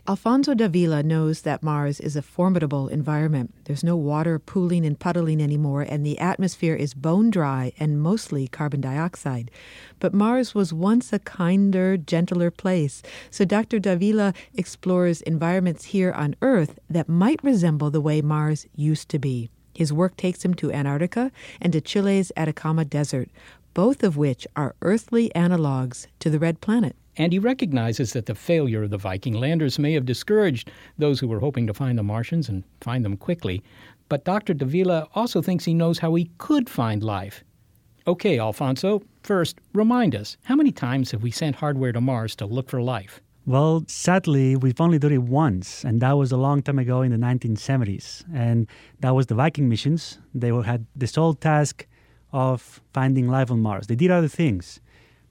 Alfonso 0.08 0.52
Davila 0.52 1.04
knows 1.04 1.42
that 1.42 1.62
Mars 1.62 2.00
is 2.00 2.16
a 2.16 2.22
formidable 2.22 2.88
environment. 2.88 3.54
There's 3.66 3.84
no 3.84 3.96
water 3.96 4.40
pooling 4.40 4.84
and 4.84 4.98
puddling 4.98 5.40
anymore, 5.40 5.82
and 5.82 6.04
the 6.04 6.18
atmosphere 6.18 6.74
is 6.74 6.92
bone 6.92 7.30
dry 7.30 7.72
and 7.78 8.02
mostly 8.02 8.48
carbon 8.48 8.80
dioxide. 8.80 9.48
But 10.00 10.12
Mars 10.12 10.56
was 10.56 10.72
once 10.72 11.12
a 11.12 11.20
kinder, 11.20 11.96
gentler 11.96 12.50
place. 12.50 13.00
So 13.30 13.44
Dr. 13.44 13.78
Davila 13.78 14.34
explores 14.54 15.22
environments 15.22 15.84
here 15.84 16.10
on 16.10 16.34
Earth 16.42 16.80
that 16.90 17.08
might 17.08 17.38
resemble 17.44 17.92
the 17.92 18.00
way 18.00 18.20
Mars 18.20 18.66
used 18.74 19.08
to 19.10 19.20
be. 19.20 19.50
His 19.72 19.92
work 19.92 20.16
takes 20.16 20.44
him 20.44 20.54
to 20.54 20.72
Antarctica 20.72 21.30
and 21.60 21.72
to 21.72 21.80
Chile's 21.80 22.32
Atacama 22.36 22.84
Desert, 22.84 23.30
both 23.74 24.02
of 24.02 24.16
which 24.16 24.46
are 24.56 24.74
earthly 24.82 25.30
analogs 25.34 26.06
to 26.20 26.30
the 26.30 26.38
red 26.38 26.60
planet. 26.60 26.96
And 27.16 27.32
he 27.32 27.38
recognizes 27.38 28.12
that 28.14 28.26
the 28.26 28.34
failure 28.34 28.84
of 28.84 28.90
the 28.90 28.98
Viking 28.98 29.34
landers 29.34 29.78
may 29.78 29.92
have 29.92 30.06
discouraged 30.06 30.70
those 30.96 31.20
who 31.20 31.28
were 31.28 31.40
hoping 31.40 31.66
to 31.66 31.74
find 31.74 31.98
the 31.98 32.02
Martians 32.02 32.48
and 32.48 32.64
find 32.80 33.04
them 33.04 33.16
quickly. 33.16 33.62
But 34.08 34.24
Dr. 34.24 34.54
Davila 34.54 35.08
also 35.14 35.42
thinks 35.42 35.64
he 35.64 35.74
knows 35.74 35.98
how 35.98 36.14
he 36.14 36.30
could 36.38 36.70
find 36.70 37.02
life. 37.02 37.44
Okay, 38.06 38.38
Alfonso, 38.38 39.02
first, 39.22 39.58
remind 39.74 40.14
us 40.14 40.36
how 40.44 40.56
many 40.56 40.72
times 40.72 41.10
have 41.10 41.22
we 41.22 41.30
sent 41.30 41.56
hardware 41.56 41.92
to 41.92 42.00
Mars 42.00 42.34
to 42.36 42.46
look 42.46 42.68
for 42.68 42.82
life? 42.82 43.20
Well, 43.44 43.84
sadly, 43.88 44.56
we've 44.56 44.80
only 44.80 44.98
done 44.98 45.12
it 45.12 45.22
once, 45.22 45.84
and 45.84 46.00
that 46.00 46.12
was 46.12 46.30
a 46.30 46.36
long 46.36 46.62
time 46.62 46.78
ago 46.78 47.02
in 47.02 47.10
the 47.10 47.16
1970s. 47.16 48.24
And 48.32 48.68
that 49.00 49.14
was 49.14 49.26
the 49.26 49.34
Viking 49.34 49.68
missions. 49.68 50.18
They 50.34 50.48
had 50.48 50.86
the 50.94 51.06
sole 51.06 51.34
task 51.34 51.86
of 52.32 52.80
finding 52.92 53.28
life 53.28 53.50
on 53.50 53.60
Mars. 53.60 53.86
They 53.86 53.94
did 53.94 54.10
other 54.10 54.28
things, 54.28 54.80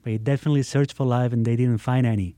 but 0.02 0.10
they 0.10 0.18
definitely 0.18 0.62
searched 0.62 0.92
for 0.92 1.06
life 1.06 1.32
and 1.32 1.44
they 1.44 1.56
didn't 1.56 1.78
find 1.78 2.06
any. 2.06 2.36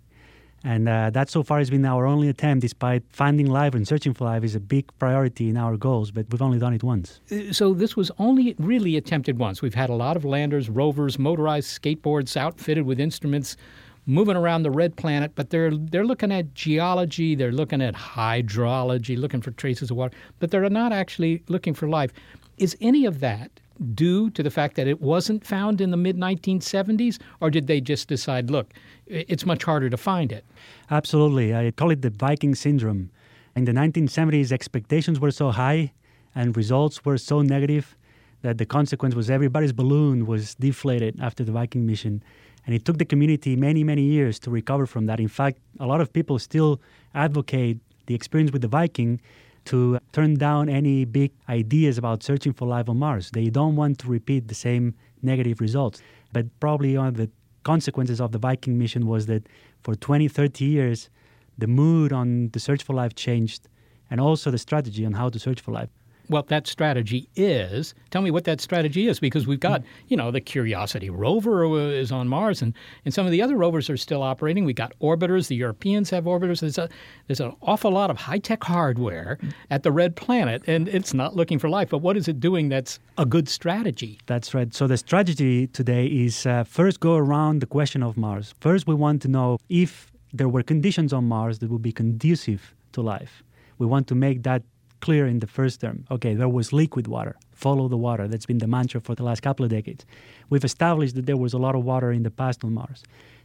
And 0.67 0.89
uh, 0.89 1.11
that 1.11 1.29
so 1.29 1.43
far 1.43 1.59
has 1.59 1.69
been 1.69 1.85
our 1.85 2.07
only 2.07 2.31
attempt, 2.31 2.63
despite 2.63 3.03
finding 3.11 3.47
life 3.47 3.75
and 3.75 3.87
searching 3.87 4.15
for 4.15 4.25
life 4.25 4.43
is 4.43 4.55
a 4.55 4.61
big 4.61 4.91
priority 4.99 5.51
in 5.51 5.59
our 5.59 5.77
goals, 5.77 6.11
but 6.11 6.25
we've 6.31 6.41
only 6.41 6.59
done 6.59 6.73
it 6.73 6.83
once. 6.83 7.21
Uh, 7.31 7.53
so 7.53 7.75
this 7.75 7.97
was 7.97 8.11
only 8.19 8.55
really 8.59 8.97
attempted 8.97 9.39
once. 9.39 9.61
We've 9.61 9.75
had 9.75 9.91
a 9.91 9.95
lot 9.95 10.17
of 10.17 10.25
landers, 10.25 10.71
rovers, 10.71 11.19
motorized 11.19 11.83
skateboards 11.83 12.35
outfitted 12.35 12.87
with 12.87 12.99
instruments 12.99 13.59
moving 14.07 14.37
around 14.37 14.63
the 14.63 14.71
red 14.71 14.97
planet, 14.97 15.33
but 15.35 15.51
they're 15.51 15.75
they're 15.75 16.07
looking 16.07 16.33
at 16.33 16.55
geology, 16.55 17.35
they're 17.35 17.53
looking 17.53 17.83
at 17.83 17.95
hydrology, 17.95 19.19
looking 19.19 19.41
for 19.41 19.51
traces 19.53 19.91
of 19.91 19.97
water, 19.97 20.17
but 20.41 20.51
they're 20.51 20.69
not 20.69 20.93
actually 20.93 21.43
looking 21.49 21.75
for 21.75 21.89
life. 21.89 22.13
Is 22.59 22.77
any 22.81 23.05
of 23.05 23.21
that 23.21 23.51
due 23.95 24.31
to 24.31 24.43
the 24.43 24.51
fact 24.51 24.77
that 24.77 24.87
it 24.87 25.01
wasn't 25.01 25.47
found 25.47 25.81
in 25.81 25.91
the 25.91 25.97
mid 25.97 26.17
1970s, 26.17 27.19
or 27.41 27.51
did 27.51 27.67
they 27.67 27.81
just 27.81 28.09
decide, 28.09 28.51
look, 28.51 28.73
it's 29.07 29.45
much 29.45 29.65
harder 29.65 29.91
to 29.91 29.97
find 29.97 30.33
it? 30.33 30.45
Absolutely. 30.91 31.55
I 31.55 31.71
call 31.71 31.91
it 31.91 32.03
the 32.03 32.11
Viking 32.11 32.55
syndrome. 32.55 33.11
In 33.57 33.65
the 33.65 33.73
1970s, 33.73 34.51
expectations 34.53 35.21
were 35.21 35.31
so 35.31 35.51
high 35.51 35.93
and 36.35 36.57
results 36.57 37.05
were 37.05 37.19
so 37.19 37.43
negative 37.43 37.97
that 38.43 38.59
the 38.59 38.67
consequence 38.67 39.15
was 39.15 39.31
everybody's 39.31 39.73
balloon 39.73 40.27
was 40.27 40.55
deflated 40.57 41.19
after 41.21 41.45
the 41.45 41.53
Viking 41.53 41.87
mission. 41.87 42.23
And 42.67 42.75
it 42.75 42.85
took 42.85 42.99
the 42.99 43.05
community 43.05 43.57
many, 43.57 43.85
many 43.85 44.03
years 44.03 44.39
to 44.41 44.51
recover 44.51 44.87
from 44.87 45.07
that. 45.07 45.21
In 45.21 45.29
fact, 45.29 45.59
a 45.81 45.87
lot 45.87 46.01
of 46.01 46.13
people 46.13 46.39
still 46.39 46.81
advocate 47.15 47.79
the 48.07 48.15
experience 48.15 48.53
with 48.53 48.63
the 48.63 48.69
Viking 48.69 49.21
to 49.67 49.99
turn 50.13 50.35
down 50.35 50.69
any 50.69 51.05
big 51.05 51.33
ideas 51.49 51.99
about 51.99 52.23
searching 52.23 52.53
for 52.53 52.67
life 52.67 52.89
on 52.89 52.99
Mars. 52.99 53.31
They 53.33 53.49
don't 53.51 53.77
want 53.77 53.99
to 54.01 54.09
repeat 54.09 54.49
the 54.49 54.55
same 54.55 54.95
negative 55.23 55.61
results. 55.61 56.03
But 56.33 56.47
probably 56.61 56.97
one 56.97 57.09
of 57.09 57.17
the 57.17 57.31
consequences 57.63 58.21
of 58.21 58.33
the 58.33 58.39
Viking 58.39 58.79
mission 58.79 59.07
was 59.07 59.27
that 59.27 59.49
for 59.83 59.95
20, 59.95 60.29
30 60.29 60.65
years, 60.65 61.11
the 61.57 61.67
mood 61.67 62.13
on 62.13 62.51
the 62.53 62.61
search 62.61 62.83
for 62.83 62.95
life 62.95 63.15
changed 63.15 63.69
and 64.11 64.21
also 64.21 64.51
the 64.51 64.59
strategy 64.59 65.07
on 65.07 65.13
how 65.15 65.29
to 65.29 65.39
search 65.39 65.61
for 65.61 65.73
life 65.73 65.89
what 66.29 66.49
that 66.49 66.67
strategy 66.67 67.29
is. 67.37 67.95
Tell 68.11 68.23
me 68.23 68.31
what 68.31 68.45
that 68.45 68.61
strategy 68.61 69.09
is, 69.09 69.21
because 69.21 69.47
we've 69.47 69.61
got, 69.61 69.83
mm. 69.83 69.85
you 70.09 70.17
know, 70.17 70.31
the 70.31 70.41
Curiosity 70.41 71.11
rover 71.11 71.65
uh, 71.65 71.79
is 71.79 72.13
on 72.13 72.29
Mars, 72.29 72.63
and, 72.63 72.75
and 73.05 73.13
some 73.13 73.27
of 73.27 73.33
the 73.33 73.43
other 73.43 73.57
rovers 73.57 73.91
are 73.91 73.97
still 73.97 74.23
operating. 74.23 74.65
We've 74.65 74.77
got 74.77 74.93
orbiters. 75.01 75.49
The 75.49 75.57
Europeans 75.57 76.11
have 76.11 76.25
orbiters. 76.25 76.61
There's 76.61 76.79
a 76.79 76.89
there's 77.27 77.41
an 77.41 77.55
awful 77.63 77.91
lot 77.91 78.11
of 78.11 78.17
high 78.17 78.39
tech 78.39 78.65
hardware 78.65 79.39
mm. 79.41 79.53
at 79.71 79.83
the 79.83 79.93
red 79.93 80.17
planet, 80.17 80.63
and 80.67 80.89
it's 80.89 81.15
not 81.15 81.37
looking 81.37 81.59
for 81.59 81.69
life. 81.69 81.89
But 81.91 81.99
what 81.99 82.17
is 82.17 82.29
it 82.29 82.41
doing 82.41 82.69
that's 82.69 82.99
a 83.19 83.27
good 83.27 83.49
strategy? 83.49 84.19
That's 84.27 84.55
right. 84.55 84.73
So 84.75 84.87
the 84.87 84.97
strategy 84.97 85.67
today 85.69 86.07
is 86.07 86.47
uh, 86.47 86.65
first 86.65 87.01
go 87.01 87.17
around 87.17 87.61
the 87.61 87.67
question 87.67 88.03
of 88.03 88.17
Mars. 88.17 88.55
First, 88.61 88.87
we 88.87 88.95
want 88.95 89.23
to 89.23 89.29
know 89.29 89.59
if 89.69 90.11
there 90.33 90.49
were 90.49 90.63
conditions 90.63 91.13
on 91.13 91.25
Mars 91.29 91.61
that 91.61 91.71
would 91.71 91.83
be 91.83 91.93
conducive 91.93 92.75
to 92.93 93.03
life. 93.03 93.43
We 93.79 93.87
want 93.87 94.07
to 94.09 94.15
make 94.15 94.43
that 94.43 94.63
clear 95.05 95.27
in 95.27 95.39
the 95.41 95.47
first 95.59 95.83
term. 95.83 95.99
Okay, 96.11 96.33
there 96.41 96.49
was 96.59 96.73
liquid 96.73 97.07
water. 97.17 97.37
Follow 97.53 97.87
the 97.89 98.03
water. 98.09 98.27
That's 98.27 98.47
been 98.47 98.63
the 98.65 98.73
mantra 98.77 99.01
for 99.07 99.15
the 99.15 99.23
last 99.29 99.43
couple 99.43 99.63
of 99.67 99.71
decades. 99.71 100.03
We've 100.49 100.65
established 100.65 101.15
that 101.17 101.27
there 101.27 101.37
was 101.45 101.53
a 101.53 101.59
lot 101.67 101.75
of 101.79 101.85
water 101.85 102.11
in 102.11 102.23
the 102.23 102.31
past 102.31 102.65
on 102.65 102.73
Mars. 102.73 103.03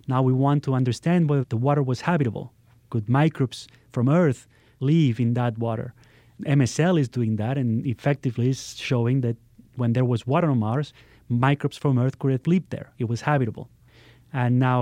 Now 0.07 0.21
we 0.21 0.31
want 0.31 0.63
to 0.63 0.73
understand 0.73 1.29
whether 1.29 1.43
the 1.43 1.57
water 1.67 1.83
was 1.83 1.99
habitable. 2.09 2.53
Could 2.91 3.09
microbes 3.09 3.67
from 3.91 4.07
Earth 4.07 4.47
live 4.79 5.19
in 5.19 5.33
that 5.33 5.57
water? 5.57 5.93
MSL 6.45 6.97
is 6.97 7.09
doing 7.09 7.35
that 7.35 7.57
and 7.57 7.85
effectively 7.85 8.49
is 8.55 8.77
showing 8.77 9.19
that 9.25 9.35
when 9.75 9.91
there 9.91 10.05
was 10.05 10.25
water 10.25 10.49
on 10.49 10.59
Mars, 10.59 10.93
microbes 11.27 11.77
from 11.77 11.99
Earth 11.99 12.17
could 12.19 12.31
have 12.31 12.47
lived 12.47 12.69
there. 12.69 12.89
It 12.99 13.09
was 13.09 13.19
habitable. 13.31 13.67
And 14.31 14.59
now 14.59 14.79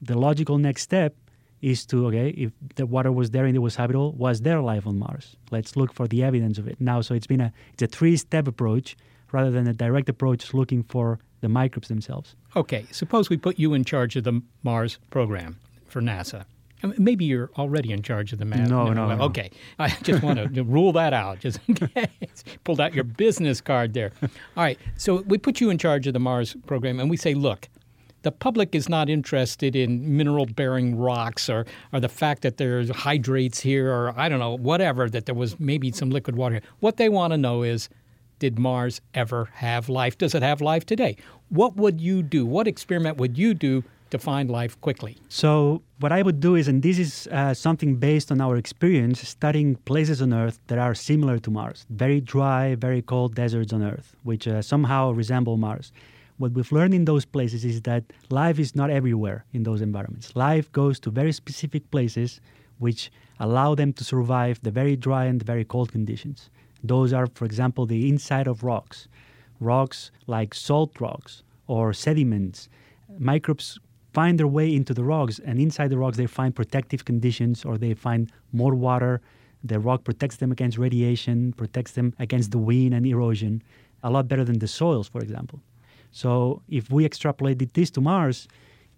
the 0.00 0.16
logical 0.16 0.58
next 0.58 0.82
step 0.82 1.16
is 1.62 1.84
to 1.86 2.06
okay 2.06 2.28
if 2.30 2.52
the 2.76 2.86
water 2.86 3.12
was 3.12 3.30
there 3.30 3.44
and 3.44 3.56
it 3.56 3.60
was 3.60 3.76
habitable 3.76 4.12
was 4.12 4.40
there 4.42 4.60
life 4.60 4.86
on 4.86 4.98
mars 4.98 5.36
let's 5.50 5.76
look 5.76 5.92
for 5.92 6.08
the 6.08 6.22
evidence 6.22 6.58
of 6.58 6.66
it 6.66 6.80
now 6.80 7.00
so 7.00 7.14
it's 7.14 7.26
been 7.26 7.40
a 7.40 7.52
it's 7.72 7.82
a 7.82 7.86
three 7.86 8.16
step 8.16 8.46
approach 8.46 8.96
rather 9.32 9.50
than 9.50 9.66
a 9.66 9.72
direct 9.72 10.08
approach 10.08 10.52
looking 10.54 10.82
for 10.82 11.18
the 11.40 11.48
microbes 11.48 11.88
themselves 11.88 12.34
okay 12.56 12.86
suppose 12.90 13.28
we 13.30 13.36
put 13.36 13.58
you 13.58 13.74
in 13.74 13.84
charge 13.84 14.16
of 14.16 14.24
the 14.24 14.42
mars 14.62 14.98
program 15.10 15.58
for 15.86 16.00
nasa 16.00 16.44
Maybe 16.96 17.24
you're 17.24 17.50
already 17.58 17.92
in 17.92 18.02
charge 18.02 18.32
of 18.32 18.38
the 18.38 18.44
Mars. 18.44 18.68
No, 18.68 18.92
no, 18.92 19.14
no. 19.14 19.24
Okay, 19.24 19.50
I 19.78 19.88
just 20.02 20.22
want 20.22 20.54
to 20.54 20.62
rule 20.64 20.92
that 20.92 21.12
out. 21.12 21.40
Just 21.40 21.60
in 21.68 21.74
case. 21.74 22.44
Pulled 22.64 22.80
out 22.80 22.94
your 22.94 23.04
business 23.04 23.60
card 23.60 23.92
there. 23.92 24.12
All 24.22 24.30
right, 24.56 24.78
so 24.96 25.22
we 25.22 25.36
put 25.36 25.60
you 25.60 25.70
in 25.70 25.78
charge 25.78 26.06
of 26.06 26.14
the 26.14 26.20
Mars 26.20 26.56
program, 26.66 26.98
and 26.98 27.10
we 27.10 27.16
say, 27.16 27.34
look, 27.34 27.68
the 28.22 28.32
public 28.32 28.74
is 28.74 28.88
not 28.88 29.08
interested 29.08 29.74
in 29.74 30.16
mineral 30.16 30.46
bearing 30.46 30.96
rocks 30.96 31.48
or, 31.48 31.66
or 31.92 32.00
the 32.00 32.08
fact 32.08 32.42
that 32.42 32.56
there's 32.56 32.90
hydrates 32.90 33.60
here 33.60 33.90
or 33.90 34.12
I 34.16 34.28
don't 34.28 34.38
know, 34.38 34.56
whatever, 34.56 35.08
that 35.10 35.26
there 35.26 35.34
was 35.34 35.58
maybe 35.58 35.90
some 35.92 36.10
liquid 36.10 36.36
water 36.36 36.56
here. 36.56 36.62
What 36.80 36.96
they 36.96 37.08
want 37.08 37.32
to 37.32 37.38
know 37.38 37.62
is 37.62 37.88
did 38.38 38.58
Mars 38.58 39.00
ever 39.14 39.50
have 39.52 39.88
life? 39.88 40.16
Does 40.18 40.34
it 40.34 40.42
have 40.42 40.60
life 40.60 40.86
today? 40.86 41.16
What 41.50 41.76
would 41.76 42.00
you 42.00 42.22
do? 42.22 42.46
What 42.46 42.66
experiment 42.66 43.18
would 43.18 43.36
you 43.36 43.54
do 43.54 43.84
to 44.10 44.18
find 44.18 44.50
life 44.50 44.80
quickly? 44.80 45.18
So, 45.28 45.82
what 46.00 46.10
I 46.10 46.22
would 46.22 46.40
do 46.40 46.56
is, 46.56 46.66
and 46.66 46.82
this 46.82 46.98
is 46.98 47.28
uh, 47.30 47.54
something 47.54 47.96
based 47.96 48.32
on 48.32 48.40
our 48.40 48.56
experience 48.56 49.20
studying 49.28 49.76
places 49.84 50.22
on 50.22 50.32
Earth 50.32 50.58
that 50.68 50.78
are 50.78 50.94
similar 50.94 51.38
to 51.38 51.50
Mars 51.50 51.86
very 51.90 52.20
dry, 52.20 52.74
very 52.74 53.02
cold 53.02 53.34
deserts 53.34 53.72
on 53.72 53.82
Earth, 53.82 54.16
which 54.22 54.48
uh, 54.48 54.62
somehow 54.62 55.10
resemble 55.10 55.56
Mars 55.58 55.92
what 56.40 56.52
we've 56.52 56.72
learned 56.72 56.94
in 56.94 57.04
those 57.04 57.26
places 57.26 57.66
is 57.66 57.82
that 57.82 58.02
life 58.30 58.58
is 58.58 58.74
not 58.74 58.88
everywhere 58.88 59.44
in 59.52 59.62
those 59.62 59.82
environments. 59.82 60.34
Life 60.34 60.72
goes 60.72 60.98
to 61.00 61.10
very 61.10 61.32
specific 61.32 61.90
places 61.90 62.40
which 62.78 63.12
allow 63.38 63.74
them 63.74 63.92
to 63.92 64.04
survive 64.04 64.58
the 64.62 64.70
very 64.70 64.96
dry 64.96 65.26
and 65.26 65.42
very 65.42 65.66
cold 65.66 65.92
conditions. 65.92 66.48
Those 66.82 67.12
are, 67.12 67.26
for 67.34 67.44
example, 67.44 67.84
the 67.84 68.08
inside 68.08 68.46
of 68.46 68.64
rocks, 68.64 69.06
rocks 69.60 70.10
like 70.26 70.54
salt 70.54 70.98
rocks 70.98 71.42
or 71.66 71.92
sediments. 71.92 72.70
Microbes 73.18 73.78
find 74.14 74.38
their 74.38 74.48
way 74.48 74.74
into 74.74 74.94
the 74.94 75.04
rocks, 75.04 75.40
and 75.44 75.60
inside 75.60 75.88
the 75.90 75.98
rocks, 75.98 76.16
they 76.16 76.26
find 76.26 76.56
protective 76.56 77.04
conditions 77.04 77.66
or 77.66 77.76
they 77.76 77.92
find 77.92 78.32
more 78.52 78.74
water. 78.74 79.20
The 79.62 79.78
rock 79.78 80.04
protects 80.04 80.36
them 80.36 80.52
against 80.52 80.78
radiation, 80.78 81.52
protects 81.52 81.92
them 81.92 82.14
against 82.18 82.50
the 82.50 82.58
wind 82.58 82.94
and 82.94 83.04
erosion, 83.04 83.62
a 84.02 84.10
lot 84.10 84.26
better 84.26 84.42
than 84.42 84.58
the 84.58 84.68
soils, 84.68 85.06
for 85.06 85.20
example. 85.20 85.60
So 86.12 86.62
if 86.68 86.90
we 86.90 87.08
extrapolated 87.08 87.72
this 87.72 87.90
to 87.92 88.00
Mars, 88.00 88.48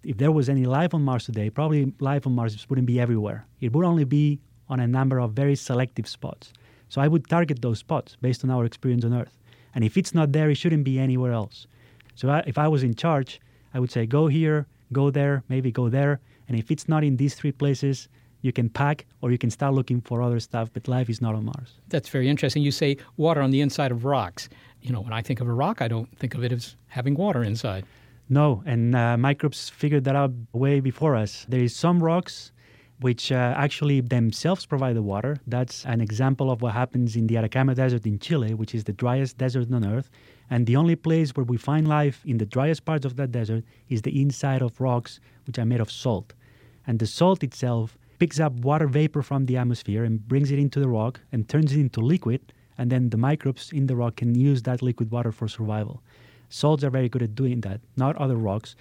if 0.03 0.17
there 0.17 0.31
was 0.31 0.49
any 0.49 0.65
life 0.65 0.93
on 0.93 1.03
Mars 1.03 1.25
today, 1.25 1.49
probably 1.49 1.93
life 1.99 2.27
on 2.27 2.33
Mars 2.33 2.69
wouldn't 2.69 2.87
be 2.87 2.99
everywhere. 2.99 3.45
It 3.61 3.73
would 3.73 3.85
only 3.85 4.03
be 4.03 4.39
on 4.69 4.79
a 4.79 4.87
number 4.87 5.19
of 5.19 5.31
very 5.33 5.55
selective 5.55 6.07
spots. 6.07 6.51
So 6.89 7.01
I 7.01 7.07
would 7.07 7.27
target 7.27 7.61
those 7.61 7.79
spots 7.79 8.17
based 8.21 8.43
on 8.43 8.49
our 8.49 8.65
experience 8.65 9.05
on 9.05 9.13
Earth. 9.13 9.37
And 9.75 9.83
if 9.83 9.97
it's 9.97 10.13
not 10.13 10.31
there, 10.31 10.49
it 10.49 10.55
shouldn't 10.55 10.83
be 10.83 10.99
anywhere 10.99 11.31
else. 11.31 11.67
So 12.15 12.29
I, 12.29 12.39
if 12.45 12.57
I 12.57 12.67
was 12.67 12.83
in 12.83 12.93
charge, 12.93 13.41
I 13.73 13.79
would 13.79 13.91
say 13.91 14.05
go 14.05 14.27
here, 14.27 14.67
go 14.91 15.09
there, 15.09 15.43
maybe 15.49 15.71
go 15.71 15.89
there. 15.89 16.19
And 16.47 16.57
if 16.57 16.69
it's 16.69 16.87
not 16.87 17.03
in 17.03 17.17
these 17.17 17.33
three 17.35 17.51
places, 17.51 18.07
you 18.41 18.51
can 18.51 18.69
pack 18.69 19.05
or 19.21 19.31
you 19.31 19.37
can 19.37 19.49
start 19.49 19.73
looking 19.73 20.01
for 20.01 20.21
other 20.21 20.39
stuff, 20.39 20.69
but 20.73 20.87
life 20.87 21.09
is 21.09 21.21
not 21.21 21.33
on 21.33 21.45
Mars. 21.45 21.79
That's 21.87 22.09
very 22.09 22.29
interesting. 22.29 22.61
You 22.61 22.71
say 22.71 22.97
water 23.17 23.41
on 23.41 23.51
the 23.51 23.61
inside 23.61 23.91
of 23.91 24.05
rocks. 24.05 24.49
You 24.83 24.91
know, 24.91 25.01
when 25.01 25.13
I 25.13 25.21
think 25.21 25.39
of 25.39 25.47
a 25.47 25.53
rock, 25.53 25.81
I 25.81 25.87
don't 25.87 26.09
think 26.19 26.35
of 26.35 26.43
it 26.43 26.51
as 26.51 26.75
having 26.87 27.15
water 27.15 27.41
inside. 27.41 27.85
No, 28.29 28.61
and 28.65 28.95
uh, 28.95 29.17
microbes 29.17 29.69
figured 29.69 30.03
that 30.03 30.15
out 30.15 30.31
way 30.51 30.81
before 30.81 31.15
us. 31.15 31.45
There 31.47 31.61
is 31.61 31.75
some 31.75 32.03
rocks 32.03 32.51
which 32.99 33.31
uh, 33.31 33.53
actually 33.57 34.01
themselves 34.01 34.65
provide 34.65 34.95
the 34.95 35.01
water. 35.01 35.37
That's 35.47 35.85
an 35.85 35.99
example 35.99 36.51
of 36.51 36.61
what 36.61 36.73
happens 36.73 37.15
in 37.15 37.27
the 37.27 37.37
Atacama 37.37 37.75
Desert 37.75 38.05
in 38.05 38.19
Chile, 38.19 38.53
which 38.53 38.75
is 38.75 38.83
the 38.83 38.93
driest 38.93 39.37
desert 39.37 39.71
on 39.73 39.85
Earth. 39.85 40.09
And 40.49 40.65
the 40.65 40.75
only 40.75 40.95
place 40.95 41.31
where 41.31 41.45
we 41.45 41.57
find 41.57 41.87
life 41.87 42.21
in 42.25 42.37
the 42.37 42.45
driest 42.45 42.85
parts 42.85 43.05
of 43.05 43.15
that 43.15 43.31
desert 43.31 43.63
is 43.89 44.01
the 44.01 44.21
inside 44.21 44.61
of 44.61 44.79
rocks, 44.79 45.19
which 45.45 45.57
are 45.59 45.65
made 45.65 45.81
of 45.81 45.91
salt. 45.91 46.33
And 46.87 46.99
the 46.99 47.07
salt 47.07 47.43
itself 47.43 47.97
picks 48.19 48.39
up 48.39 48.53
water 48.53 48.87
vapor 48.87 49.21
from 49.21 49.45
the 49.47 49.57
atmosphere 49.57 50.03
and 50.03 50.25
brings 50.27 50.51
it 50.51 50.59
into 50.59 50.79
the 50.79 50.87
rock 50.87 51.19
and 51.31 51.47
turns 51.47 51.73
it 51.73 51.79
into 51.79 51.99
liquid. 51.99 52.53
And 52.77 52.91
then 52.91 53.09
the 53.09 53.17
microbes 53.17 53.71
in 53.71 53.87
the 53.87 53.95
rock 53.95 54.17
can 54.17 54.35
use 54.35 54.63
that 54.63 54.81
liquid 54.81 55.11
water 55.11 55.31
for 55.31 55.47
survival. 55.47 56.01
Salts 56.49 56.83
are 56.83 56.89
very 56.89 57.09
good 57.09 57.23
at 57.23 57.35
doing 57.35 57.61
that, 57.61 57.81
not 57.97 58.15
other 58.17 58.35
rocks. 58.35 58.75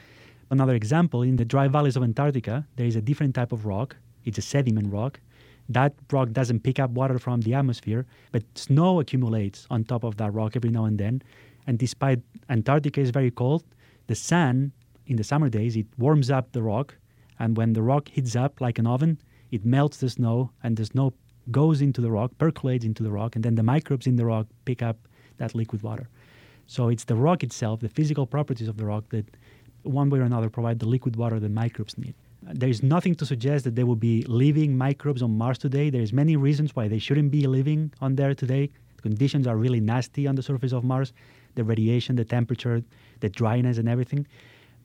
Another 0.50 0.74
example, 0.74 1.22
in 1.22 1.36
the 1.36 1.44
dry 1.44 1.68
valleys 1.68 1.96
of 1.96 2.02
Antarctica, 2.02 2.66
there 2.76 2.86
is 2.86 2.96
a 2.96 3.00
different 3.00 3.34
type 3.34 3.52
of 3.52 3.64
rock. 3.64 3.96
It's 4.24 4.38
a 4.38 4.42
sediment 4.42 4.92
rock. 4.92 5.20
That 5.68 5.94
rock 6.10 6.32
doesn't 6.32 6.60
pick 6.60 6.78
up 6.78 6.90
water 6.90 7.18
from 7.18 7.40
the 7.40 7.54
atmosphere, 7.54 8.04
but 8.32 8.42
snow 8.54 9.00
accumulates 9.00 9.66
on 9.70 9.84
top 9.84 10.04
of 10.04 10.16
that 10.18 10.34
rock 10.34 10.56
every 10.56 10.70
now 10.70 10.84
and 10.84 10.98
then. 10.98 11.22
And 11.66 11.78
despite 11.78 12.20
Antarctica 12.50 13.00
is 13.00 13.10
very 13.10 13.30
cold, 13.30 13.64
the 14.06 14.14
sun 14.14 14.72
in 15.06 15.16
the 15.16 15.24
summer 15.24 15.48
days 15.48 15.76
it 15.76 15.86
warms 15.96 16.30
up 16.30 16.52
the 16.52 16.62
rock, 16.62 16.96
and 17.38 17.56
when 17.56 17.72
the 17.72 17.82
rock 17.82 18.08
heats 18.08 18.36
up 18.36 18.60
like 18.60 18.78
an 18.78 18.86
oven, 18.86 19.18
it 19.50 19.64
melts 19.64 19.98
the 19.98 20.10
snow, 20.10 20.50
and 20.62 20.76
the 20.76 20.84
snow 20.84 21.12
goes 21.50 21.80
into 21.80 22.00
the 22.00 22.10
rock, 22.10 22.30
percolates 22.38 22.84
into 22.84 23.02
the 23.02 23.10
rock, 23.10 23.34
and 23.36 23.44
then 23.44 23.54
the 23.54 23.62
microbes 23.62 24.06
in 24.06 24.16
the 24.16 24.24
rock 24.24 24.46
pick 24.64 24.82
up 24.82 24.96
that 25.38 25.54
liquid 25.54 25.82
water. 25.82 26.08
So 26.66 26.88
it's 26.88 27.04
the 27.04 27.16
rock 27.16 27.42
itself, 27.42 27.80
the 27.80 27.88
physical 27.88 28.26
properties 28.26 28.68
of 28.68 28.76
the 28.76 28.86
rock, 28.86 29.04
that 29.10 29.26
one 29.82 30.10
way 30.10 30.20
or 30.20 30.22
another 30.22 30.48
provide 30.48 30.78
the 30.78 30.86
liquid 30.86 31.16
water 31.16 31.40
that 31.40 31.50
microbes 31.50 31.98
need. 31.98 32.14
There 32.42 32.68
is 32.68 32.82
nothing 32.82 33.14
to 33.16 33.26
suggest 33.26 33.64
that 33.64 33.76
there 33.76 33.86
will 33.86 33.96
be 33.96 34.22
living 34.24 34.76
microbes 34.76 35.22
on 35.22 35.36
Mars 35.36 35.58
today. 35.58 35.90
There's 35.90 36.12
many 36.12 36.36
reasons 36.36 36.74
why 36.74 36.88
they 36.88 36.98
shouldn't 36.98 37.30
be 37.30 37.46
living 37.46 37.92
on 38.00 38.16
there 38.16 38.34
today. 38.34 38.70
Conditions 39.00 39.46
are 39.46 39.56
really 39.56 39.80
nasty 39.80 40.26
on 40.26 40.34
the 40.34 40.42
surface 40.42 40.72
of 40.72 40.84
Mars, 40.84 41.12
the 41.54 41.64
radiation, 41.64 42.16
the 42.16 42.24
temperature, 42.24 42.82
the 43.20 43.28
dryness, 43.28 43.78
and 43.78 43.88
everything. 43.88 44.26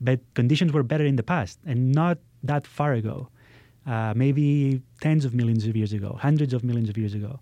But 0.02 0.20
conditions 0.34 0.74
were 0.74 0.84
better 0.84 1.06
in 1.06 1.16
the 1.16 1.24
past, 1.24 1.60
and 1.66 1.92
not 1.92 2.20
that 2.44 2.68
far 2.68 2.94
ago. 2.94 3.30
Uh, 3.88 4.14
maybe 4.16 4.82
tens 5.00 5.24
of 5.24 5.34
millions 5.34 5.66
of 5.66 5.76
years 5.76 5.94
ago, 5.94 6.18
hundreds 6.20 6.54
of 6.54 6.62
millions 6.62 6.90
of 6.90 6.98
years 6.98 7.14
ago 7.14 7.40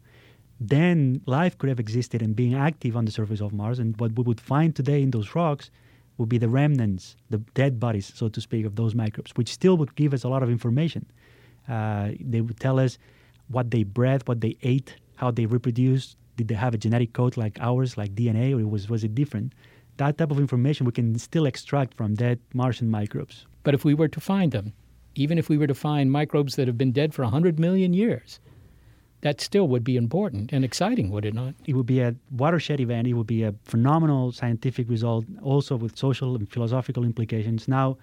then 0.60 1.21
life 1.25 1.58
could 1.58 1.69
have 1.69 1.79
existed 1.79 2.21
and 2.21 2.36
being 2.36 2.53
active 2.53 2.95
on 2.95 3.05
the 3.05 3.12
surface 3.12 3.41
of 3.41 3.53
Mars. 3.53 3.79
And 3.79 3.99
what 3.99 4.15
we 4.17 4.23
would 4.23 4.39
find 4.39 4.75
today 4.75 5.01
in 5.01 5.12
those 5.12 5.36
rocks 5.36 5.69
would 6.17 6.29
be 6.29 6.38
the 6.38 6.47
remnants, 6.47 7.17
the 7.29 7.39
dead 7.55 7.79
bodies, 7.79 8.12
so 8.15 8.29
to 8.29 8.39
speak, 8.39 8.65
of 8.65 8.75
those 8.75 8.95
microbes, 8.95 9.31
which 9.36 9.51
still 9.51 9.75
would 9.77 9.95
give 9.95 10.13
us 10.13 10.23
a 10.23 10.29
lot 10.29 10.43
of 10.43 10.49
information. 10.49 11.05
Uh, 11.67 12.12
they 12.19 12.41
would 12.41 12.60
tell 12.60 12.79
us 12.79 12.97
what 13.49 13.71
they 13.71 13.84
bred, 13.84 14.25
what 14.27 14.41
they 14.41 14.55
ate, 14.63 14.95
how 15.17 15.29
they 15.29 15.45
reproduced. 15.45 16.15
Did 16.38 16.47
they 16.47 16.55
have 16.55 16.73
a 16.73 16.77
genetic 16.77 17.13
code 17.13 17.38
like 17.38 17.58
ours, 17.60 17.97
like 17.97 18.15
DNA, 18.15 18.58
or 18.58 18.65
was, 18.67 18.89
was 18.89 19.03
it 19.03 19.13
different? 19.13 19.53
That 19.97 20.17
type 20.17 20.31
of 20.31 20.39
information 20.39 20.86
we 20.86 20.91
can 20.91 21.17
still 21.19 21.45
extract 21.45 21.93
from 21.95 22.15
dead 22.15 22.39
Martian 22.53 22.89
microbes. 22.89 23.45
But 23.63 23.73
if 23.73 23.84
we 23.84 23.93
were 23.93 24.10
to 24.10 24.19
find 24.19 24.51
them, 24.51 24.73
even 25.15 25.38
if 25.38 25.49
we 25.49 25.58
were 25.58 25.67
to 25.67 25.75
find 25.75 26.12
microbes 26.12 26.56
that 26.56 26.67
have 26.67 26.78
been 26.78 26.91
dead 26.91 27.13
for 27.13 27.23
100 27.23 27.60
million 27.60 27.93
years, 27.93 28.39
that 29.21 29.41
still 29.41 29.67
would 29.67 29.84
be 29.84 29.97
important 29.97 30.54
and 30.54 30.63
exciting, 30.63 31.10
would 31.10 31.25
it 31.25 31.34
not? 31.34 31.56
It 31.65 31.73
would 31.73 31.88
be 31.88 32.01
a 32.01 32.15
watershed 32.32 32.80
event. 32.80 33.08
It 33.08 33.13
would 33.13 33.25
be 33.25 33.43
a 33.43 33.56
phenomenal 33.63 34.32
scientific 34.32 34.88
result, 34.88 35.25
also 35.41 35.75
with 35.75 35.97
social 35.97 36.36
and 36.36 36.47
philosophical 36.51 37.04
implications. 37.04 37.67
Now, 37.67 37.97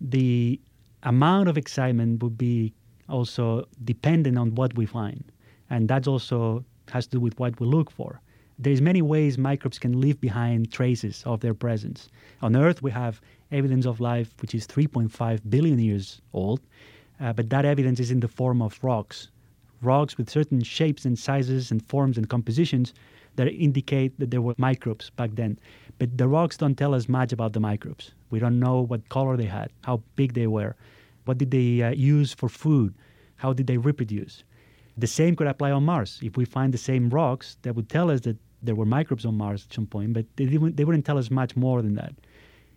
the 0.00 0.58
amount 1.02 1.48
of 1.48 1.58
excitement 1.58 2.22
would 2.22 2.38
be 2.38 2.72
also 3.08 3.66
dependent 3.84 4.38
on 4.38 4.54
what 4.54 4.74
we 4.74 4.86
find, 4.86 5.24
and 5.68 5.88
that 5.88 6.08
also 6.08 6.64
has 6.90 7.06
to 7.08 7.16
do 7.16 7.20
with 7.20 7.38
what 7.38 7.60
we 7.60 7.66
look 7.66 7.90
for. 7.90 8.20
There's 8.58 8.80
many 8.80 9.02
ways 9.02 9.36
microbes 9.36 9.78
can 9.78 10.00
leave 10.00 10.20
behind 10.20 10.72
traces 10.72 11.22
of 11.26 11.40
their 11.40 11.54
presence. 11.54 12.08
On 12.40 12.54
Earth, 12.54 12.82
we 12.82 12.92
have 12.92 13.20
evidence 13.52 13.86
of 13.86 14.00
life 14.00 14.34
which 14.40 14.54
is 14.54 14.66
3.5 14.66 15.40
billion 15.48 15.78
years 15.78 16.20
old, 16.32 16.60
uh, 17.20 17.32
but 17.32 17.50
that 17.50 17.64
evidence 17.64 18.00
is 18.00 18.10
in 18.10 18.20
the 18.20 18.28
form 18.28 18.60
of 18.62 18.78
rocks 18.82 19.28
rocks 19.82 20.16
with 20.16 20.30
certain 20.30 20.62
shapes 20.62 21.04
and 21.04 21.18
sizes 21.18 21.70
and 21.70 21.84
forms 21.86 22.16
and 22.16 22.28
compositions 22.28 22.94
that 23.36 23.48
indicate 23.48 24.18
that 24.18 24.30
there 24.30 24.40
were 24.40 24.54
microbes 24.58 25.10
back 25.10 25.30
then. 25.34 25.58
But 25.98 26.16
the 26.18 26.28
rocks 26.28 26.56
don't 26.56 26.76
tell 26.76 26.94
us 26.94 27.08
much 27.08 27.32
about 27.32 27.52
the 27.52 27.60
microbes. 27.60 28.12
We 28.30 28.38
don't 28.38 28.60
know 28.60 28.80
what 28.80 29.08
color 29.08 29.36
they 29.36 29.46
had, 29.46 29.70
how 29.84 30.02
big 30.16 30.34
they 30.34 30.46
were, 30.46 30.76
what 31.24 31.38
did 31.38 31.50
they 31.50 31.82
uh, 31.82 31.90
use 31.90 32.32
for 32.32 32.48
food, 32.48 32.94
how 33.36 33.52
did 33.52 33.66
they 33.66 33.76
reproduce. 33.76 34.44
The 34.96 35.06
same 35.06 35.36
could 35.36 35.46
apply 35.46 35.70
on 35.70 35.84
Mars. 35.84 36.20
If 36.22 36.36
we 36.36 36.44
find 36.44 36.72
the 36.72 36.78
same 36.78 37.08
rocks, 37.08 37.56
that 37.62 37.74
would 37.74 37.88
tell 37.88 38.10
us 38.10 38.20
that 38.22 38.36
there 38.62 38.74
were 38.74 38.84
microbes 38.84 39.24
on 39.24 39.36
Mars 39.36 39.66
at 39.68 39.74
some 39.74 39.86
point, 39.86 40.12
but 40.12 40.26
they, 40.36 40.44
didn't, 40.44 40.76
they 40.76 40.84
wouldn't 40.84 41.06
tell 41.06 41.18
us 41.18 41.30
much 41.30 41.56
more 41.56 41.82
than 41.82 41.94
that. 41.94 42.14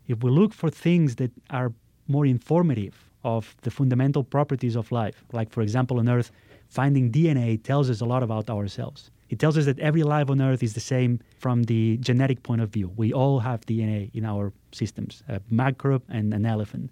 If 0.08 0.24
we 0.24 0.32
look 0.32 0.54
for 0.54 0.70
things 0.70 1.16
that 1.16 1.32
are 1.50 1.72
more 2.08 2.26
informative 2.26 3.10
of 3.24 3.56
the 3.64 3.72
fundamental 3.72 4.24
properties 4.24 4.76
of 4.76 4.92
life, 4.92 5.24
like 5.32 5.50
for 5.52 5.62
example 5.62 6.00
on 6.00 6.08
Earth, 6.08 6.32
finding 6.70 7.12
DNA 7.12 7.62
tells 7.62 7.90
us 7.90 8.02
a 8.02 8.06
lot 8.06 8.22
about 8.24 8.50
ourselves. 8.50 9.12
It 9.30 9.40
tells 9.40 9.58
us 9.58 9.66
that 9.66 9.80
every 9.80 10.04
life 10.04 10.30
on 10.30 10.42
Earth 10.42 10.62
is 10.62 10.74
the 10.74 10.80
same 10.80 11.20
from 11.40 11.64
the 11.64 11.98
genetic 11.98 12.44
point 12.44 12.62
of 12.62 12.70
view. 12.70 12.92
We 12.96 13.12
all 13.12 13.40
have 13.40 13.62
DNA 13.62 14.12
in 14.14 14.24
our 14.26 14.54
systems, 14.72 15.24
a 15.28 15.42
microbe 15.50 16.04
and 16.10 16.34
an 16.34 16.46
elephant. 16.46 16.92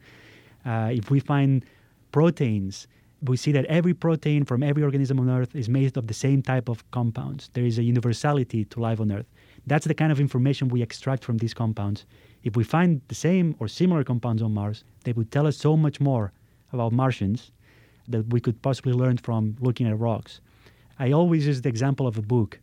Uh, 0.65 0.89
if 0.91 1.12
we 1.12 1.19
find 1.19 1.63
proteins, 2.12 2.88
we 3.23 3.38
see 3.38 3.52
that 3.52 3.65
every 3.65 3.93
protein 3.93 4.43
from 4.43 4.63
every 4.63 4.84
organism 4.84 5.19
on 5.19 5.30
Earth 5.30 5.56
is 5.56 5.69
made 5.69 5.95
of 5.95 6.08
the 6.08 6.13
same 6.13 6.41
type 6.41 6.67
of 6.67 6.89
compounds. 6.91 7.49
There 7.54 7.65
is 7.65 7.78
a 7.78 7.84
universality 7.84 8.65
to 8.65 8.80
life 8.80 8.99
on 8.99 9.12
Earth. 9.12 9.28
That's 9.67 9.86
the 9.86 9.93
kind 9.93 10.12
of 10.12 10.19
information 10.19 10.67
we 10.67 10.82
extract 10.82 11.23
from 11.23 11.38
these 11.38 11.54
compounds. 11.54 12.06
If 12.43 12.58
we 12.58 12.63
find 12.63 13.01
the 13.08 13.15
same 13.15 13.56
or 13.60 13.67
similar 13.67 14.03
compounds 14.03 14.41
on 14.41 14.53
Mars, 14.53 14.84
they 15.03 15.13
would 15.13 15.32
tell 15.32 15.47
us 15.47 15.58
so 15.58 15.77
much 15.77 15.99
more 16.01 16.32
about 16.73 16.91
Martians 16.91 17.51
that 18.08 18.27
we 18.34 18.41
could 18.41 18.62
possibly 18.62 18.93
learn 18.93 19.17
from 19.17 19.56
looking 19.60 19.88
at 19.88 19.97
rocks. 19.97 20.41
I 20.99 21.12
always 21.12 21.47
use 21.47 21.62
the 21.62 21.69
example 21.69 22.06
of 22.06 22.17
a 22.17 22.21
book. 22.21 22.60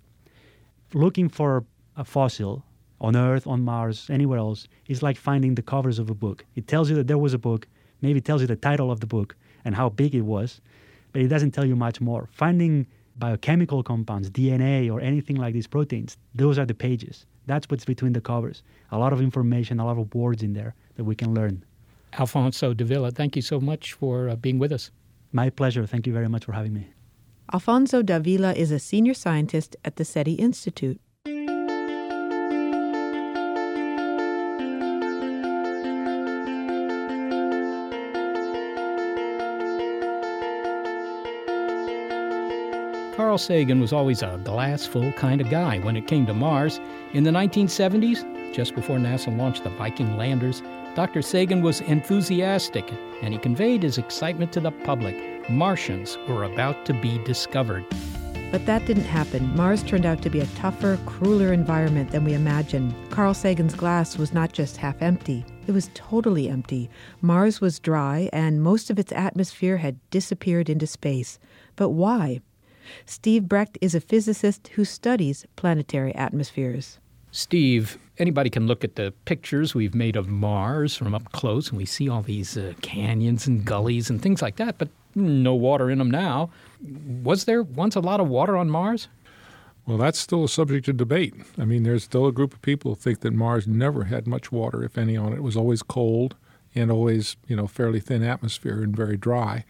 Looking 0.92 1.28
for 1.28 1.64
a 1.96 2.04
fossil 2.04 2.64
on 3.00 3.16
Earth, 3.16 3.46
on 3.46 3.62
Mars, 3.62 4.08
anywhere 4.10 4.38
else 4.38 4.68
is 4.86 5.02
like 5.02 5.16
finding 5.16 5.54
the 5.54 5.62
covers 5.62 5.98
of 5.98 6.10
a 6.10 6.14
book. 6.14 6.44
It 6.54 6.68
tells 6.68 6.90
you 6.90 6.96
that 6.96 7.06
there 7.06 7.18
was 7.18 7.32
a 7.32 7.38
book, 7.38 7.66
maybe 8.02 8.20
tells 8.20 8.42
you 8.42 8.46
the 8.46 8.56
title 8.56 8.90
of 8.90 9.00
the 9.00 9.06
book 9.06 9.34
and 9.64 9.74
how 9.74 9.88
big 9.88 10.14
it 10.14 10.22
was, 10.22 10.60
but 11.12 11.22
it 11.22 11.28
doesn't 11.28 11.52
tell 11.52 11.64
you 11.64 11.76
much 11.76 12.00
more. 12.00 12.28
Finding 12.32 12.86
biochemical 13.20 13.84
compounds, 13.84 14.28
DNA, 14.30 14.90
or 14.92 15.00
anything 15.00 15.36
like 15.36 15.54
these 15.54 15.68
proteins, 15.68 16.16
those 16.34 16.58
are 16.58 16.66
the 16.66 16.74
pages. 16.74 17.26
That's 17.46 17.68
what's 17.68 17.84
between 17.84 18.14
the 18.14 18.20
covers. 18.20 18.62
A 18.90 18.98
lot 18.98 19.12
of 19.12 19.20
information, 19.20 19.78
a 19.78 19.86
lot 19.86 19.98
of 19.98 20.12
words 20.14 20.42
in 20.42 20.54
there 20.54 20.74
that 20.96 21.04
we 21.04 21.14
can 21.14 21.34
learn. 21.34 21.64
Alfonso 22.18 22.74
Davila, 22.74 23.12
thank 23.12 23.36
you 23.36 23.42
so 23.42 23.60
much 23.60 23.92
for 23.92 24.28
uh, 24.28 24.36
being 24.36 24.58
with 24.58 24.72
us. 24.72 24.90
My 25.32 25.50
pleasure. 25.50 25.86
Thank 25.86 26.06
you 26.08 26.12
very 26.12 26.28
much 26.28 26.44
for 26.44 26.52
having 26.52 26.74
me. 26.74 26.88
Alfonso 27.52 28.02
Davila 28.02 28.52
is 28.54 28.70
a 28.70 28.78
senior 28.78 29.14
scientist 29.14 29.76
at 29.84 29.96
the 29.96 30.04
SETI 30.04 30.34
Institute. 30.34 31.00
Carl 43.20 43.36
Sagan 43.36 43.80
was 43.80 43.92
always 43.92 44.22
a 44.22 44.40
glass 44.44 44.86
full 44.86 45.12
kind 45.12 45.42
of 45.42 45.50
guy 45.50 45.78
when 45.80 45.94
it 45.94 46.06
came 46.06 46.24
to 46.24 46.32
Mars. 46.32 46.80
In 47.12 47.22
the 47.22 47.30
1970s, 47.30 48.54
just 48.54 48.74
before 48.74 48.96
NASA 48.96 49.36
launched 49.36 49.62
the 49.62 49.68
Viking 49.68 50.16
landers, 50.16 50.62
Dr. 50.94 51.20
Sagan 51.20 51.60
was 51.60 51.82
enthusiastic 51.82 52.90
and 53.20 53.34
he 53.34 53.38
conveyed 53.38 53.82
his 53.82 53.98
excitement 53.98 54.52
to 54.52 54.60
the 54.60 54.70
public. 54.70 55.14
Martians 55.50 56.16
were 56.28 56.44
about 56.44 56.86
to 56.86 56.94
be 56.94 57.22
discovered. 57.24 57.84
But 58.50 58.64
that 58.64 58.86
didn't 58.86 59.04
happen. 59.04 59.54
Mars 59.54 59.82
turned 59.82 60.06
out 60.06 60.22
to 60.22 60.30
be 60.30 60.40
a 60.40 60.46
tougher, 60.56 60.98
crueler 61.04 61.52
environment 61.52 62.12
than 62.12 62.24
we 62.24 62.32
imagined. 62.32 62.94
Carl 63.10 63.34
Sagan's 63.34 63.74
glass 63.74 64.16
was 64.16 64.32
not 64.32 64.54
just 64.54 64.78
half 64.78 65.02
empty, 65.02 65.44
it 65.66 65.72
was 65.72 65.90
totally 65.92 66.48
empty. 66.48 66.88
Mars 67.20 67.60
was 67.60 67.80
dry, 67.80 68.30
and 68.32 68.62
most 68.62 68.88
of 68.88 68.98
its 68.98 69.12
atmosphere 69.12 69.76
had 69.76 70.00
disappeared 70.08 70.70
into 70.70 70.86
space. 70.86 71.38
But 71.76 71.90
why? 71.90 72.40
Steve 73.06 73.48
Brecht 73.48 73.78
is 73.80 73.94
a 73.94 74.00
physicist 74.00 74.68
who 74.68 74.84
studies 74.84 75.46
planetary 75.56 76.14
atmospheres. 76.14 76.98
Steve, 77.32 77.98
anybody 78.18 78.50
can 78.50 78.66
look 78.66 78.82
at 78.82 78.96
the 78.96 79.12
pictures 79.24 79.74
we've 79.74 79.94
made 79.94 80.16
of 80.16 80.28
Mars 80.28 80.96
from 80.96 81.14
up 81.14 81.30
close, 81.32 81.68
and 81.68 81.78
we 81.78 81.86
see 81.86 82.08
all 82.08 82.22
these 82.22 82.56
uh, 82.56 82.72
canyons 82.82 83.46
and 83.46 83.64
gullies 83.64 84.10
and 84.10 84.20
things 84.20 84.42
like 84.42 84.56
that, 84.56 84.78
but 84.78 84.88
no 85.14 85.54
water 85.54 85.90
in 85.90 85.98
them 85.98 86.10
now. 86.10 86.50
Was 87.22 87.44
there 87.44 87.62
once 87.62 87.94
a 87.94 88.00
lot 88.00 88.20
of 88.20 88.28
water 88.28 88.56
on 88.56 88.68
Mars? 88.68 89.08
Well, 89.86 89.98
that's 89.98 90.18
still 90.18 90.44
a 90.44 90.48
subject 90.48 90.88
of 90.88 90.96
debate. 90.96 91.34
I 91.58 91.64
mean, 91.64 91.82
there's 91.82 92.04
still 92.04 92.26
a 92.26 92.32
group 92.32 92.52
of 92.52 92.62
people 92.62 92.92
who 92.92 93.00
think 93.00 93.20
that 93.20 93.32
Mars 93.32 93.66
never 93.66 94.04
had 94.04 94.26
much 94.26 94.52
water, 94.52 94.84
if 94.84 94.98
any, 94.98 95.16
on 95.16 95.32
it. 95.32 95.36
It 95.36 95.42
was 95.42 95.56
always 95.56 95.82
cold 95.82 96.36
and 96.74 96.90
always, 96.90 97.36
you 97.46 97.56
know, 97.56 97.66
fairly 97.66 98.00
thin 98.00 98.22
atmosphere 98.22 98.82
and 98.82 98.94
very 98.94 99.16
dry. 99.16 99.64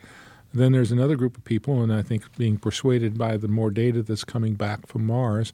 Then 0.52 0.72
there's 0.72 0.90
another 0.90 1.16
group 1.16 1.36
of 1.36 1.44
people, 1.44 1.82
and 1.82 1.92
I 1.92 2.02
think 2.02 2.36
being 2.36 2.58
persuaded 2.58 3.16
by 3.16 3.36
the 3.36 3.48
more 3.48 3.70
data 3.70 4.02
that's 4.02 4.24
coming 4.24 4.54
back 4.54 4.86
from 4.86 5.06
Mars, 5.06 5.52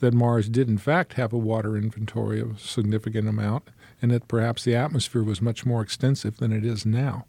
that 0.00 0.14
Mars 0.14 0.48
did 0.48 0.68
in 0.68 0.78
fact 0.78 1.14
have 1.14 1.32
a 1.32 1.38
water 1.38 1.76
inventory 1.76 2.40
of 2.40 2.56
a 2.56 2.58
significant 2.58 3.28
amount, 3.28 3.68
and 4.00 4.10
that 4.10 4.28
perhaps 4.28 4.64
the 4.64 4.74
atmosphere 4.74 5.22
was 5.22 5.42
much 5.42 5.66
more 5.66 5.82
extensive 5.82 6.38
than 6.38 6.52
it 6.52 6.64
is 6.64 6.86
now. 6.86 7.26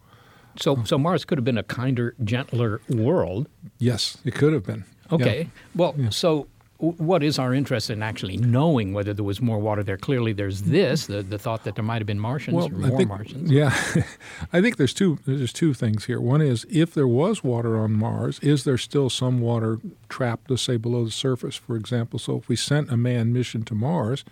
So, 0.57 0.83
so 0.83 0.97
Mars 0.97 1.25
could 1.25 1.37
have 1.37 1.45
been 1.45 1.57
a 1.57 1.63
kinder, 1.63 2.15
gentler 2.23 2.81
world. 2.89 3.47
Yes, 3.77 4.17
it 4.25 4.35
could 4.35 4.53
have 4.53 4.65
been. 4.65 4.85
Okay. 5.11 5.41
Yeah. 5.41 5.47
Well, 5.75 5.95
yeah. 5.97 6.09
so 6.09 6.47
what 6.79 7.23
is 7.23 7.37
our 7.37 7.53
interest 7.53 7.89
in 7.89 8.01
actually 8.01 8.37
knowing 8.37 8.93
whether 8.93 9.13
there 9.13 9.25
was 9.25 9.41
more 9.41 9.59
water 9.59 9.83
there? 9.83 9.97
Clearly, 9.97 10.31
there's 10.31 10.61
this 10.61 11.07
the, 11.07 11.21
the 11.21 11.37
thought 11.37 11.65
that 11.65 11.75
there 11.75 11.83
might 11.83 11.97
have 11.97 12.07
been 12.07 12.19
Martians 12.19 12.55
well, 12.55 12.67
or 12.67 12.69
more 12.69 12.97
think, 12.97 13.09
Martians. 13.09 13.51
Yeah, 13.51 13.67
I 14.53 14.61
think 14.61 14.77
there's 14.77 14.93
two 14.93 15.19
there's 15.25 15.51
two 15.51 15.73
things 15.73 16.05
here. 16.05 16.21
One 16.21 16.41
is 16.41 16.65
if 16.69 16.93
there 16.93 17.07
was 17.07 17.43
water 17.43 17.77
on 17.77 17.91
Mars, 17.91 18.39
is 18.39 18.63
there 18.63 18.77
still 18.77 19.09
some 19.09 19.41
water 19.41 19.79
trapped, 20.07 20.49
let's 20.49 20.61
say, 20.63 20.77
below 20.77 21.03
the 21.03 21.11
surface, 21.11 21.57
for 21.57 21.75
example? 21.75 22.17
So 22.17 22.37
if 22.37 22.47
we 22.47 22.55
sent 22.55 22.89
a 22.89 22.95
manned 22.95 23.33
mission 23.33 23.63
to 23.63 23.75
Mars, 23.75 24.23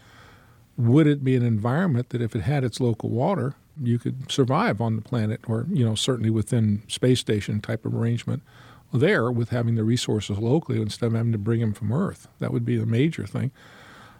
would 0.78 1.06
it 1.06 1.26
be 1.26 1.36
an 1.36 1.44
environment 1.44 2.10
that 2.10 2.22
if 2.22 2.34
it 2.34 2.44
had 2.44 2.64
its 2.64 2.80
local 2.80 3.10
water, 3.10 3.56
you 3.82 4.00
could 4.00 4.32
survive 4.32 4.80
on 4.80 4.96
the 4.96 5.02
planet, 5.02 5.42
or 5.48 5.66
you 5.70 5.84
know 5.84 5.96
certainly 5.96 6.30
within 6.30 6.84
space 6.88 7.20
station 7.20 7.60
type 7.60 7.86
of 7.86 7.94
arrangement? 7.94 8.42
There 8.94 9.32
with 9.32 9.50
having 9.50 9.76
the 9.76 9.84
resources 9.84 10.38
locally 10.38 10.82
instead 10.82 11.08
of 11.08 11.14
having 11.14 11.32
to 11.32 11.38
bring 11.38 11.60
them 11.60 11.74
from 11.74 11.92
Earth. 11.92 12.28
That 12.40 12.54
would 12.54 12.66
be 12.66 12.78
the 12.78 12.86
major 12.86 13.26
thing. 13.26 13.52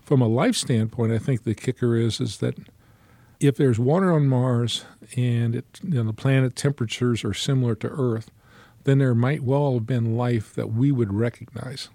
From 0.02 0.22
a 0.22 0.28
life 0.28 0.56
standpoint, 0.56 1.12
I 1.12 1.18
think 1.18 1.44
the 1.44 1.56
kicker 1.56 1.96
is 1.96 2.20
is 2.20 2.38
that 2.38 2.56
if 3.40 3.58
there's 3.58 3.80
water 3.80 4.12
on 4.14 4.28
Mars 4.28 4.86
and 5.16 5.56
it, 5.56 5.80
you 5.84 5.96
know, 5.96 6.04
the 6.04 6.14
planet 6.14 6.56
temperatures 6.56 7.24
are 7.24 7.34
similar 7.34 7.76
to 7.76 7.88
Earth, 7.90 8.32
then 8.84 8.98
there 9.00 9.14
might 9.14 9.44
well 9.44 9.74
have 9.74 9.86
been 9.86 10.16
life 10.16 10.54
that 10.56 10.72
we 10.72 10.92
would 10.92 11.14
recognize. 11.14 11.90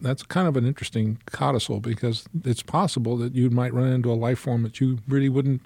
That's 0.00 0.22
kind 0.22 0.46
of 0.46 0.56
an 0.56 0.66
interesting 0.66 1.20
codicil 1.26 1.80
because 1.80 2.26
it's 2.44 2.62
possible 2.62 3.16
that 3.18 3.34
you 3.34 3.48
might 3.50 3.72
run 3.72 3.88
into 3.88 4.12
a 4.12 4.14
life 4.14 4.40
form 4.40 4.62
that 4.64 4.80
you 4.80 4.98
really 5.08 5.28
wouldn't 5.28 5.62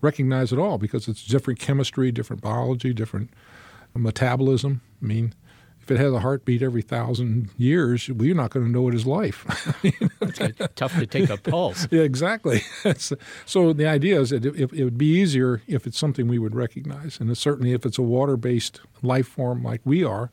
recognize 0.00 0.52
at 0.52 0.58
all 0.58 0.78
because 0.78 1.08
it's 1.08 1.24
different 1.24 1.58
chemistry, 1.58 2.12
different 2.12 2.40
biology, 2.40 2.94
different 2.94 3.30
metabolism. 3.94 4.80
I 5.02 5.06
mean, 5.06 5.34
if 5.88 5.92
it 5.92 6.02
has 6.02 6.12
a 6.12 6.20
heartbeat 6.20 6.60
every 6.60 6.82
thousand 6.82 7.48
years, 7.56 8.10
we're 8.10 8.34
not 8.34 8.50
going 8.50 8.66
to 8.66 8.70
know 8.70 8.88
it 8.88 8.94
is 8.94 9.06
life. 9.06 9.46
it's 9.82 10.58
tough 10.76 10.94
to 10.98 11.06
take 11.06 11.30
a 11.30 11.36
pulse. 11.50 11.88
yeah, 11.90 12.02
exactly. 12.02 12.60
so 13.46 13.72
the 13.72 13.86
idea 13.86 14.20
is 14.20 14.28
that 14.28 14.44
it, 14.44 14.70
it, 14.70 14.84
would 14.84 14.98
be 14.98 15.06
easier 15.06 15.62
if 15.66 15.86
it's 15.86 15.98
something 15.98 16.28
we 16.28 16.38
would 16.38 16.54
recognize, 16.54 17.18
and 17.18 17.36
certainly 17.38 17.72
if 17.72 17.86
it's 17.86 17.96
a 17.96 18.02
water-based 18.02 18.82
life 19.02 19.28
form 19.28 19.62
like 19.62 19.80
we 19.86 20.04
are, 20.04 20.30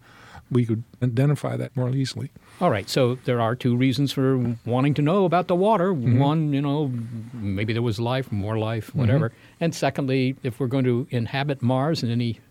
we 0.51 0.65
could 0.65 0.83
identify 1.01 1.55
that 1.55 1.73
more 1.73 1.89
easily. 1.89 2.31
All 2.59 2.69
right, 2.69 2.89
so 2.89 3.15
there 3.23 3.39
are 3.39 3.55
two 3.55 3.77
reasons 3.77 4.11
for 4.11 4.57
wanting 4.65 4.93
to 4.95 5.01
know 5.01 5.23
about 5.23 5.47
the 5.47 5.55
water. 5.55 5.93
Mm-hmm. 5.93 6.19
One, 6.19 6.53
you 6.53 6.61
know, 6.61 6.91
maybe 7.31 7.71
there 7.71 7.81
was 7.81 7.97
life, 7.97 8.29
more 8.29 8.57
life, 8.57 8.93
whatever. 8.93 9.29
Mm-hmm. 9.29 9.63
And 9.63 9.75
secondly, 9.75 10.35
if 10.43 10.59
we're 10.59 10.67
going 10.67 10.83
to 10.83 11.07
inhabit 11.11 11.61
Mars 11.61 12.03
in 12.03 12.11
any 12.11 12.41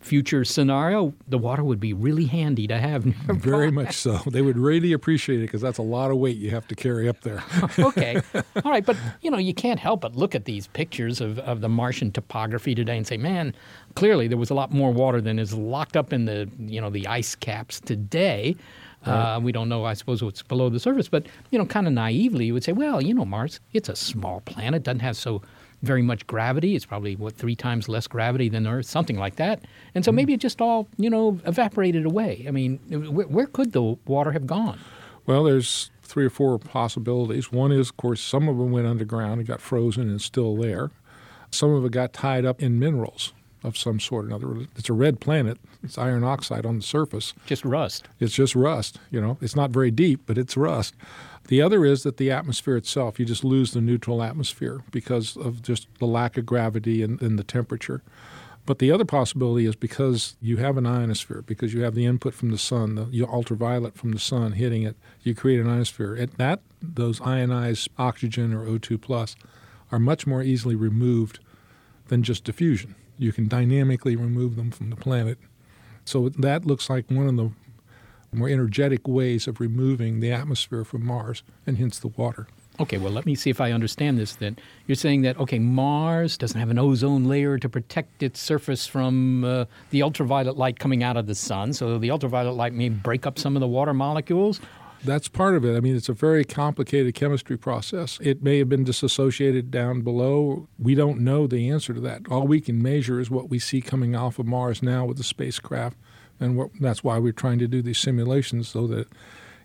future 0.00 0.44
scenario, 0.44 1.12
the 1.26 1.38
water 1.38 1.64
would 1.64 1.80
be 1.80 1.92
really 1.92 2.26
handy 2.26 2.66
to 2.66 2.78
have 2.78 3.04
nearby. 3.04 3.34
Very 3.34 3.70
much 3.70 3.94
so. 3.94 4.18
They 4.26 4.42
would 4.42 4.58
really 4.58 4.92
appreciate 4.92 5.40
it 5.40 5.42
because 5.42 5.60
that's 5.60 5.78
a 5.78 5.82
lot 5.82 6.10
of 6.10 6.18
weight 6.18 6.36
you 6.36 6.50
have 6.50 6.66
to 6.68 6.74
carry 6.74 7.08
up 7.08 7.20
there. 7.22 7.42
okay. 7.78 8.20
All 8.64 8.70
right. 8.70 8.84
But, 8.84 8.96
you 9.22 9.30
know, 9.30 9.38
you 9.38 9.54
can't 9.54 9.80
help 9.80 10.02
but 10.02 10.14
look 10.14 10.34
at 10.34 10.44
these 10.44 10.68
pictures 10.68 11.20
of, 11.20 11.38
of 11.40 11.60
the 11.60 11.68
Martian 11.68 12.12
topography 12.12 12.74
today 12.74 12.96
and 12.96 13.06
say, 13.06 13.16
man, 13.16 13.54
clearly 13.94 14.28
there 14.28 14.38
was 14.38 14.50
a 14.50 14.54
lot 14.54 14.72
more 14.72 14.92
water 14.92 15.20
than 15.20 15.38
is 15.38 15.52
locked 15.52 15.96
up 15.96 16.12
in 16.12 16.24
the, 16.26 16.48
you 16.58 16.80
know, 16.80 16.90
the 16.90 17.06
ice 17.06 17.34
caps 17.34 17.80
today. 17.80 18.56
Right. 19.06 19.34
Uh, 19.34 19.40
we 19.40 19.52
don't 19.52 19.68
know, 19.68 19.84
I 19.84 19.94
suppose, 19.94 20.22
what's 20.22 20.42
below 20.42 20.68
the 20.68 20.80
surface. 20.80 21.08
But, 21.08 21.26
you 21.50 21.58
know, 21.58 21.66
kind 21.66 21.86
of 21.86 21.92
naively, 21.92 22.46
you 22.46 22.54
would 22.54 22.64
say, 22.64 22.72
well, 22.72 23.00
you 23.00 23.14
know, 23.14 23.24
Mars, 23.24 23.60
it's 23.72 23.88
a 23.88 23.96
small 23.96 24.40
planet, 24.42 24.82
doesn't 24.82 25.00
have 25.00 25.16
so 25.16 25.42
very 25.82 26.02
much 26.02 26.26
gravity. 26.26 26.74
It's 26.74 26.86
probably 26.86 27.16
what 27.16 27.36
three 27.36 27.54
times 27.54 27.88
less 27.88 28.06
gravity 28.06 28.48
than 28.48 28.66
Earth, 28.66 28.86
something 28.86 29.18
like 29.18 29.36
that. 29.36 29.64
And 29.94 30.04
so 30.04 30.12
mm 30.12 30.18
maybe 30.18 30.32
it 30.34 30.40
just 30.40 30.60
all 30.60 30.88
you 30.96 31.08
know 31.08 31.38
evaporated 31.46 32.04
away. 32.04 32.44
I 32.48 32.50
mean, 32.50 32.78
where, 32.88 33.26
where 33.26 33.46
could 33.46 33.72
the 33.72 33.96
water 34.06 34.32
have 34.32 34.46
gone? 34.46 34.80
Well, 35.26 35.44
there's 35.44 35.90
three 36.02 36.24
or 36.24 36.30
four 36.30 36.58
possibilities. 36.58 37.52
One 37.52 37.70
is, 37.70 37.90
of 37.90 37.96
course, 37.98 38.20
some 38.20 38.48
of 38.48 38.56
them 38.58 38.72
went 38.72 38.86
underground 38.86 39.38
and 39.38 39.46
got 39.46 39.60
frozen 39.60 40.08
and 40.08 40.20
still 40.20 40.56
there. 40.56 40.90
Some 41.50 41.70
of 41.70 41.84
it 41.84 41.92
got 41.92 42.12
tied 42.12 42.44
up 42.44 42.60
in 42.62 42.78
minerals 42.78 43.32
of 43.62 43.76
some 43.76 44.00
sort 44.00 44.24
or 44.24 44.28
another. 44.28 44.66
It's 44.76 44.88
a 44.88 44.94
red 44.94 45.20
planet. 45.20 45.58
It's 45.82 45.98
iron 45.98 46.24
oxide 46.24 46.64
on 46.64 46.76
the 46.76 46.82
surface. 46.82 47.34
Just 47.46 47.64
rust. 47.64 48.08
It's 48.20 48.34
just 48.34 48.54
rust. 48.54 48.98
You 49.10 49.20
know, 49.20 49.38
it's 49.40 49.56
not 49.56 49.70
very 49.70 49.90
deep, 49.90 50.22
but 50.26 50.38
it's 50.38 50.56
rust. 50.56 50.94
The 51.48 51.62
other 51.62 51.84
is 51.84 52.02
that 52.02 52.18
the 52.18 52.30
atmosphere 52.30 52.76
itself, 52.76 53.18
you 53.18 53.24
just 53.24 53.44
lose 53.44 53.72
the 53.72 53.80
neutral 53.80 54.22
atmosphere 54.22 54.82
because 54.90 55.36
of 55.36 55.62
just 55.62 55.88
the 55.98 56.06
lack 56.06 56.36
of 56.36 56.46
gravity 56.46 57.02
and, 57.02 57.20
and 57.22 57.38
the 57.38 57.44
temperature. 57.44 58.02
But 58.66 58.80
the 58.80 58.92
other 58.92 59.06
possibility 59.06 59.64
is 59.64 59.74
because 59.74 60.36
you 60.42 60.58
have 60.58 60.76
an 60.76 60.84
ionosphere, 60.84 61.40
because 61.40 61.72
you 61.72 61.84
have 61.84 61.94
the 61.94 62.04
input 62.04 62.34
from 62.34 62.50
the 62.50 62.58
sun, 62.58 62.96
the 62.96 63.26
ultraviolet 63.26 63.96
from 63.96 64.12
the 64.12 64.18
sun 64.18 64.52
hitting 64.52 64.82
it, 64.82 64.94
you 65.22 65.34
create 65.34 65.58
an 65.58 65.70
ionosphere. 65.70 66.14
At 66.16 66.36
that, 66.36 66.60
those 66.82 67.18
ionized 67.22 67.88
oxygen 67.96 68.52
or 68.52 68.66
O2 68.66 69.00
plus 69.00 69.36
are 69.90 69.98
much 69.98 70.26
more 70.26 70.42
easily 70.42 70.74
removed 70.74 71.38
than 72.08 72.22
just 72.22 72.44
diffusion. 72.44 72.94
You 73.18 73.32
can 73.32 73.48
dynamically 73.48 74.16
remove 74.16 74.56
them 74.56 74.70
from 74.70 74.90
the 74.90 74.96
planet. 74.96 75.38
So 76.04 76.28
that 76.30 76.64
looks 76.64 76.88
like 76.88 77.10
one 77.10 77.26
of 77.26 77.36
the 77.36 77.50
more 78.32 78.48
energetic 78.48 79.08
ways 79.08 79.46
of 79.46 79.60
removing 79.60 80.20
the 80.20 80.32
atmosphere 80.32 80.84
from 80.84 81.04
Mars 81.04 81.42
and 81.66 81.78
hence 81.78 81.98
the 81.98 82.08
water. 82.08 82.46
Okay, 82.80 82.96
well, 82.96 83.12
let 83.12 83.26
me 83.26 83.34
see 83.34 83.50
if 83.50 83.60
I 83.60 83.72
understand 83.72 84.18
this 84.18 84.36
then. 84.36 84.56
You're 84.86 84.94
saying 84.94 85.22
that, 85.22 85.36
okay, 85.38 85.58
Mars 85.58 86.38
doesn't 86.38 86.60
have 86.60 86.70
an 86.70 86.78
ozone 86.78 87.24
layer 87.24 87.58
to 87.58 87.68
protect 87.68 88.22
its 88.22 88.40
surface 88.40 88.86
from 88.86 89.44
uh, 89.44 89.64
the 89.90 90.02
ultraviolet 90.02 90.56
light 90.56 90.78
coming 90.78 91.02
out 91.02 91.16
of 91.16 91.26
the 91.26 91.34
sun, 91.34 91.72
so 91.72 91.98
the 91.98 92.12
ultraviolet 92.12 92.54
light 92.54 92.74
may 92.74 92.88
break 92.88 93.26
up 93.26 93.36
some 93.36 93.56
of 93.56 93.60
the 93.60 93.66
water 93.66 93.92
molecules. 93.92 94.60
That's 95.04 95.28
part 95.28 95.54
of 95.54 95.64
it. 95.64 95.76
I 95.76 95.80
mean, 95.80 95.96
it's 95.96 96.08
a 96.08 96.14
very 96.14 96.44
complicated 96.44 97.14
chemistry 97.14 97.56
process. 97.56 98.18
It 98.20 98.42
may 98.42 98.58
have 98.58 98.68
been 98.68 98.84
disassociated 98.84 99.70
down 99.70 100.02
below. 100.02 100.68
We 100.78 100.94
don't 100.94 101.20
know 101.20 101.46
the 101.46 101.70
answer 101.70 101.94
to 101.94 102.00
that. 102.00 102.22
All 102.30 102.46
we 102.46 102.60
can 102.60 102.82
measure 102.82 103.20
is 103.20 103.30
what 103.30 103.48
we 103.48 103.58
see 103.58 103.80
coming 103.80 104.16
off 104.16 104.38
of 104.38 104.46
Mars 104.46 104.82
now 104.82 105.04
with 105.04 105.16
the 105.16 105.24
spacecraft 105.24 105.96
and 106.40 106.70
that's 106.80 107.02
why 107.02 107.18
we're 107.18 107.32
trying 107.32 107.58
to 107.58 107.68
do 107.68 107.82
these 107.82 107.98
simulations 107.98 108.68
so 108.68 108.86
that 108.86 109.08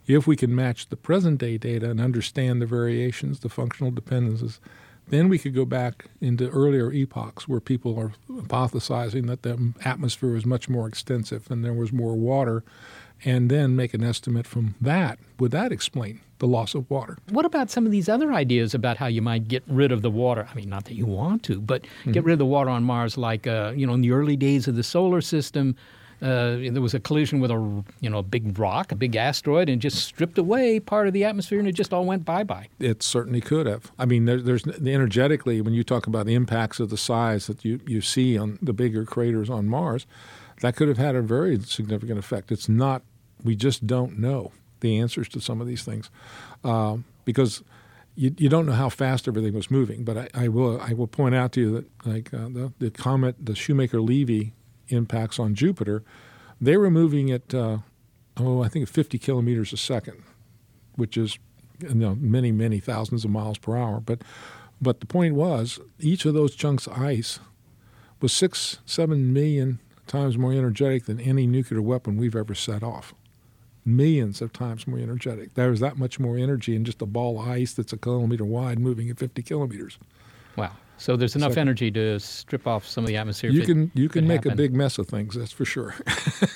if 0.07 0.27
we 0.27 0.35
can 0.35 0.53
match 0.53 0.89
the 0.89 0.97
present 0.97 1.39
day 1.39 1.57
data 1.57 1.89
and 1.89 2.01
understand 2.01 2.61
the 2.61 2.65
variations, 2.65 3.39
the 3.39 3.49
functional 3.49 3.91
dependencies, 3.91 4.59
then 5.07 5.29
we 5.29 5.37
could 5.37 5.53
go 5.53 5.65
back 5.65 6.05
into 6.21 6.49
earlier 6.49 6.91
epochs 6.91 7.47
where 7.47 7.59
people 7.59 7.97
are 7.99 8.13
hypothesizing 8.29 9.27
that 9.27 9.43
the 9.43 9.73
atmosphere 9.85 10.31
was 10.31 10.45
much 10.45 10.69
more 10.69 10.87
extensive 10.87 11.49
and 11.51 11.63
there 11.63 11.73
was 11.73 11.91
more 11.93 12.15
water, 12.15 12.63
and 13.25 13.49
then 13.49 13.75
make 13.75 13.93
an 13.93 14.03
estimate 14.03 14.47
from 14.47 14.75
that. 14.81 15.19
Would 15.39 15.51
that 15.51 15.71
explain 15.71 16.21
the 16.39 16.47
loss 16.47 16.75
of 16.75 16.89
water? 16.89 17.17
What 17.29 17.45
about 17.45 17.69
some 17.69 17.85
of 17.85 17.91
these 17.91 18.09
other 18.09 18.33
ideas 18.33 18.73
about 18.73 18.97
how 18.97 19.07
you 19.07 19.21
might 19.21 19.47
get 19.47 19.63
rid 19.67 19.91
of 19.91 20.01
the 20.01 20.11
water? 20.11 20.47
I 20.49 20.55
mean, 20.55 20.69
not 20.69 20.85
that 20.85 20.95
you 20.95 21.05
want 21.05 21.43
to, 21.43 21.61
but 21.61 21.83
mm-hmm. 21.83 22.11
get 22.11 22.23
rid 22.23 22.33
of 22.33 22.39
the 22.39 22.45
water 22.45 22.69
on 22.69 22.83
Mars, 22.83 23.17
like, 23.17 23.47
uh, 23.47 23.73
you 23.75 23.87
know, 23.87 23.93
in 23.93 24.01
the 24.01 24.11
early 24.11 24.35
days 24.35 24.67
of 24.67 24.75
the 24.75 24.83
solar 24.83 25.21
system 25.21 25.75
uh, 26.23 26.55
there 26.71 26.81
was 26.81 26.93
a 26.93 27.01
collision 27.01 27.41
with 27.41 27.51
a 27.51 27.83
you 27.99 28.09
know 28.09 28.19
a 28.19 28.23
big 28.23 28.57
rock, 28.57 28.93
a 28.93 28.95
big 28.95 29.15
asteroid, 29.17 29.67
and 29.67 29.81
just 29.81 30.05
stripped 30.05 30.37
away 30.37 30.79
part 30.79 31.05
of 31.05 31.13
the 31.13 31.25
atmosphere, 31.25 31.59
and 31.59 31.67
it 31.67 31.73
just 31.73 31.93
all 31.93 32.05
went 32.05 32.23
bye 32.23 32.45
bye. 32.45 32.69
It 32.79 33.03
certainly 33.03 33.41
could 33.41 33.65
have. 33.65 33.91
I 33.99 34.05
mean, 34.05 34.23
there, 34.23 34.41
there's 34.41 34.65
energetically 34.65 35.59
when 35.59 35.73
you 35.73 35.83
talk 35.83 36.07
about 36.07 36.25
the 36.25 36.33
impacts 36.33 36.79
of 36.79 36.89
the 36.89 36.97
size 36.97 37.47
that 37.47 37.65
you 37.65 37.81
you 37.85 37.99
see 37.99 38.37
on 38.37 38.57
the 38.61 38.71
bigger 38.71 39.03
craters 39.03 39.49
on 39.49 39.67
Mars, 39.67 40.07
that 40.61 40.77
could 40.77 40.87
have 40.87 40.97
had 40.97 41.15
a 41.15 41.21
very 41.21 41.59
significant 41.59 42.17
effect. 42.17 42.51
It's 42.51 42.69
not. 42.69 43.03
We 43.43 43.55
just 43.55 43.85
don't 43.85 44.19
know 44.19 44.51
the 44.79 44.99
answers 44.99 45.29
to 45.29 45.41
some 45.41 45.61
of 45.61 45.67
these 45.67 45.83
things 45.83 46.09
uh, 46.63 46.97
because. 47.25 47.63
You, 48.15 48.35
you, 48.37 48.47
don't 48.47 48.67
know 48.67 48.73
how 48.73 48.89
fast 48.89 49.27
everything 49.27 49.55
was 49.55 49.71
moving, 49.71 50.03
but 50.03 50.15
I, 50.19 50.29
I, 50.35 50.47
will 50.47 50.79
I 50.79 50.93
will 50.93 51.07
point 51.07 51.33
out 51.33 51.51
to 51.53 51.59
you 51.59 51.71
that 51.71 52.05
like 52.05 52.31
uh, 52.31 52.47
the, 52.47 52.71
the 52.77 52.91
comet, 52.91 53.43
the 53.43 53.55
Shoemaker-Levy 53.55 54.53
impacts 54.89 55.39
on 55.39 55.55
Jupiter, 55.55 56.03
they 56.61 56.77
were 56.77 56.91
moving 56.91 57.31
at 57.31 57.55
uh, 57.55 57.79
oh, 58.37 58.61
I 58.63 58.67
think 58.67 58.87
50 58.87 59.17
kilometers 59.17 59.73
a 59.73 59.77
second, 59.77 60.23
which 60.95 61.17
is 61.17 61.37
you 61.79 61.93
know, 61.95 62.15
many, 62.15 62.51
many 62.51 62.79
thousands 62.79 63.25
of 63.25 63.31
miles 63.31 63.57
per 63.57 63.75
hour. 63.77 63.99
But, 63.99 64.21
but 64.81 64.99
the 64.99 65.05
point 65.05 65.35
was, 65.35 65.79
each 65.99 66.25
of 66.25 66.33
those 66.33 66.55
chunks 66.55 66.87
of 66.87 66.99
ice 66.99 67.39
was 68.21 68.33
six, 68.33 68.79
seven 68.85 69.33
million 69.33 69.79
times 70.07 70.37
more 70.37 70.53
energetic 70.53 71.05
than 71.05 71.19
any 71.19 71.47
nuclear 71.47 71.81
weapon 71.81 72.17
we've 72.17 72.35
ever 72.35 72.55
set 72.55 72.83
off. 72.83 73.13
Millions 73.85 74.41
of 74.41 74.53
times 74.53 74.87
more 74.87 74.99
energetic. 74.99 75.55
There's 75.55 75.79
that 75.81 75.97
much 75.97 76.19
more 76.19 76.37
energy 76.37 76.75
in 76.75 76.85
just 76.85 77.01
a 77.01 77.05
ball 77.05 77.41
of 77.41 77.47
ice 77.47 77.73
that's 77.73 77.91
a 77.93 77.97
kilometer 77.97 78.45
wide 78.45 78.79
moving 78.79 79.09
at 79.09 79.17
50 79.19 79.41
kilometers. 79.43 79.97
Wow. 80.55 80.71
So 80.97 81.17
there's 81.17 81.35
enough 81.35 81.53
So- 81.53 81.61
energy 81.61 81.91
to 81.91 82.19
strip 82.19 82.65
off 82.67 82.85
some 82.87 83.03
of 83.03 83.07
the 83.09 83.17
atmosphere. 83.17 83.49
You 83.49 83.63
can 83.63 83.91
you 83.93 84.07
can 84.07 84.25
make 84.27 84.45
a 84.45 84.55
big 84.55 84.73
mess 84.73 84.97
of 84.97 85.07
things, 85.07 85.35
that's 85.35 85.51
for 85.51 85.65
sure. 85.65 85.95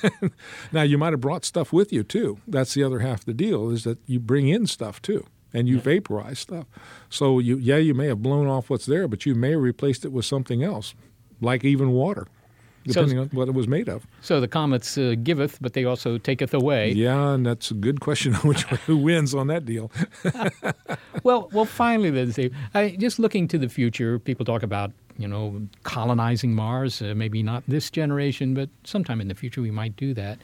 now 0.72 0.84
you 0.84 0.98
might 0.98 1.12
have 1.14 1.22
brought 1.22 1.44
stuff 1.44 1.74
with 1.74 1.92
you 1.92 2.04
too. 2.04 2.38
That's 2.48 2.74
the 2.74 2.84
other 2.84 3.00
half 3.00 3.20
of 3.22 3.26
the 3.26 3.34
deal 3.34 3.70
is 3.72 3.84
that 3.84 3.98
you 4.06 4.20
bring 4.20 4.48
in 4.48 4.68
stuff 4.68 5.02
too, 5.02 5.26
and 5.54 5.68
you 5.68 5.80
vaporize 5.80 6.40
stuff. 6.40 6.66
So 7.10 7.40
you 7.40 7.58
yeah 7.58 7.78
you 7.78 7.94
may 7.94 8.08
have 8.08 8.22
blown 8.22 8.48
off 8.48 8.70
what's 8.70 8.86
there, 8.86 9.08
but 9.08 9.26
you 9.26 9.36
may 9.36 9.52
have 9.52 9.62
replaced 9.62 10.06
it 10.06 10.12
with 10.14 10.24
something 10.26 10.64
else, 10.64 10.94
like 11.42 11.66
even 11.66 11.92
water, 11.92 12.28
So- 12.94 13.02
depending 13.02 13.20
on 13.20 13.30
what 13.30 13.48
it 13.48 13.54
was 13.54 13.68
made 13.68 13.90
of. 13.90 14.06
So 14.22 14.40
the 14.40 14.48
comets 14.48 14.98
uh, 14.98 15.16
giveth, 15.22 15.58
but 15.62 15.74
they 15.74 15.86
also 15.86 16.18
taketh 16.18 16.54
away. 16.54 16.92
Yeah, 16.92 17.34
and 17.34 17.46
that's 17.46 17.72
a 17.72 17.74
good 17.74 18.00
question 18.00 18.36
on 18.36 18.42
which 18.42 18.64
who 18.64 18.98
wins 18.98 19.34
on 19.34 19.48
that 19.48 19.66
deal. 19.66 19.92
well, 21.24 21.50
well, 21.52 21.66
finally, 21.66 22.10
then, 22.10 22.32
Steve, 22.32 22.56
I, 22.74 22.96
just 23.00 23.20
looking 23.20 23.48
to 23.50 23.58
the 23.58 23.70
future, 23.70 24.20
people 24.20 24.46
talk 24.46 24.64
about 24.64 24.92
you 25.18 25.28
know 25.28 25.68
colonizing 25.84 26.54
Mars. 26.54 27.02
Uh, 27.02 27.14
maybe 27.16 27.44
not 27.44 27.64
this 27.68 27.90
generation, 27.90 28.54
but 28.54 28.70
sometime 28.84 29.22
in 29.22 29.28
the 29.28 29.36
future 29.36 29.62
we 29.62 29.72
might 29.72 29.96
do 29.96 30.14
that. 30.14 30.40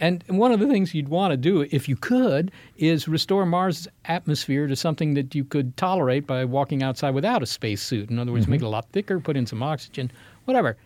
And 0.00 0.22
one 0.28 0.52
of 0.52 0.60
the 0.60 0.68
things 0.68 0.94
you'd 0.94 1.08
want 1.08 1.32
to 1.32 1.36
do, 1.36 1.66
if 1.72 1.88
you 1.88 1.96
could, 1.96 2.52
is 2.76 3.08
restore 3.08 3.44
Mars' 3.44 3.88
atmosphere 4.04 4.66
to 4.68 4.76
something 4.76 5.14
that 5.14 5.34
you 5.34 5.44
could 5.44 5.76
tolerate 5.76 6.26
by 6.26 6.44
walking 6.44 6.82
outside 6.82 7.10
without 7.10 7.42
a 7.42 7.46
spacesuit. 7.46 8.08
In 8.08 8.18
other 8.18 8.30
words, 8.30 8.46
make 8.46 8.62
it 8.62 8.64
a 8.64 8.68
lot 8.68 8.86
thicker, 8.92 9.18
put 9.18 9.36
in 9.36 9.44
some 9.46 9.62
oxygen, 9.62 10.10
whatever. 10.44 10.76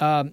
Um, 0.00 0.32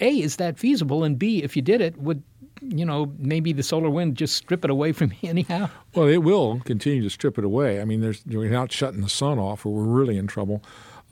a, 0.00 0.20
is 0.20 0.36
that 0.36 0.58
feasible? 0.58 1.04
And 1.04 1.18
B, 1.18 1.42
if 1.42 1.56
you 1.56 1.62
did 1.62 1.80
it, 1.80 1.96
would 1.98 2.22
you 2.60 2.84
know 2.84 3.12
maybe 3.18 3.52
the 3.52 3.62
solar 3.62 3.90
wind 3.90 4.16
just 4.16 4.36
strip 4.36 4.64
it 4.64 4.70
away 4.70 4.92
from 4.92 5.12
you 5.20 5.30
anyhow? 5.30 5.68
Well, 5.94 6.06
it 6.06 6.18
will 6.18 6.60
continue 6.60 7.02
to 7.02 7.10
strip 7.10 7.38
it 7.38 7.44
away. 7.44 7.80
I 7.80 7.84
mean, 7.84 8.00
there's 8.00 8.24
we're 8.26 8.50
not 8.50 8.72
shutting 8.72 9.00
the 9.00 9.08
sun 9.08 9.38
off, 9.38 9.66
or 9.66 9.72
we're 9.72 9.84
really 9.84 10.16
in 10.16 10.26
trouble. 10.26 10.62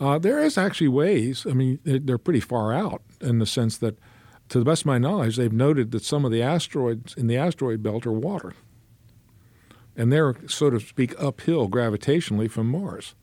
Uh, 0.01 0.18
there 0.18 0.41
is 0.41 0.59
actually 0.59 0.89
ways. 0.89 1.47
I 1.49 1.53
mean, 1.53 1.78
they're 1.85 1.99
they're 1.99 2.18
pretty 2.18 2.41
far 2.41 2.72
out 2.72 3.03
in 3.20 3.39
the 3.39 3.47
sense 3.47 3.78
that, 3.78 3.99
to 4.49 4.59
the 4.59 4.64
best 4.64 4.83
of 4.83 4.87
my 4.87 4.99
knowledge, 4.99 5.37
they've 5.37 5.53
noted 5.53 5.91
that 5.93 6.05
some 6.05 6.24
of 6.24 6.33
the 6.33 6.43
asteroids 6.43 7.14
in 7.14 7.26
the 7.26 7.37
asteroid 7.37 7.83
belt 7.83 8.07
are 8.07 8.12
water, 8.12 8.55
and 9.97 10.12
they're 10.12 10.35
so 10.49 10.70
to 10.70 10.80
speak 10.80 11.14
uphill 11.18 11.68
gravitationally 11.68 12.51
from 12.51 12.68
Mars. 12.68 13.14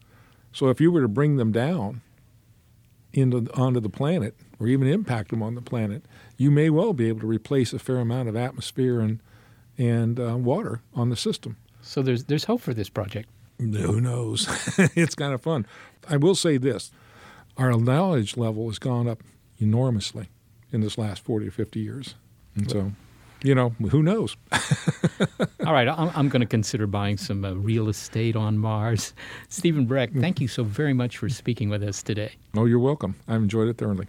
So 0.52 0.70
if 0.70 0.82
you 0.82 0.92
were 0.92 1.02
to 1.02 1.08
bring 1.08 1.38
them 1.38 1.52
down 1.52 2.02
into 3.14 3.48
onto 3.54 3.80
the 3.80 3.90
planet, 3.90 4.36
or 4.60 4.68
even 4.68 4.88
impact 4.88 5.30
them 5.30 5.42
on 5.42 5.56
the 5.56 5.62
planet, 5.62 6.04
you 6.38 6.52
may 6.52 6.70
well 6.70 6.94
be 6.94 7.08
able 7.08 7.22
to 7.22 7.28
replace 7.28 7.74
a 7.74 7.80
fair 7.80 7.98
amount 7.98 8.30
of 8.30 8.36
atmosphere 8.36 9.00
and 9.00 9.20
and 9.78 10.20
uh, 10.20 10.36
water 10.36 10.82
on 10.94 11.10
the 11.10 11.16
system. 11.16 11.58
So 11.82 12.02
there's 12.02 12.26
there's 12.26 12.46
hope 12.46 12.62
for 12.62 12.74
this 12.74 12.90
project. 12.90 13.30
Who 13.58 14.00
knows? 14.00 14.48
it's 14.96 15.16
kind 15.16 15.34
of 15.34 15.42
fun. 15.42 15.66
I 16.08 16.18
will 16.18 16.36
say 16.36 16.58
this 16.58 16.92
our 17.58 17.74
knowledge 17.74 18.38
level 18.38 18.68
has 18.68 18.80
gone 18.80 19.08
up 19.08 19.22
enormously 19.58 20.30
in 20.72 20.82
this 20.82 20.98
last 20.98 21.24
40 21.24 21.48
or 21.48 21.52
50 21.52 21.80
years. 21.80 22.16
And 22.56 22.70
so, 22.70 22.92
you 23.44 23.54
know, 23.54 23.70
who 23.90 24.02
knows? 24.02 24.38
All 25.66 25.74
right, 25.74 25.88
I'm, 25.88 26.10
I'm 26.16 26.30
going 26.30 26.42
to 26.42 26.48
consider 26.48 26.88
buying 26.88 27.18
some 27.18 27.44
uh, 27.44 27.54
real 27.54 27.90
estate 27.90 28.36
on 28.36 28.58
Mars. 28.58 29.14
Stephen 29.50 29.86
Brecht, 29.86 30.16
thank 30.16 30.40
you 30.40 30.48
so 30.48 30.64
very 30.64 30.94
much 30.94 31.18
for 31.18 31.28
speaking 31.30 31.70
with 31.70 31.84
us 31.84 32.02
today. 32.02 32.32
Oh, 32.56 32.66
you're 32.66 32.80
welcome. 32.80 33.16
I've 33.28 33.42
enjoyed 33.42 33.68
it 33.68 33.78
thoroughly. 33.78 34.08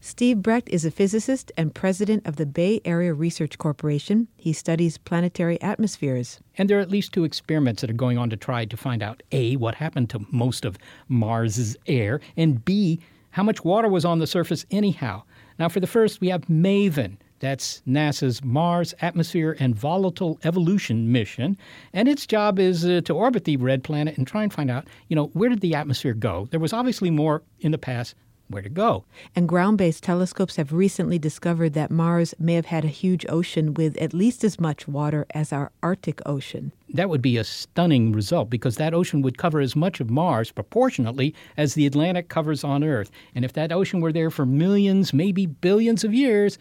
Steve 0.00 0.42
Brecht 0.42 0.68
is 0.68 0.84
a 0.84 0.92
physicist 0.92 1.50
and 1.56 1.74
president 1.74 2.24
of 2.24 2.36
the 2.36 2.46
Bay 2.46 2.80
Area 2.84 3.12
Research 3.12 3.58
Corporation. 3.58 4.28
He 4.36 4.52
studies 4.52 4.96
planetary 4.96 5.60
atmospheres. 5.60 6.38
And 6.56 6.70
there 6.70 6.78
are 6.78 6.82
at 6.82 6.90
least 6.90 7.12
two 7.12 7.24
experiments 7.24 7.80
that 7.80 7.90
are 7.90 7.94
going 7.94 8.16
on 8.16 8.30
to 8.30 8.36
try 8.36 8.64
to 8.64 8.76
find 8.76 9.02
out 9.02 9.24
A, 9.32 9.56
what 9.56 9.74
happened 9.74 10.08
to 10.10 10.24
most 10.30 10.64
of 10.64 10.78
Mars's 11.08 11.76
air, 11.88 12.20
and 12.36 12.64
B, 12.64 13.00
how 13.30 13.42
much 13.42 13.64
water 13.64 13.88
was 13.88 14.04
on 14.04 14.20
the 14.20 14.26
surface 14.28 14.64
anyhow. 14.70 15.24
Now, 15.58 15.68
for 15.68 15.80
the 15.80 15.86
first, 15.88 16.20
we 16.20 16.28
have 16.28 16.48
MAVEN. 16.48 17.18
That's 17.40 17.82
NASA's 17.86 18.42
Mars 18.44 18.94
Atmosphere 19.00 19.56
and 19.58 19.74
Volatile 19.74 20.38
Evolution 20.44 21.10
mission. 21.10 21.56
And 21.92 22.08
its 22.08 22.24
job 22.24 22.60
is 22.60 22.84
uh, 22.84 23.00
to 23.04 23.14
orbit 23.14 23.44
the 23.44 23.56
red 23.56 23.82
planet 23.82 24.16
and 24.16 24.26
try 24.26 24.44
and 24.44 24.52
find 24.52 24.70
out, 24.70 24.86
you 25.08 25.16
know, 25.16 25.26
where 25.34 25.48
did 25.48 25.60
the 25.60 25.74
atmosphere 25.74 26.14
go? 26.14 26.46
There 26.50 26.60
was 26.60 26.72
obviously 26.72 27.10
more 27.10 27.42
in 27.60 27.72
the 27.72 27.78
past. 27.78 28.14
Where 28.48 28.62
to 28.62 28.68
go? 28.70 29.04
And 29.36 29.46
ground 29.46 29.76
based 29.76 30.02
telescopes 30.02 30.56
have 30.56 30.72
recently 30.72 31.18
discovered 31.18 31.74
that 31.74 31.90
Mars 31.90 32.34
may 32.38 32.54
have 32.54 32.66
had 32.66 32.82
a 32.82 32.88
huge 32.88 33.26
ocean 33.28 33.74
with 33.74 33.96
at 33.98 34.14
least 34.14 34.42
as 34.42 34.58
much 34.58 34.88
water 34.88 35.26
as 35.34 35.52
our 35.52 35.70
Arctic 35.82 36.22
Ocean. 36.24 36.72
That 36.88 37.10
would 37.10 37.20
be 37.20 37.36
a 37.36 37.44
stunning 37.44 38.12
result 38.12 38.48
because 38.48 38.76
that 38.76 38.94
ocean 38.94 39.20
would 39.20 39.36
cover 39.36 39.60
as 39.60 39.76
much 39.76 40.00
of 40.00 40.08
Mars 40.08 40.50
proportionately 40.50 41.34
as 41.58 41.74
the 41.74 41.84
Atlantic 41.84 42.30
covers 42.30 42.64
on 42.64 42.82
Earth. 42.82 43.10
And 43.34 43.44
if 43.44 43.52
that 43.52 43.70
ocean 43.70 44.00
were 44.00 44.12
there 44.12 44.30
for 44.30 44.46
millions, 44.46 45.12
maybe 45.12 45.44
billions 45.44 46.02
of 46.02 46.14
years, 46.14 46.58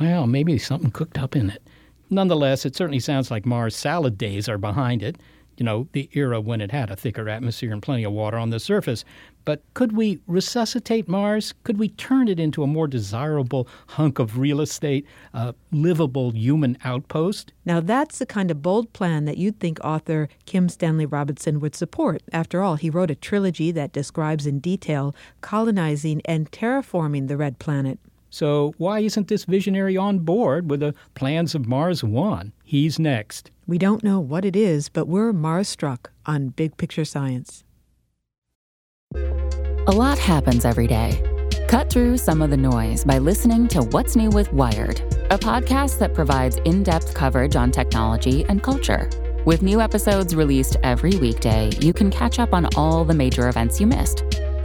well, 0.00 0.28
maybe 0.28 0.56
something 0.56 0.92
cooked 0.92 1.18
up 1.18 1.34
in 1.34 1.50
it. 1.50 1.62
Nonetheless, 2.10 2.64
it 2.64 2.76
certainly 2.76 3.00
sounds 3.00 3.32
like 3.32 3.44
Mars 3.44 3.74
salad 3.74 4.16
days 4.16 4.48
are 4.48 4.58
behind 4.58 5.02
it. 5.02 5.16
You 5.56 5.64
know, 5.64 5.88
the 5.92 6.08
era 6.12 6.40
when 6.40 6.60
it 6.60 6.72
had 6.72 6.90
a 6.90 6.96
thicker 6.96 7.28
atmosphere 7.28 7.72
and 7.72 7.82
plenty 7.82 8.04
of 8.04 8.12
water 8.12 8.36
on 8.36 8.50
the 8.50 8.60
surface. 8.60 9.04
But 9.44 9.62
could 9.74 9.92
we 9.92 10.20
resuscitate 10.26 11.06
Mars? 11.06 11.52
Could 11.64 11.78
we 11.78 11.90
turn 11.90 12.28
it 12.28 12.40
into 12.40 12.62
a 12.62 12.66
more 12.66 12.88
desirable 12.88 13.68
hunk 13.88 14.18
of 14.18 14.38
real 14.38 14.60
estate, 14.60 15.06
a 15.34 15.54
livable 15.70 16.30
human 16.32 16.78
outpost? 16.82 17.52
Now, 17.64 17.80
that's 17.80 18.18
the 18.18 18.26
kind 18.26 18.50
of 18.50 18.62
bold 18.62 18.92
plan 18.92 19.26
that 19.26 19.36
you'd 19.36 19.60
think 19.60 19.78
author 19.84 20.28
Kim 20.46 20.68
Stanley 20.68 21.06
Robinson 21.06 21.60
would 21.60 21.76
support. 21.76 22.22
After 22.32 22.62
all, 22.62 22.76
he 22.76 22.88
wrote 22.88 23.10
a 23.10 23.14
trilogy 23.14 23.70
that 23.72 23.92
describes 23.92 24.46
in 24.46 24.60
detail 24.60 25.14
colonizing 25.42 26.22
and 26.24 26.50
terraforming 26.50 27.28
the 27.28 27.36
red 27.36 27.58
planet. 27.58 27.98
So 28.34 28.74
why 28.78 28.98
isn't 28.98 29.28
this 29.28 29.44
visionary 29.44 29.96
on 29.96 30.18
board 30.18 30.68
with 30.68 30.80
the 30.80 30.92
plans 31.14 31.54
of 31.54 31.68
Mars 31.68 32.02
One? 32.02 32.52
He's 32.64 32.98
next. 32.98 33.52
We 33.68 33.78
don't 33.78 34.02
know 34.02 34.18
what 34.18 34.44
it 34.44 34.56
is, 34.56 34.88
but 34.88 35.06
we're 35.06 35.32
Mars 35.32 35.68
struck 35.68 36.10
on 36.26 36.48
Big 36.48 36.76
Picture 36.76 37.04
Science. 37.04 37.62
A 39.14 39.92
lot 39.92 40.18
happens 40.18 40.64
every 40.64 40.88
day. 40.88 41.22
Cut 41.68 41.90
through 41.90 42.18
some 42.18 42.42
of 42.42 42.50
the 42.50 42.56
noise 42.56 43.04
by 43.04 43.18
listening 43.18 43.68
to 43.68 43.82
What's 43.82 44.16
New 44.16 44.30
with 44.30 44.52
Wired, 44.52 44.98
a 45.30 45.38
podcast 45.38 46.00
that 46.00 46.12
provides 46.12 46.56
in 46.64 46.82
depth 46.82 47.14
coverage 47.14 47.54
on 47.54 47.70
technology 47.70 48.44
and 48.48 48.64
culture. 48.64 49.08
With 49.46 49.62
new 49.62 49.80
episodes 49.80 50.34
released 50.34 50.76
every 50.82 51.16
weekday, 51.18 51.70
you 51.78 51.92
can 51.92 52.10
catch 52.10 52.40
up 52.40 52.52
on 52.52 52.66
all 52.74 53.04
the 53.04 53.14
major 53.14 53.48
events 53.48 53.80
you 53.80 53.86
missed. 53.86 54.24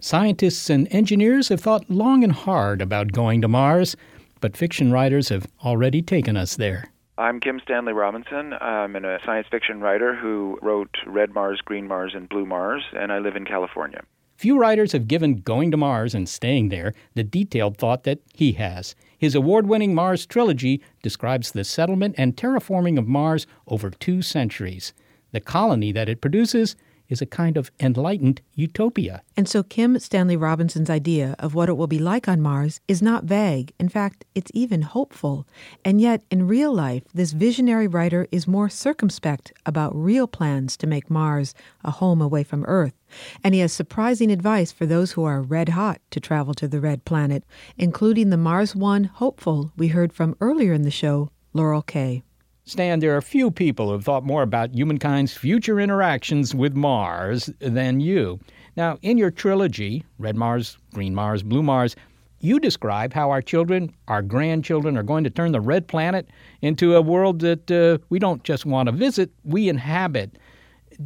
Scientists 0.00 0.70
and 0.70 0.86
engineers 0.92 1.48
have 1.48 1.60
thought 1.60 1.90
long 1.90 2.22
and 2.22 2.32
hard 2.32 2.80
about 2.80 3.10
going 3.10 3.40
to 3.42 3.48
Mars, 3.48 3.96
but 4.40 4.56
fiction 4.56 4.92
writers 4.92 5.28
have 5.28 5.48
already 5.64 6.02
taken 6.02 6.36
us 6.36 6.54
there. 6.54 6.92
I'm 7.18 7.40
Kim 7.40 7.58
Stanley 7.64 7.92
Robinson. 7.92 8.52
I'm 8.60 8.94
a 8.94 9.18
science 9.26 9.48
fiction 9.50 9.80
writer 9.80 10.14
who 10.14 10.56
wrote 10.62 10.94
Red 11.04 11.34
Mars, 11.34 11.60
Green 11.64 11.88
Mars, 11.88 12.12
and 12.14 12.28
Blue 12.28 12.46
Mars, 12.46 12.84
and 12.92 13.10
I 13.10 13.18
live 13.18 13.34
in 13.34 13.44
California. 13.44 14.00
Few 14.36 14.56
writers 14.56 14.92
have 14.92 15.08
given 15.08 15.40
going 15.40 15.72
to 15.72 15.76
Mars 15.76 16.14
and 16.14 16.28
staying 16.28 16.68
there 16.68 16.94
the 17.14 17.24
detailed 17.24 17.76
thought 17.76 18.04
that 18.04 18.20
he 18.32 18.52
has. 18.52 18.94
His 19.18 19.34
award 19.34 19.66
winning 19.66 19.96
Mars 19.96 20.26
trilogy 20.26 20.80
describes 21.02 21.50
the 21.50 21.64
settlement 21.64 22.14
and 22.16 22.36
terraforming 22.36 23.00
of 23.00 23.08
Mars 23.08 23.48
over 23.66 23.90
two 23.90 24.22
centuries. 24.22 24.92
The 25.32 25.40
colony 25.40 25.90
that 25.90 26.08
it 26.08 26.20
produces 26.20 26.76
is 27.08 27.22
a 27.22 27.26
kind 27.26 27.56
of 27.56 27.70
enlightened 27.80 28.40
utopia. 28.54 29.22
And 29.36 29.48
so 29.48 29.62
Kim 29.62 29.98
Stanley 29.98 30.36
Robinson's 30.36 30.90
idea 30.90 31.34
of 31.38 31.54
what 31.54 31.68
it 31.68 31.76
will 31.76 31.86
be 31.86 31.98
like 31.98 32.28
on 32.28 32.40
Mars 32.40 32.80
is 32.86 33.02
not 33.02 33.24
vague. 33.24 33.72
In 33.78 33.88
fact, 33.88 34.24
it's 34.34 34.50
even 34.54 34.82
hopeful. 34.82 35.46
And 35.84 36.00
yet, 36.00 36.22
in 36.30 36.46
real 36.46 36.72
life, 36.72 37.04
this 37.14 37.32
visionary 37.32 37.86
writer 37.86 38.26
is 38.30 38.46
more 38.46 38.68
circumspect 38.68 39.52
about 39.64 39.96
real 39.96 40.26
plans 40.26 40.76
to 40.78 40.86
make 40.86 41.10
Mars 41.10 41.54
a 41.84 41.90
home 41.90 42.20
away 42.20 42.44
from 42.44 42.64
Earth. 42.64 42.94
And 43.42 43.54
he 43.54 43.60
has 43.60 43.72
surprising 43.72 44.30
advice 44.30 44.70
for 44.70 44.84
those 44.84 45.12
who 45.12 45.24
are 45.24 45.40
red 45.40 45.70
hot 45.70 46.00
to 46.10 46.20
travel 46.20 46.52
to 46.54 46.68
the 46.68 46.80
red 46.80 47.04
planet, 47.04 47.44
including 47.76 48.30
the 48.30 48.36
Mars 48.36 48.76
One 48.76 49.04
hopeful 49.04 49.72
we 49.76 49.88
heard 49.88 50.12
from 50.12 50.36
earlier 50.40 50.74
in 50.74 50.82
the 50.82 50.90
show, 50.90 51.30
Laurel 51.54 51.82
Kaye 51.82 52.22
Stan, 52.68 53.00
there 53.00 53.16
are 53.16 53.22
few 53.22 53.50
people 53.50 53.86
who 53.86 53.92
have 53.92 54.04
thought 54.04 54.24
more 54.24 54.42
about 54.42 54.74
humankind's 54.74 55.34
future 55.34 55.80
interactions 55.80 56.54
with 56.54 56.74
Mars 56.74 57.50
than 57.60 58.00
you. 58.00 58.38
Now, 58.76 58.98
in 59.00 59.16
your 59.16 59.30
trilogy, 59.30 60.04
Red 60.18 60.36
Mars, 60.36 60.76
Green 60.92 61.14
Mars, 61.14 61.42
Blue 61.42 61.62
Mars, 61.62 61.96
you 62.40 62.60
describe 62.60 63.14
how 63.14 63.30
our 63.30 63.40
children, 63.40 63.94
our 64.06 64.20
grandchildren, 64.20 64.98
are 64.98 65.02
going 65.02 65.24
to 65.24 65.30
turn 65.30 65.52
the 65.52 65.62
red 65.62 65.88
planet 65.88 66.28
into 66.60 66.94
a 66.94 67.00
world 67.00 67.40
that 67.40 67.70
uh, 67.70 68.04
we 68.10 68.18
don't 68.18 68.44
just 68.44 68.66
want 68.66 68.88
to 68.88 68.92
visit, 68.92 69.30
we 69.44 69.70
inhabit. 69.70 70.36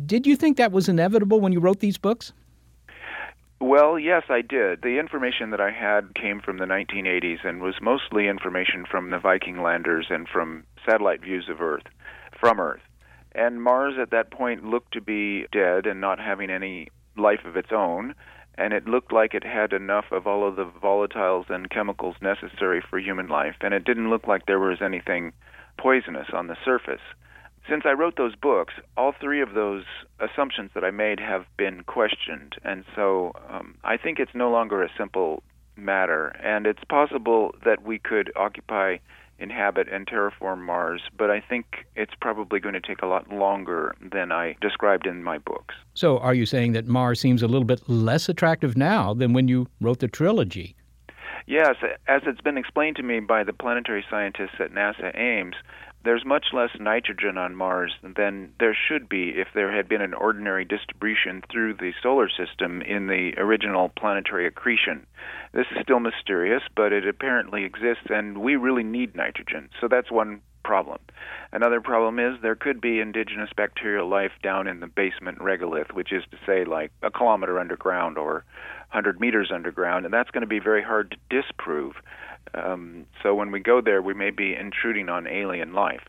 Did 0.04 0.26
you 0.26 0.34
think 0.34 0.56
that 0.56 0.72
was 0.72 0.88
inevitable 0.88 1.40
when 1.40 1.52
you 1.52 1.60
wrote 1.60 1.78
these 1.78 1.96
books? 1.96 2.32
Well, 3.60 3.96
yes, 4.00 4.24
I 4.28 4.42
did. 4.42 4.82
The 4.82 4.98
information 4.98 5.50
that 5.50 5.60
I 5.60 5.70
had 5.70 6.16
came 6.16 6.40
from 6.40 6.58
the 6.58 6.64
1980s 6.64 7.46
and 7.46 7.62
was 7.62 7.76
mostly 7.80 8.26
information 8.26 8.84
from 8.90 9.10
the 9.10 9.20
Viking 9.20 9.62
landers 9.62 10.06
and 10.10 10.28
from 10.28 10.64
satellite 10.86 11.22
views 11.22 11.48
of 11.48 11.60
Earth, 11.60 11.84
from 12.38 12.60
Earth. 12.60 12.82
And 13.34 13.62
Mars 13.62 13.94
at 14.00 14.10
that 14.10 14.30
point 14.30 14.64
looked 14.64 14.92
to 14.92 15.00
be 15.00 15.46
dead 15.52 15.86
and 15.86 16.00
not 16.00 16.18
having 16.18 16.50
any 16.50 16.88
life 17.16 17.44
of 17.44 17.56
its 17.56 17.72
own, 17.72 18.14
and 18.56 18.72
it 18.72 18.86
looked 18.86 19.12
like 19.12 19.34
it 19.34 19.44
had 19.44 19.72
enough 19.72 20.06
of 20.10 20.26
all 20.26 20.46
of 20.46 20.56
the 20.56 20.66
volatiles 20.66 21.48
and 21.48 21.70
chemicals 21.70 22.16
necessary 22.20 22.82
for 22.88 22.98
human 22.98 23.28
life, 23.28 23.56
and 23.60 23.72
it 23.72 23.84
didn't 23.84 24.10
look 24.10 24.26
like 24.26 24.46
there 24.46 24.60
was 24.60 24.82
anything 24.82 25.32
poisonous 25.78 26.28
on 26.32 26.48
the 26.48 26.56
surface. 26.64 27.00
Since 27.68 27.84
I 27.86 27.92
wrote 27.92 28.16
those 28.16 28.34
books, 28.34 28.74
all 28.96 29.12
three 29.12 29.40
of 29.40 29.54
those 29.54 29.84
assumptions 30.18 30.70
that 30.74 30.84
I 30.84 30.90
made 30.90 31.20
have 31.20 31.46
been 31.56 31.84
questioned, 31.84 32.56
and 32.64 32.84
so 32.94 33.32
um, 33.48 33.76
I 33.84 33.96
think 33.96 34.18
it's 34.18 34.34
no 34.34 34.50
longer 34.50 34.82
a 34.82 34.90
simple 34.98 35.42
matter, 35.76 36.28
and 36.42 36.66
it's 36.66 36.84
possible 36.88 37.54
that 37.64 37.82
we 37.82 37.98
could 37.98 38.32
occupy, 38.36 38.98
inhabit, 39.38 39.88
and 39.90 40.06
terraform 40.06 40.60
Mars, 40.60 41.02
but 41.16 41.30
I 41.30 41.40
think 41.40 41.86
it's 41.96 42.14
probably 42.20 42.60
going 42.60 42.74
to 42.74 42.80
take 42.80 43.02
a 43.02 43.06
lot 43.06 43.30
longer 43.30 43.94
than 44.00 44.30
I 44.32 44.56
described 44.60 45.06
in 45.06 45.22
my 45.22 45.38
books. 45.38 45.74
So, 45.94 46.18
are 46.18 46.34
you 46.34 46.46
saying 46.46 46.72
that 46.72 46.86
Mars 46.86 47.20
seems 47.20 47.42
a 47.42 47.48
little 47.48 47.64
bit 47.64 47.88
less 47.88 48.28
attractive 48.28 48.76
now 48.76 49.14
than 49.14 49.32
when 49.32 49.48
you 49.48 49.68
wrote 49.80 49.98
the 49.98 50.08
trilogy? 50.08 50.76
Yes, 51.46 51.76
as 52.06 52.22
it's 52.26 52.40
been 52.40 52.56
explained 52.56 52.96
to 52.96 53.02
me 53.02 53.20
by 53.20 53.42
the 53.42 53.52
planetary 53.52 54.04
scientists 54.08 54.60
at 54.60 54.72
NASA 54.72 55.16
Ames, 55.18 55.56
there's 56.04 56.24
much 56.24 56.46
less 56.52 56.70
nitrogen 56.78 57.38
on 57.38 57.54
Mars 57.54 57.94
than 58.02 58.52
there 58.58 58.76
should 58.88 59.08
be 59.08 59.30
if 59.30 59.48
there 59.54 59.74
had 59.74 59.88
been 59.88 60.00
an 60.00 60.14
ordinary 60.14 60.64
distribution 60.64 61.42
through 61.50 61.74
the 61.74 61.92
solar 62.02 62.28
system 62.28 62.82
in 62.82 63.06
the 63.06 63.32
original 63.36 63.90
planetary 63.96 64.46
accretion. 64.46 65.06
This 65.52 65.66
is 65.70 65.82
still 65.82 66.00
mysterious, 66.00 66.62
but 66.74 66.92
it 66.92 67.06
apparently 67.06 67.64
exists, 67.64 68.06
and 68.08 68.38
we 68.38 68.56
really 68.56 68.82
need 68.82 69.14
nitrogen. 69.14 69.68
So 69.80 69.88
that's 69.88 70.10
one 70.10 70.40
problem. 70.64 70.98
Another 71.52 71.80
problem 71.80 72.18
is 72.18 72.40
there 72.40 72.54
could 72.54 72.80
be 72.80 73.00
indigenous 73.00 73.50
bacterial 73.56 74.08
life 74.08 74.32
down 74.42 74.66
in 74.66 74.80
the 74.80 74.86
basement 74.86 75.38
regolith, 75.38 75.92
which 75.92 76.12
is 76.12 76.22
to 76.30 76.38
say, 76.46 76.64
like 76.64 76.92
a 77.02 77.10
kilometer 77.10 77.58
underground 77.58 78.16
or 78.16 78.44
100 78.90 79.20
meters 79.20 79.50
underground, 79.52 80.04
and 80.04 80.14
that's 80.14 80.30
going 80.30 80.42
to 80.42 80.46
be 80.46 80.60
very 80.60 80.82
hard 80.82 81.10
to 81.10 81.42
disprove. 81.42 81.94
Um, 82.54 83.06
so 83.22 83.34
when 83.34 83.50
we 83.50 83.60
go 83.60 83.80
there, 83.80 84.02
we 84.02 84.14
may 84.14 84.30
be 84.30 84.54
intruding 84.54 85.08
on 85.08 85.26
alien 85.26 85.72
life. 85.72 86.02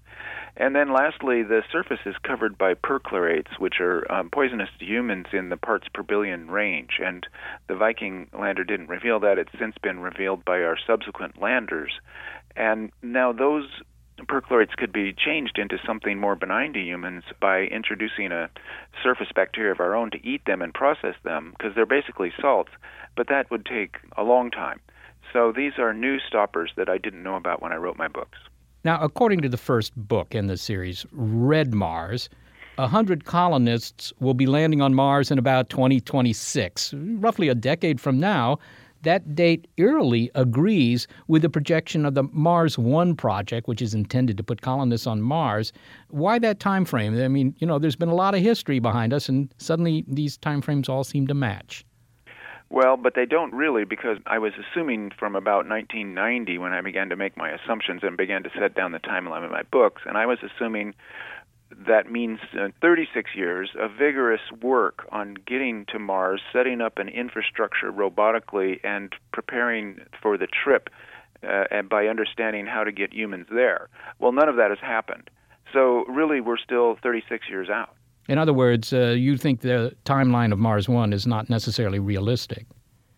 And 0.55 0.75
then 0.75 0.93
lastly, 0.93 1.41
the 1.41 1.63
surface 1.71 1.99
is 2.05 2.15
covered 2.21 2.57
by 2.59 2.75
perchlorates, 2.75 3.57
which 3.57 3.79
are 3.79 4.09
um, 4.11 4.29
poisonous 4.29 4.69
to 4.79 4.85
humans 4.85 5.25
in 5.33 5.49
the 5.49 5.57
parts 5.57 5.87
per 5.91 6.03
billion 6.03 6.51
range. 6.51 6.99
And 7.03 7.25
the 7.67 7.75
Viking 7.75 8.27
lander 8.37 8.63
didn't 8.63 8.87
reveal 8.87 9.19
that. 9.21 9.39
It's 9.39 9.57
since 9.57 9.75
been 9.81 9.99
revealed 9.99 10.45
by 10.45 10.61
our 10.61 10.77
subsequent 10.85 11.41
landers. 11.41 11.91
And 12.55 12.91
now 13.01 13.33
those 13.33 13.65
perchlorates 14.27 14.75
could 14.77 14.93
be 14.93 15.11
changed 15.11 15.57
into 15.57 15.79
something 15.87 16.19
more 16.19 16.35
benign 16.35 16.73
to 16.73 16.79
humans 16.79 17.23
by 17.41 17.61
introducing 17.61 18.31
a 18.31 18.49
surface 19.01 19.29
bacteria 19.33 19.71
of 19.71 19.79
our 19.79 19.95
own 19.95 20.11
to 20.11 20.23
eat 20.23 20.45
them 20.45 20.61
and 20.61 20.71
process 20.71 21.15
them, 21.23 21.55
because 21.57 21.73
they're 21.73 21.87
basically 21.87 22.31
salts. 22.39 22.71
But 23.15 23.27
that 23.29 23.49
would 23.49 23.65
take 23.65 23.95
a 24.15 24.23
long 24.23 24.51
time. 24.51 24.79
So 25.33 25.51
these 25.51 25.73
are 25.79 25.93
new 25.93 26.19
stoppers 26.19 26.71
that 26.77 26.87
I 26.87 26.99
didn't 26.99 27.23
know 27.23 27.35
about 27.35 27.61
when 27.61 27.73
I 27.73 27.77
wrote 27.77 27.97
my 27.97 28.07
books. 28.07 28.37
Now, 28.85 29.01
according 29.01 29.41
to 29.41 29.49
the 29.49 29.57
first 29.57 29.95
book 29.95 30.35
in 30.35 30.45
the 30.45 30.57
series, 30.57 31.05
Red 31.11 31.73
Mars, 31.73 32.29
100 32.75 33.25
colonists 33.25 34.13
will 34.19 34.35
be 34.35 34.45
landing 34.45 34.81
on 34.81 34.93
Mars 34.93 35.31
in 35.31 35.39
about 35.39 35.69
2026, 35.69 36.93
roughly 36.93 37.49
a 37.49 37.55
decade 37.55 37.99
from 37.99 38.19
now. 38.19 38.59
That 39.01 39.35
date 39.35 39.67
eerily 39.77 40.31
agrees 40.35 41.07
with 41.27 41.41
the 41.41 41.49
projection 41.49 42.05
of 42.05 42.13
the 42.13 42.23
Mars 42.31 42.77
One 42.77 43.15
project, 43.15 43.67
which 43.67 43.81
is 43.81 43.93
intended 43.93 44.37
to 44.37 44.43
put 44.43 44.61
colonists 44.61 45.07
on 45.07 45.21
Mars. 45.21 45.73
Why 46.09 46.39
that 46.39 46.59
time 46.59 46.85
frame? 46.85 47.19
I 47.19 47.27
mean, 47.27 47.55
you 47.57 47.67
know, 47.67 47.79
there's 47.79 47.95
been 47.95 48.09
a 48.09 48.15
lot 48.15 48.35
of 48.35 48.41
history 48.41 48.79
behind 48.79 49.13
us, 49.13 49.27
and 49.27 49.53
suddenly 49.57 50.05
these 50.07 50.37
time 50.37 50.61
frames 50.61 50.87
all 50.87 51.03
seem 51.03 51.27
to 51.27 51.33
match. 51.33 51.85
Well, 52.73 52.97
but 52.97 53.13
they 53.13 53.27
don't 53.27 53.53
really 53.53 53.83
because 53.85 54.17
I 54.25 54.39
was 54.39 54.53
assuming 54.57 55.11
from 55.19 55.35
about 55.35 55.69
1990 55.69 56.57
when 56.57 56.73
I 56.73 56.81
began 56.81 57.09
to 57.09 57.15
make 57.15 57.37
my 57.37 57.51
assumptions 57.51 58.01
and 58.01 58.17
began 58.17 58.41
to 58.41 58.49
set 58.59 58.73
down 58.73 58.93
the 58.93 58.99
timeline 58.99 59.45
of 59.45 59.51
my 59.51 59.61
books, 59.61 60.01
and 60.07 60.17
I 60.17 60.25
was 60.25 60.39
assuming 60.41 60.95
that 61.85 62.11
means 62.11 62.39
uh, 62.59 62.69
36 62.81 63.29
years 63.35 63.69
of 63.79 63.91
vigorous 63.91 64.41
work 64.59 65.07
on 65.11 65.35
getting 65.45 65.85
to 65.89 65.99
Mars, 65.99 66.41
setting 66.51 66.81
up 66.81 66.97
an 66.97 67.09
infrastructure 67.09 67.91
robotically, 67.91 68.79
and 68.83 69.13
preparing 69.31 70.01
for 70.19 70.35
the 70.39 70.47
trip 70.47 70.89
uh, 71.43 71.65
and 71.69 71.87
by 71.89 72.07
understanding 72.07 72.65
how 72.65 72.83
to 72.83 72.91
get 72.91 73.13
humans 73.13 73.45
there. 73.51 73.87
Well, 74.17 74.31
none 74.31 74.49
of 74.49 74.55
that 74.55 74.71
has 74.71 74.79
happened. 74.79 75.29
So, 75.73 76.05
really, 76.05 76.41
we're 76.41 76.57
still 76.57 76.97
36 77.03 77.47
years 77.49 77.69
out. 77.69 77.95
In 78.29 78.37
other 78.37 78.53
words, 78.53 78.93
uh, 78.93 79.09
you 79.09 79.37
think 79.37 79.61
the 79.61 79.95
timeline 80.05 80.53
of 80.53 80.59
Mars 80.59 80.87
One 80.87 81.11
is 81.11 81.27
not 81.27 81.49
necessarily 81.49 81.99
realistic. 81.99 82.65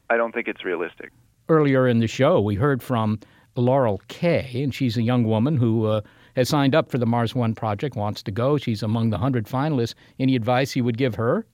I 0.10 0.18
don't 0.18 0.34
think 0.34 0.48
it's 0.48 0.66
realistic. 0.66 1.12
Earlier 1.48 1.88
in 1.88 2.00
the 2.00 2.08
show, 2.08 2.42
we 2.42 2.56
heard 2.56 2.82
from 2.82 3.20
Laurel 3.56 4.02
Kaye, 4.08 4.64
and 4.64 4.74
she's 4.74 4.98
a 4.98 5.04
young 5.04 5.24
woman 5.26 5.58
who 5.58 5.86
uh, 5.86 6.02
has 6.36 6.50
signed 6.50 6.74
up 6.74 6.90
for 6.90 6.98
the 6.98 7.06
Mars 7.06 7.36
One 7.36 7.54
project, 7.54 7.96
wants 7.96 8.24
to 8.24 8.32
go. 8.32 8.58
She's 8.58 8.82
among 8.82 9.12
the 9.12 9.18
100 9.18 9.46
finalists. 9.46 9.94
Any 10.20 10.36
advice 10.36 10.76
you 10.76 10.84
would 10.84 10.98
give 10.98 11.16
her? 11.16 11.46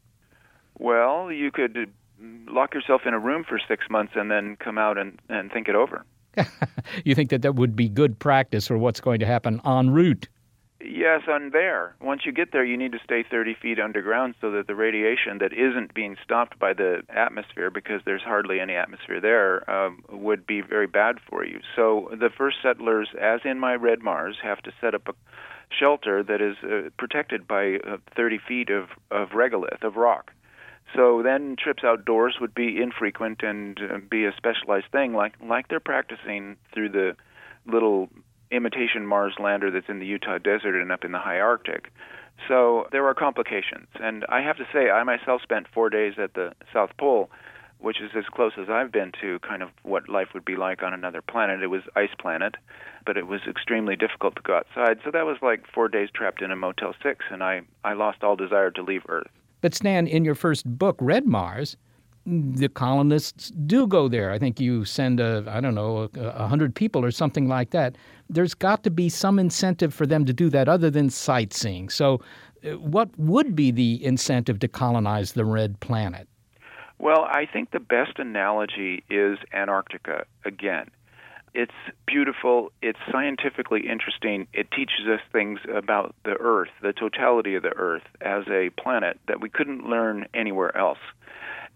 Well, 0.80 1.32
you 1.32 1.52
could 1.52 1.92
lock 2.48 2.74
yourself 2.74 3.02
in 3.06 3.14
a 3.14 3.20
room 3.20 3.44
for 3.48 3.60
six 3.68 3.86
months 3.90 4.14
and 4.16 4.32
then 4.32 4.56
come 4.58 4.78
out 4.78 4.98
and, 4.98 5.20
and 5.30 5.52
think 5.52 5.68
it 5.68 5.76
over. 5.76 6.06
you 7.06 7.14
think 7.14 7.30
that 7.30 7.42
that 7.42 7.56
would 7.56 7.76
be 7.76 7.90
good 7.90 8.18
practice 8.18 8.68
for 8.68 8.78
what's 8.78 9.02
going 9.02 9.20
to 9.20 9.26
happen 9.26 9.60
en 9.66 9.90
route? 9.90 10.28
Yes, 10.84 11.22
on 11.28 11.52
there. 11.52 11.96
Once 12.02 12.22
you 12.26 12.32
get 12.32 12.52
there, 12.52 12.64
you 12.64 12.78
need 12.78 12.92
to 12.94 13.00
stay 13.04 13.24
30 13.30 13.56
feet 13.62 13.80
underground 13.80 14.36
so 14.42 14.52
that 14.52 14.68
the 14.68 14.76
radiation 14.76 15.38
that 15.40 15.54
isn't 15.54 15.94
being 15.94 16.18
stopped 16.24 16.58
by 16.60 16.74
the 16.74 17.04
atmosphere, 17.10 17.70
because 17.70 18.02
there's 18.06 18.22
hardly 18.24 18.60
any 18.60 18.74
atmosphere 18.74 19.20
there, 19.22 19.70
um, 19.70 20.04
would 20.10 20.48
be 20.48 20.62
very 20.62 20.88
bad 20.88 21.18
for 21.30 21.46
you. 21.46 21.60
So 21.76 22.10
the 22.12 22.30
first 22.36 22.58
settlers, 22.64 23.10
as 23.20 23.42
in 23.46 23.60
my 23.60 23.76
Red 23.76 24.02
Mars, 24.02 24.38
have 24.42 24.62
to 24.64 24.72
set 24.82 24.96
up 24.96 25.08
a 25.08 25.14
shelter 25.80 26.24
that 26.24 26.42
is 26.42 26.56
uh, 26.64 26.90
protected 26.98 27.48
by 27.48 27.76
uh, 27.88 27.98
30 28.16 28.40
feet 28.48 28.70
of, 28.70 28.90
of 29.12 29.30
regolith, 29.30 29.84
of 29.84 29.96
rock. 29.96 30.32
So 30.96 31.22
then 31.24 31.56
trips 31.58 31.84
outdoors 31.84 32.38
would 32.42 32.54
be 32.54 32.82
infrequent 32.82 33.44
and 33.44 33.80
uh, 33.80 33.98
be 34.10 34.26
a 34.26 34.34
specialized 34.36 34.92
thing, 34.92 35.14
like 35.14 35.34
like 35.42 35.70
they're 35.70 35.80
practicing 35.80 36.58
through 36.74 36.90
the 36.90 37.16
little 37.66 38.10
imitation 38.52 39.06
Mars 39.06 39.34
lander 39.40 39.72
that's 39.72 39.90
in 39.90 40.00
the 40.00 40.06
Utah 40.06 40.38
desert 40.38 40.80
and 40.80 40.92
up 40.92 41.04
in 41.04 41.12
the 41.12 41.20
high 41.20 41.40
Arctic. 41.40 41.92
So 42.48 42.88
there 42.92 43.06
are 43.08 43.14
complications. 43.14 43.88
And 44.00 44.26
I 44.30 44.42
have 44.42 44.58
to 44.58 44.66
say, 44.74 44.90
I 44.90 45.04
myself 45.04 45.42
spent 45.42 45.68
four 45.74 45.90
days 45.90 46.14
at 46.18 46.34
the 46.34 46.54
South 46.74 46.92
Pole, 46.98 47.30
which 47.80 48.02
is 48.02 48.12
as 48.16 48.26
close 48.26 48.54
as 48.58 48.70
I've 48.70 48.92
been 48.92 49.12
to 49.22 49.40
kind 49.40 49.64
of 49.64 49.70
what 49.84 50.10
life 50.10 50.30
would 50.34 50.46
be 50.46 50.56
like 50.56 50.84
on 50.84 50.94
another 50.94 51.22
planet. 51.22 51.62
It 51.62 51.68
was 51.68 51.82
ice 51.96 52.14
planet, 52.20 52.56
but 53.06 53.18
it 53.18 53.28
was 53.28 53.42
extremely 53.48 53.96
difficult 53.96 54.36
to 54.36 54.42
go 54.42 54.58
outside. 54.58 55.00
So 55.04 55.12
that 55.12 55.26
was 55.26 55.38
like 55.42 55.66
four 55.74 55.88
days 55.88 56.10
trapped 56.14 56.42
in 56.42 56.52
a 56.52 56.56
Motel 56.56 56.94
6, 57.02 57.26
and 57.32 57.44
I, 57.44 57.62
I 57.84 57.94
lost 57.94 58.24
all 58.24 58.36
desire 58.36 58.72
to 58.72 58.84
leave 58.84 59.04
Earth. 59.10 59.28
But 59.62 59.76
Stan, 59.76 60.08
in 60.08 60.26
your 60.26 60.36
first 60.36 60.66
book, 60.66 60.98
Red 61.00 61.28
Mars, 61.28 61.78
the 62.26 62.70
colonists 62.70 63.50
do 63.50 63.88
go 63.88 64.08
there. 64.08 64.32
I 64.32 64.38
think 64.38 64.60
you 64.60 64.86
send 64.86 65.20
a, 65.20 65.44
I 65.48 65.60
don't 65.60 65.76
know, 65.76 66.10
a, 66.16 66.48
hundred 66.48 66.76
people 66.76 67.04
or 67.04 67.12
something 67.12 67.48
like 67.48 67.72
that. 67.72 67.98
There's 68.30 68.54
got 68.54 68.84
to 68.84 68.92
be 68.92 69.10
some 69.10 69.40
incentive 69.40 69.94
for 69.94 70.06
them 70.06 70.26
to 70.26 70.34
do 70.34 70.50
that 70.50 70.70
other 70.70 70.90
than 70.90 71.10
sightseeing. 71.10 71.90
So, 71.90 72.22
uh, 72.64 72.78
what 72.78 73.10
would 73.18 73.56
be 73.56 73.72
the 73.72 74.04
incentive 74.06 74.60
to 74.60 74.68
colonize 74.68 75.34
the 75.34 75.46
red 75.46 75.80
planet? 75.80 76.28
Well, 77.00 77.24
I 77.24 77.48
think 77.52 77.72
the 77.72 77.80
best 77.80 78.20
analogy 78.20 79.04
is 79.10 79.40
Antarctica 79.52 80.26
again. 80.46 80.92
It's 81.54 81.74
beautiful, 82.06 82.72
it's 82.82 83.00
scientifically 83.12 83.90
interesting, 83.90 84.48
it 84.54 84.72
teaches 84.72 85.08
us 85.12 85.20
things 85.34 85.60
about 85.74 86.16
the 86.24 86.36
Earth, 86.40 86.70
the 86.82 86.94
totality 86.94 87.56
of 87.56 87.64
the 87.64 87.76
Earth 87.76 88.04
as 88.22 88.44
a 88.48 88.70
planet 88.80 89.20
that 89.28 89.42
we 89.42 89.50
couldn't 89.50 89.90
learn 89.90 90.28
anywhere 90.34 90.78
else. 90.78 91.00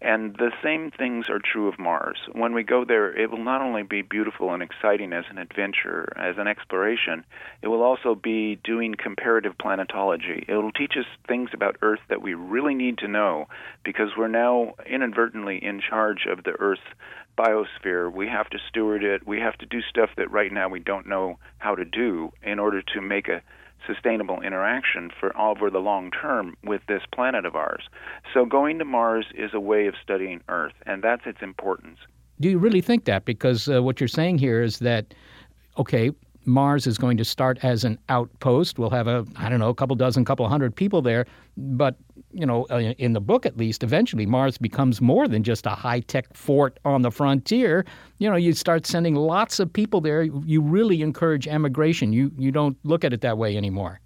And 0.02 0.36
the 0.36 0.52
same 0.62 0.92
things 0.92 1.30
are 1.30 1.40
true 1.40 1.68
of 1.68 1.80
Mars. 1.80 2.18
When 2.34 2.54
we 2.54 2.64
go 2.64 2.84
there, 2.86 3.18
it 3.18 3.32
will 3.32 3.44
not 3.44 3.62
only 3.62 3.84
be 3.84 4.02
beautiful 4.02 4.54
and 4.54 4.62
exciting 4.62 5.14
as 5.14 5.26
an 5.30 5.38
adventure, 5.38 6.12
as 6.18 6.38
an 6.38 6.48
exploration, 6.48 7.26
it 7.62 7.70
will 7.70 7.82
also 7.82 8.14
be 8.14 8.58
doing 8.64 8.96
comparative 8.96 9.58
planetology. 9.58 10.46
It 10.48 10.56
will 10.56 10.72
teach 10.72 10.94
us 10.98 11.06
things 11.28 11.50
about 11.54 11.78
Earth 11.82 12.02
that 12.10 12.22
we 12.22 12.34
really 12.34 12.76
need 12.76 12.98
to 13.00 13.08
know 13.08 13.48
because 13.84 14.10
we're 14.18 14.28
now 14.28 14.76
inadvertently 14.86 15.64
in 15.64 15.82
charge 15.82 16.26
of 16.30 16.44
the 16.44 16.52
Earth's 16.60 16.82
biosphere. 17.38 18.12
We 18.12 18.28
have 18.28 18.50
to 18.50 18.60
steward 18.70 19.04
it. 19.04 19.26
We 19.26 19.40
have 19.40 19.58
to 19.60 19.66
do 19.66 19.82
stuff 19.82 20.10
that 20.18 20.32
right 20.32 20.52
now 20.52 20.70
we 20.70 20.80
don't 20.80 21.08
know 21.08 21.40
how 21.58 21.76
to 21.76 21.86
do 21.86 22.32
in 22.44 22.60
order 22.60 22.82
to 22.82 23.02
make 23.02 23.28
a 23.28 23.42
sustainable 23.88 24.42
interaction 24.42 25.12
for 25.20 25.36
over 25.38 25.70
the 25.70 25.80
long 25.80 26.12
term 26.12 26.56
with 26.64 26.82
this 26.88 27.04
planet 27.14 27.46
of 27.46 27.56
ours. 27.56 27.84
So 28.34 28.46
going 28.46 28.80
to 28.80 28.86
Mars 28.86 29.26
is 29.36 29.52
a 29.54 29.60
way 29.60 29.88
of 29.88 29.96
studying 30.02 30.42
Earth, 30.50 30.74
and 30.86 31.04
that's 31.04 31.24
its 31.26 31.42
importance. 31.42 32.00
Do 32.40 32.50
you 32.50 32.58
really 32.58 32.82
think 32.82 33.06
that? 33.06 33.26
Because 33.26 33.70
uh, 33.70 33.82
what 33.82 34.00
you're 34.00 34.08
saying 34.08 34.40
here 34.40 34.62
is 34.62 34.80
that, 34.80 35.14
okay, 35.78 36.12
Mars 36.46 36.88
is 36.88 36.98
going 36.98 37.18
to 37.18 37.26
start 37.26 37.60
as 37.64 37.84
an 37.84 37.98
outpost. 38.10 38.80
We'll 38.80 38.90
have 38.90 39.08
a, 39.08 39.26
I 39.36 39.50
don't 39.50 39.60
know, 39.60 39.70
a 39.70 39.76
couple 39.76 39.96
dozen, 39.96 40.26
couple 40.26 40.48
hundred 40.48 40.76
people 40.76 41.02
there. 41.02 41.26
But, 41.58 41.96
you 42.32 42.46
know, 42.46 42.66
uh, 42.70 42.94
in 42.98 43.14
the 43.14 43.22
book 43.22 43.46
at 43.46 43.58
least, 43.58 43.84
eventually 43.84 44.26
Mars 44.26 44.58
becomes 44.58 45.02
more 45.02 45.28
than 45.28 45.44
just 45.44 45.66
a 45.66 45.72
high 45.72 46.02
tech 46.02 46.34
fort 46.36 46.80
on 46.86 47.02
the 47.02 47.12
frontier. 47.12 47.86
You 48.18 48.30
know, 48.30 48.36
you 48.36 48.54
start 48.54 48.86
sending 48.86 49.16
lots 49.16 49.60
of 49.60 49.72
people 49.72 50.02
there. 50.02 50.24
You 50.24 50.62
really 50.62 51.02
encourage 51.02 51.48
emigration. 51.48 52.14
You, 52.14 52.32
you 52.38 52.52
don't 52.52 52.78
look 52.84 53.04
at 53.04 53.14
it 53.14 53.22
that 53.22 53.38
way 53.38 53.58
anymore. 53.58 54.00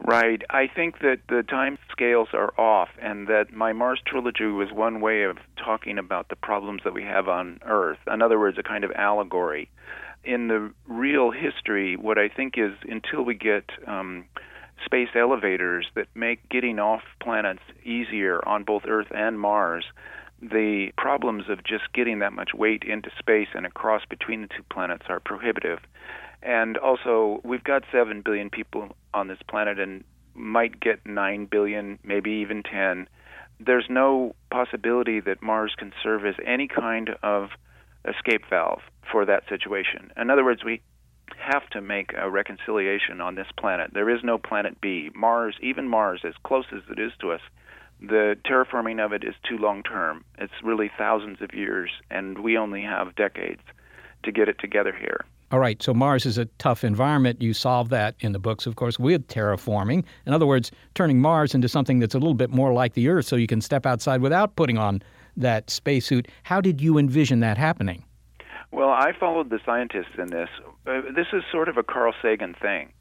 Right. 0.00 0.42
I 0.50 0.68
think 0.68 1.00
that 1.00 1.18
the 1.28 1.42
time 1.42 1.76
scales 1.90 2.28
are 2.32 2.52
off, 2.56 2.88
and 3.02 3.26
that 3.26 3.52
my 3.52 3.72
Mars 3.72 4.00
trilogy 4.06 4.44
was 4.44 4.70
one 4.72 5.00
way 5.00 5.24
of 5.24 5.38
talking 5.56 5.98
about 5.98 6.28
the 6.28 6.36
problems 6.36 6.82
that 6.84 6.94
we 6.94 7.02
have 7.02 7.28
on 7.28 7.58
Earth. 7.64 7.98
In 8.12 8.22
other 8.22 8.38
words, 8.38 8.56
a 8.58 8.62
kind 8.62 8.84
of 8.84 8.92
allegory 8.92 9.68
in 10.24 10.48
the 10.48 10.72
real 10.86 11.30
history, 11.30 11.96
what 11.96 12.18
I 12.18 12.28
think 12.28 12.54
is 12.56 12.72
until 12.82 13.24
we 13.24 13.34
get 13.34 13.64
um, 13.86 14.24
space 14.84 15.08
elevators 15.14 15.86
that 15.94 16.06
make 16.14 16.48
getting 16.48 16.78
off 16.78 17.02
planets 17.20 17.62
easier 17.84 18.46
on 18.46 18.64
both 18.64 18.82
Earth 18.86 19.08
and 19.10 19.38
Mars, 19.40 19.84
the 20.40 20.92
problems 20.96 21.44
of 21.48 21.64
just 21.64 21.92
getting 21.92 22.20
that 22.20 22.32
much 22.32 22.50
weight 22.54 22.84
into 22.84 23.10
space 23.18 23.48
and 23.54 23.66
across 23.66 24.02
between 24.08 24.42
the 24.42 24.48
two 24.48 24.62
planets 24.70 25.04
are 25.08 25.20
prohibitive. 25.20 25.80
And 26.42 26.76
also, 26.78 27.40
we've 27.42 27.64
got 27.64 27.82
7 27.90 28.22
billion 28.24 28.48
people 28.48 28.96
on 29.12 29.26
this 29.26 29.38
planet 29.48 29.80
and 29.80 30.04
might 30.34 30.78
get 30.78 31.04
9 31.04 31.46
billion, 31.46 31.98
maybe 32.04 32.30
even 32.30 32.62
10. 32.62 33.08
There's 33.58 33.86
no 33.90 34.36
possibility 34.52 35.18
that 35.20 35.42
Mars 35.42 35.74
can 35.76 35.92
serve 36.00 36.24
as 36.24 36.36
any 36.46 36.68
kind 36.68 37.10
of 37.24 37.50
escape 38.08 38.42
valve 38.48 38.80
for 39.10 39.24
that 39.24 39.44
situation. 39.48 40.12
In 40.16 40.30
other 40.30 40.44
words, 40.44 40.64
we 40.64 40.80
have 41.38 41.68
to 41.70 41.80
make 41.80 42.12
a 42.16 42.30
reconciliation 42.30 43.20
on 43.20 43.34
this 43.34 43.46
planet. 43.58 43.90
There 43.92 44.10
is 44.10 44.20
no 44.22 44.38
planet 44.38 44.80
B. 44.80 45.10
Mars, 45.14 45.56
even 45.62 45.88
Mars, 45.88 46.22
as 46.24 46.34
close 46.44 46.66
as 46.72 46.82
it 46.90 46.98
is 46.98 47.12
to 47.20 47.32
us, 47.32 47.40
the 48.00 48.36
terraforming 48.44 49.04
of 49.04 49.12
it 49.12 49.24
is 49.24 49.34
too 49.48 49.58
long 49.58 49.82
term. 49.82 50.24
It's 50.38 50.52
really 50.62 50.90
thousands 50.96 51.40
of 51.40 51.52
years, 51.52 51.90
and 52.10 52.38
we 52.38 52.56
only 52.56 52.82
have 52.82 53.16
decades 53.16 53.62
to 54.22 54.32
get 54.32 54.48
it 54.48 54.58
together 54.58 54.92
here. 54.92 55.24
All 55.50 55.58
right, 55.58 55.82
so 55.82 55.94
Mars 55.94 56.26
is 56.26 56.36
a 56.36 56.44
tough 56.58 56.84
environment. 56.84 57.40
You 57.40 57.54
solve 57.54 57.88
that 57.88 58.14
in 58.20 58.32
the 58.32 58.38
books, 58.38 58.66
of 58.66 58.76
course, 58.76 58.98
with 58.98 59.26
terraforming. 59.28 60.04
In 60.26 60.34
other 60.34 60.46
words, 60.46 60.70
turning 60.94 61.20
Mars 61.20 61.54
into 61.54 61.68
something 61.68 61.98
that's 61.98 62.14
a 62.14 62.18
little 62.18 62.34
bit 62.34 62.50
more 62.50 62.72
like 62.72 62.92
the 62.92 63.08
Earth 63.08 63.24
so 63.26 63.36
you 63.36 63.46
can 63.46 63.62
step 63.62 63.86
outside 63.86 64.20
without 64.20 64.56
putting 64.56 64.76
on 64.76 65.02
that 65.40 65.70
spacesuit. 65.70 66.28
How 66.44 66.60
did 66.60 66.80
you 66.80 66.98
envision 66.98 67.40
that 67.40 67.58
happening? 67.58 68.04
Well, 68.70 68.90
I 68.90 69.12
followed 69.18 69.50
the 69.50 69.60
scientists 69.64 70.18
in 70.18 70.28
this. 70.28 70.48
Uh, 70.86 71.00
this 71.14 71.28
is 71.32 71.42
sort 71.50 71.68
of 71.68 71.76
a 71.76 71.82
Carl 71.82 72.12
Sagan 72.20 72.54
thing. 72.60 72.92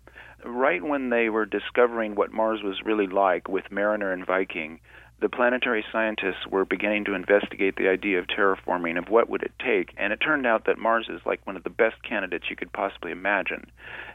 Right 0.45 0.83
when 0.83 1.09
they 1.09 1.29
were 1.29 1.45
discovering 1.45 2.15
what 2.15 2.31
Mars 2.31 2.61
was 2.63 2.81
really 2.85 3.07
like 3.07 3.49
with 3.49 3.71
Mariner 3.71 4.13
and 4.13 4.25
Viking, 4.25 4.79
the 5.19 5.29
planetary 5.29 5.83
scientists 5.91 6.45
were 6.49 6.63
beginning 6.63 7.03
to 7.05 7.15
investigate 7.15 7.75
the 7.75 7.87
idea 7.87 8.19
of 8.19 8.27
terraforming 8.27 8.99
of 8.99 9.09
what 9.09 9.29
would 9.29 9.41
it 9.41 9.53
take 9.63 9.93
and 9.97 10.13
it 10.13 10.17
turned 10.17 10.45
out 10.45 10.65
that 10.65 10.77
mars 10.77 11.07
is 11.09 11.21
like 11.25 11.45
one 11.45 11.57
of 11.57 11.63
the 11.63 11.69
best 11.69 11.95
candidates 12.03 12.45
you 12.49 12.55
could 12.55 12.71
possibly 12.71 13.11
imagine 13.11 13.65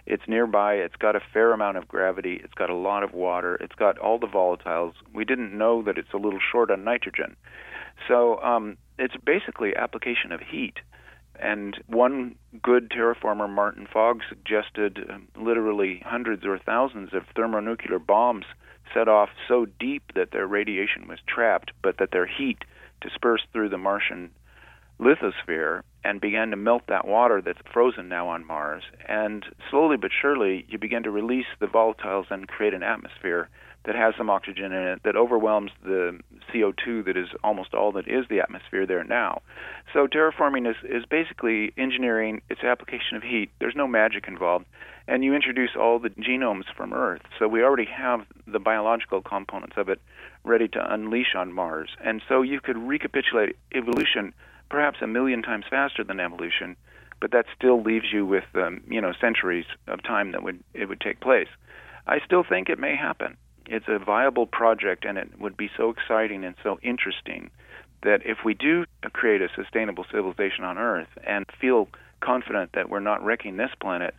it's 0.06 0.22
nearby 0.28 0.74
it's 0.74 0.96
got 0.96 1.16
a 1.16 1.22
fair 1.32 1.52
amount 1.52 1.76
of 1.76 1.88
gravity 1.88 2.40
it's 2.44 2.54
got 2.54 2.70
a 2.70 2.74
lot 2.74 3.02
of 3.02 3.12
water 3.12 3.56
it's 3.56 3.74
got 3.74 3.98
all 3.98 4.18
the 4.18 4.28
volatiles 4.28 4.92
we 5.12 5.24
didn't 5.24 5.56
know 5.56 5.82
that 5.82 5.98
it's 5.98 6.12
a 6.12 6.18
little 6.18 6.40
short 6.52 6.70
on 6.70 6.84
nitrogen 6.84 7.36
so 8.08 8.40
um, 8.42 8.76
it's 8.98 9.14
basically 9.24 9.74
application 9.76 10.32
of 10.32 10.40
heat 10.40 10.78
and 11.42 11.76
one 11.86 12.36
good 12.62 12.90
terraformer, 12.90 13.48
Martin 13.48 13.88
Fogg, 13.92 14.20
suggested 14.28 14.98
um, 15.10 15.28
literally 15.36 16.02
hundreds 16.04 16.44
or 16.44 16.58
thousands 16.58 17.12
of 17.12 17.24
thermonuclear 17.34 17.98
bombs 17.98 18.44
set 18.94 19.08
off 19.08 19.30
so 19.48 19.66
deep 19.80 20.02
that 20.14 20.30
their 20.30 20.46
radiation 20.46 21.08
was 21.08 21.18
trapped, 21.26 21.72
but 21.82 21.98
that 21.98 22.10
their 22.12 22.26
heat 22.26 22.58
dispersed 23.00 23.46
through 23.52 23.70
the 23.70 23.78
Martian 23.78 24.30
lithosphere 25.00 25.82
and 26.04 26.20
began 26.20 26.50
to 26.50 26.56
melt 26.56 26.82
that 26.88 27.06
water 27.06 27.40
that's 27.40 27.58
frozen 27.72 28.08
now 28.08 28.28
on 28.28 28.46
Mars. 28.46 28.82
And 29.08 29.44
slowly 29.70 29.96
but 29.96 30.10
surely, 30.12 30.64
you 30.68 30.78
begin 30.78 31.02
to 31.04 31.10
release 31.10 31.46
the 31.58 31.66
volatiles 31.66 32.30
and 32.30 32.46
create 32.46 32.74
an 32.74 32.82
atmosphere 32.82 33.48
that 33.84 33.94
has 33.94 34.14
some 34.16 34.30
oxygen 34.30 34.66
in 34.66 34.82
it 34.88 35.00
that 35.04 35.16
overwhelms 35.16 35.70
the 35.82 36.18
CO2 36.52 37.04
that 37.04 37.16
is 37.16 37.28
almost 37.42 37.74
all 37.74 37.92
that 37.92 38.06
is 38.06 38.26
the 38.28 38.40
atmosphere 38.40 38.86
there 38.86 39.04
now. 39.04 39.42
So 39.92 40.06
terraforming 40.06 40.70
is, 40.70 40.76
is 40.84 41.04
basically 41.10 41.72
engineering 41.76 42.42
its 42.48 42.62
application 42.62 43.16
of 43.16 43.22
heat. 43.22 43.50
There's 43.58 43.74
no 43.76 43.88
magic 43.88 44.28
involved. 44.28 44.66
And 45.08 45.24
you 45.24 45.34
introduce 45.34 45.70
all 45.76 45.98
the 45.98 46.10
genomes 46.10 46.72
from 46.76 46.92
Earth. 46.92 47.22
So 47.38 47.48
we 47.48 47.64
already 47.64 47.86
have 47.86 48.20
the 48.46 48.60
biological 48.60 49.20
components 49.20 49.74
of 49.76 49.88
it 49.88 50.00
ready 50.44 50.68
to 50.68 50.94
unleash 50.94 51.34
on 51.36 51.52
Mars. 51.52 51.90
And 52.04 52.22
so 52.28 52.42
you 52.42 52.60
could 52.60 52.78
recapitulate 52.78 53.56
evolution 53.74 54.32
perhaps 54.70 54.98
a 55.02 55.06
million 55.08 55.42
times 55.42 55.64
faster 55.68 56.04
than 56.04 56.20
evolution, 56.20 56.76
but 57.20 57.32
that 57.32 57.46
still 57.56 57.82
leaves 57.82 58.06
you 58.12 58.24
with 58.24 58.44
um, 58.54 58.80
you 58.88 59.00
know 59.00 59.12
centuries 59.20 59.66
of 59.86 60.02
time 60.02 60.32
that 60.32 60.42
would 60.42 60.60
it 60.72 60.88
would 60.88 61.00
take 61.00 61.20
place. 61.20 61.48
I 62.06 62.18
still 62.24 62.42
think 62.48 62.68
it 62.68 62.78
may 62.78 62.96
happen 62.96 63.36
it's 63.66 63.86
a 63.88 63.98
viable 63.98 64.46
project 64.46 65.04
and 65.04 65.18
it 65.18 65.40
would 65.40 65.56
be 65.56 65.70
so 65.76 65.90
exciting 65.90 66.44
and 66.44 66.54
so 66.62 66.78
interesting 66.82 67.50
that 68.02 68.20
if 68.24 68.38
we 68.44 68.54
do 68.54 68.84
create 69.12 69.42
a 69.42 69.48
sustainable 69.54 70.04
civilization 70.10 70.64
on 70.64 70.78
Earth 70.78 71.08
and 71.24 71.46
feel 71.60 71.88
confident 72.20 72.70
that 72.74 72.88
we're 72.88 73.00
not 73.00 73.24
wrecking 73.24 73.56
this 73.56 73.70
planet, 73.80 74.14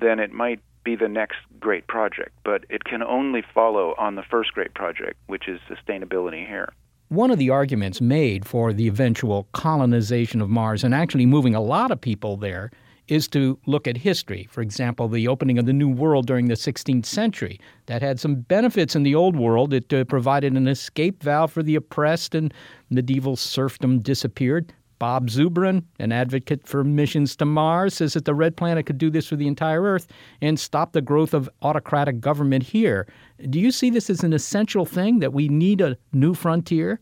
then 0.00 0.18
it 0.18 0.32
might 0.32 0.60
be 0.84 0.96
the 0.96 1.08
next 1.08 1.36
great 1.60 1.86
project. 1.86 2.32
But 2.44 2.64
it 2.68 2.84
can 2.84 3.02
only 3.02 3.42
follow 3.54 3.94
on 3.98 4.16
the 4.16 4.22
first 4.22 4.52
great 4.52 4.74
project, 4.74 5.18
which 5.26 5.48
is 5.48 5.60
sustainability 5.68 6.46
here. 6.46 6.72
One 7.08 7.30
of 7.30 7.38
the 7.38 7.50
arguments 7.50 8.00
made 8.00 8.46
for 8.46 8.72
the 8.72 8.88
eventual 8.88 9.46
colonization 9.52 10.40
of 10.40 10.48
Mars 10.48 10.82
and 10.82 10.94
actually 10.94 11.26
moving 11.26 11.54
a 11.54 11.60
lot 11.60 11.90
of 11.90 12.00
people 12.00 12.36
there 12.36 12.70
is 13.12 13.28
to 13.28 13.58
look 13.66 13.86
at 13.86 13.98
history. 13.98 14.48
For 14.50 14.62
example, 14.62 15.06
the 15.06 15.28
opening 15.28 15.58
of 15.58 15.66
the 15.66 15.72
New 15.74 15.90
World 15.90 16.26
during 16.26 16.46
the 16.46 16.54
16th 16.54 17.04
century. 17.04 17.60
That 17.84 18.00
had 18.00 18.18
some 18.18 18.36
benefits 18.36 18.96
in 18.96 19.02
the 19.02 19.14
Old 19.14 19.36
World. 19.36 19.74
It 19.74 19.92
uh, 19.92 20.04
provided 20.04 20.54
an 20.54 20.66
escape 20.66 21.22
valve 21.22 21.52
for 21.52 21.62
the 21.62 21.74
oppressed, 21.74 22.34
and 22.34 22.54
medieval 22.88 23.36
serfdom 23.36 24.00
disappeared. 24.00 24.72
Bob 24.98 25.28
Zubrin, 25.28 25.82
an 25.98 26.10
advocate 26.10 26.66
for 26.66 26.84
missions 26.84 27.36
to 27.36 27.44
Mars, 27.44 27.92
says 27.92 28.14
that 28.14 28.24
the 28.24 28.34
Red 28.34 28.56
Planet 28.56 28.86
could 28.86 28.98
do 28.98 29.10
this 29.10 29.26
for 29.26 29.36
the 29.36 29.48
entire 29.48 29.82
Earth 29.82 30.06
and 30.40 30.58
stop 30.58 30.92
the 30.92 31.02
growth 31.02 31.34
of 31.34 31.50
autocratic 31.60 32.18
government 32.18 32.62
here. 32.62 33.06
Do 33.50 33.60
you 33.60 33.72
see 33.72 33.90
this 33.90 34.08
as 34.08 34.24
an 34.24 34.32
essential 34.32 34.86
thing 34.86 35.18
that 35.18 35.34
we 35.34 35.48
need 35.48 35.82
a 35.82 35.98
new 36.14 36.32
frontier? 36.32 37.00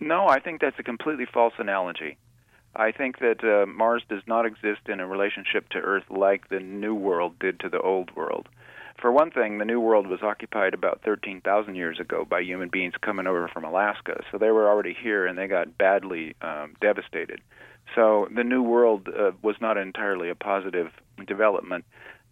No, 0.00 0.26
I 0.26 0.38
think 0.38 0.60
that's 0.60 0.78
a 0.78 0.82
completely 0.82 1.24
false 1.32 1.54
analogy. 1.58 2.18
I 2.78 2.92
think 2.92 3.18
that 3.20 3.42
uh, 3.42 3.66
Mars 3.66 4.02
does 4.08 4.22
not 4.26 4.46
exist 4.46 4.88
in 4.88 5.00
a 5.00 5.06
relationship 5.06 5.68
to 5.70 5.78
Earth 5.78 6.04
like 6.10 6.48
the 6.48 6.60
New 6.60 6.94
World 6.94 7.38
did 7.38 7.60
to 7.60 7.68
the 7.68 7.80
Old 7.80 8.14
World. 8.14 8.48
For 9.00 9.12
one 9.12 9.30
thing, 9.30 9.58
the 9.58 9.64
New 9.64 9.80
World 9.80 10.06
was 10.06 10.22
occupied 10.22 10.72
about 10.72 11.02
13,000 11.04 11.74
years 11.74 12.00
ago 12.00 12.24
by 12.28 12.40
human 12.40 12.68
beings 12.68 12.94
coming 13.00 13.26
over 13.26 13.48
from 13.48 13.64
Alaska, 13.64 14.22
so 14.30 14.38
they 14.38 14.50
were 14.50 14.68
already 14.68 14.96
here 14.98 15.26
and 15.26 15.36
they 15.36 15.46
got 15.46 15.76
badly 15.76 16.34
um, 16.40 16.74
devastated. 16.80 17.40
So 17.94 18.28
the 18.34 18.44
New 18.44 18.62
World 18.62 19.08
uh, 19.08 19.32
was 19.42 19.56
not 19.60 19.76
entirely 19.76 20.30
a 20.30 20.34
positive 20.34 20.90
development. 21.26 21.84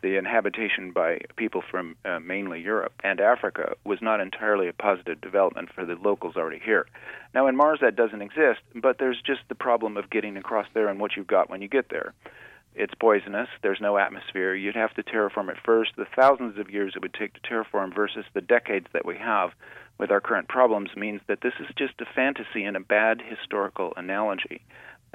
The 0.05 0.19
inhabitation 0.19 0.91
by 0.91 1.21
people 1.37 1.63
from 1.63 1.97
uh, 2.05 2.21
mainly 2.21 2.61
Europe 2.61 2.93
and 3.03 3.23
Africa 3.23 3.73
was 3.85 4.03
not 4.03 4.21
entirely 4.21 4.69
a 4.69 4.75
positive 4.75 5.19
development 5.23 5.71
for 5.73 5.87
the 5.87 5.95
locals 5.95 6.37
already 6.37 6.61
here. 6.63 6.85
Now, 7.33 7.47
in 7.47 7.57
Mars, 7.57 7.79
that 7.81 7.97
doesn't 7.97 8.21
exist, 8.21 8.61
but 8.75 8.99
there's 8.99 9.23
just 9.23 9.41
the 9.49 9.55
problem 9.55 9.97
of 9.97 10.11
getting 10.11 10.37
across 10.37 10.67
there 10.75 10.89
and 10.89 11.01
what 11.01 11.17
you've 11.17 11.27
got 11.27 11.49
when 11.49 11.63
you 11.63 11.69
get 11.69 11.89
there. 11.89 12.13
It's 12.75 12.93
poisonous. 12.93 13.49
There's 13.63 13.81
no 13.81 13.97
atmosphere. 13.97 14.55
You'd 14.55 14.77
have 14.77 14.93
to 14.97 15.03
terraform 15.03 15.49
it 15.49 15.57
first. 15.65 15.93
The 15.97 16.05
thousands 16.15 16.59
of 16.59 16.69
years 16.69 16.93
it 16.95 17.01
would 17.01 17.15
take 17.15 17.33
to 17.33 17.41
terraform 17.41 17.95
versus 17.95 18.27
the 18.35 18.43
decades 18.43 18.89
that 18.93 19.07
we 19.07 19.17
have 19.17 19.53
with 19.97 20.11
our 20.11 20.21
current 20.21 20.49
problems 20.49 20.91
means 20.95 21.23
that 21.29 21.41
this 21.41 21.55
is 21.59 21.75
just 21.79 21.99
a 22.03 22.15
fantasy 22.15 22.65
and 22.65 22.77
a 22.77 22.81
bad 22.81 23.23
historical 23.23 23.95
analogy. 23.97 24.61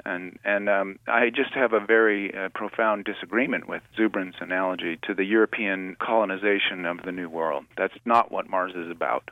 And 0.04 0.38
and 0.44 0.68
um, 0.68 0.98
I 1.06 1.30
just 1.30 1.52
have 1.54 1.72
a 1.72 1.80
very 1.80 2.34
uh, 2.34 2.48
profound 2.54 3.04
disagreement 3.04 3.68
with 3.68 3.82
Zubrin's 3.98 4.36
analogy 4.40 4.98
to 5.06 5.14
the 5.14 5.24
European 5.24 5.96
colonization 6.00 6.84
of 6.84 6.98
the 7.04 7.12
New 7.12 7.28
World. 7.28 7.64
That's 7.76 7.94
not 8.04 8.30
what 8.32 8.48
Mars 8.48 8.72
is 8.74 8.90
about. 8.90 9.30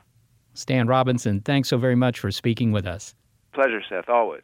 Stan 0.53 0.87
Robinson, 0.87 1.41
thanks 1.41 1.69
so 1.69 1.77
very 1.77 1.95
much 1.95 2.19
for 2.19 2.31
speaking 2.31 2.71
with 2.71 2.85
us. 2.85 3.15
Pleasure, 3.53 3.81
Seth, 3.87 4.09
always. 4.09 4.43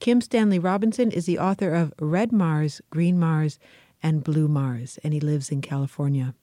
Kim 0.00 0.20
Stanley 0.20 0.58
Robinson 0.58 1.10
is 1.10 1.26
the 1.26 1.38
author 1.38 1.72
of 1.72 1.92
Red 2.00 2.32
Mars, 2.32 2.80
Green 2.90 3.18
Mars, 3.18 3.58
and 4.02 4.24
Blue 4.24 4.48
Mars, 4.48 4.98
and 5.02 5.14
he 5.14 5.20
lives 5.20 5.50
in 5.50 5.62
California. 5.62 6.34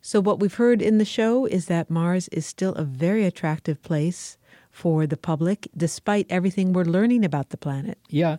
So, 0.00 0.20
what 0.20 0.40
we've 0.40 0.54
heard 0.54 0.82
in 0.82 0.98
the 0.98 1.04
show 1.04 1.46
is 1.46 1.66
that 1.66 1.90
Mars 1.90 2.28
is 2.28 2.44
still 2.44 2.74
a 2.74 2.84
very 2.84 3.24
attractive 3.24 3.82
place 3.82 4.36
for 4.70 5.06
the 5.06 5.16
public, 5.16 5.68
despite 5.76 6.26
everything 6.28 6.72
we're 6.72 6.84
learning 6.84 7.24
about 7.24 7.50
the 7.50 7.56
planet. 7.56 7.98
Yeah. 8.10 8.36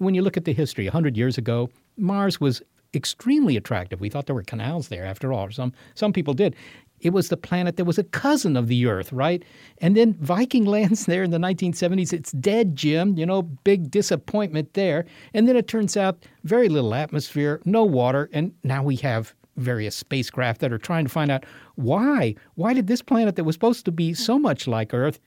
When 0.00 0.14
you 0.14 0.22
look 0.22 0.38
at 0.38 0.46
the 0.46 0.54
history, 0.54 0.86
100 0.86 1.14
years 1.14 1.36
ago, 1.36 1.68
Mars 1.98 2.40
was 2.40 2.62
extremely 2.94 3.58
attractive. 3.58 4.00
We 4.00 4.08
thought 4.08 4.24
there 4.24 4.34
were 4.34 4.42
canals 4.42 4.88
there, 4.88 5.04
after 5.04 5.30
all. 5.30 5.50
Some, 5.50 5.74
some 5.94 6.10
people 6.14 6.32
did. 6.32 6.56
It 7.00 7.10
was 7.10 7.28
the 7.28 7.36
planet 7.36 7.76
that 7.76 7.84
was 7.84 7.98
a 7.98 8.04
cousin 8.04 8.56
of 8.56 8.68
the 8.68 8.86
Earth, 8.86 9.12
right? 9.12 9.42
And 9.76 9.94
then 9.94 10.14
Viking 10.14 10.64
lands 10.76 11.04
there 11.04 11.22
in 11.22 11.30
the 11.30 11.36
1970s. 11.36 12.14
It's 12.14 12.32
dead, 12.32 12.76
Jim. 12.76 13.18
You 13.18 13.26
know, 13.26 13.42
big 13.42 13.90
disappointment 13.90 14.72
there. 14.72 15.04
And 15.34 15.46
then 15.46 15.54
it 15.54 15.68
turns 15.68 15.98
out 15.98 16.24
very 16.44 16.70
little 16.70 16.94
atmosphere, 16.94 17.60
no 17.66 17.84
water, 17.84 18.30
and 18.32 18.54
now 18.64 18.82
we 18.82 18.96
have 18.96 19.34
various 19.58 19.94
spacecraft 19.94 20.62
that 20.62 20.72
are 20.72 20.78
trying 20.78 21.04
to 21.04 21.10
find 21.10 21.30
out 21.30 21.44
why. 21.74 22.34
Why 22.54 22.72
did 22.72 22.86
this 22.86 23.02
planet 23.02 23.36
that 23.36 23.44
was 23.44 23.54
supposed 23.54 23.84
to 23.84 23.92
be 23.92 24.14
so 24.14 24.38
much 24.38 24.66
like 24.66 24.94
Earth 24.94 25.20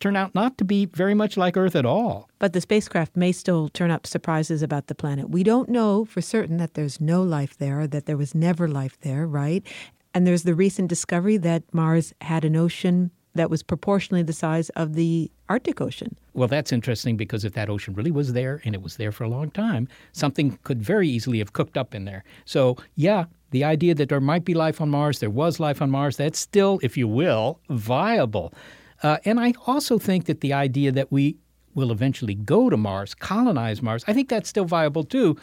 turn 0.00 0.16
out 0.16 0.34
not 0.34 0.58
to 0.58 0.64
be 0.64 0.86
very 0.86 1.14
much 1.14 1.36
like 1.36 1.56
Earth 1.56 1.76
at 1.76 1.86
all? 1.86 2.28
But 2.38 2.52
the 2.52 2.60
spacecraft 2.60 3.16
may 3.16 3.32
still 3.32 3.68
turn 3.68 3.90
up 3.90 4.06
surprises 4.06 4.62
about 4.62 4.88
the 4.88 4.94
planet. 4.94 5.30
We 5.30 5.42
don't 5.42 5.68
know 5.68 6.04
for 6.04 6.20
certain 6.20 6.56
that 6.56 6.74
there's 6.74 7.00
no 7.00 7.22
life 7.22 7.56
there, 7.58 7.86
that 7.86 8.06
there 8.06 8.16
was 8.16 8.34
never 8.34 8.66
life 8.66 8.98
there, 9.02 9.26
right? 9.26 9.64
And 10.12 10.26
there's 10.26 10.42
the 10.42 10.54
recent 10.54 10.88
discovery 10.88 11.36
that 11.36 11.62
Mars 11.72 12.12
had 12.20 12.44
an 12.44 12.56
ocean 12.56 13.10
that 13.34 13.50
was 13.50 13.62
proportionally 13.62 14.22
the 14.22 14.32
size 14.32 14.70
of 14.70 14.94
the 14.94 15.30
Arctic 15.48 15.80
Ocean. 15.80 16.16
Well, 16.34 16.48
that's 16.48 16.72
interesting 16.72 17.16
because 17.16 17.44
if 17.44 17.52
that 17.52 17.70
ocean 17.70 17.94
really 17.94 18.10
was 18.10 18.32
there 18.32 18.60
and 18.64 18.74
it 18.74 18.82
was 18.82 18.96
there 18.96 19.12
for 19.12 19.22
a 19.24 19.28
long 19.28 19.50
time, 19.50 19.86
something 20.12 20.58
could 20.64 20.82
very 20.82 21.08
easily 21.08 21.38
have 21.38 21.52
cooked 21.52 21.76
up 21.76 21.94
in 21.94 22.06
there. 22.06 22.24
So, 22.44 22.76
yeah, 22.96 23.26
the 23.50 23.62
idea 23.62 23.94
that 23.94 24.08
there 24.08 24.20
might 24.20 24.44
be 24.44 24.54
life 24.54 24.80
on 24.80 24.90
Mars, 24.90 25.20
there 25.20 25.30
was 25.30 25.60
life 25.60 25.80
on 25.80 25.90
Mars, 25.90 26.16
that's 26.16 26.38
still, 26.38 26.80
if 26.82 26.96
you 26.96 27.06
will, 27.06 27.60
viable. 27.68 28.52
Uh, 29.02 29.18
and 29.24 29.40
I 29.40 29.54
also 29.66 29.98
think 29.98 30.26
that 30.26 30.40
the 30.40 30.52
idea 30.52 30.92
that 30.92 31.10
we 31.10 31.36
will 31.74 31.92
eventually 31.92 32.34
go 32.34 32.68
to 32.68 32.76
Mars, 32.76 33.14
colonize 33.14 33.80
Mars, 33.80 34.04
I 34.06 34.12
think 34.12 34.28
that's 34.28 34.48
still 34.48 34.64
viable 34.64 35.04
too. 35.04 35.36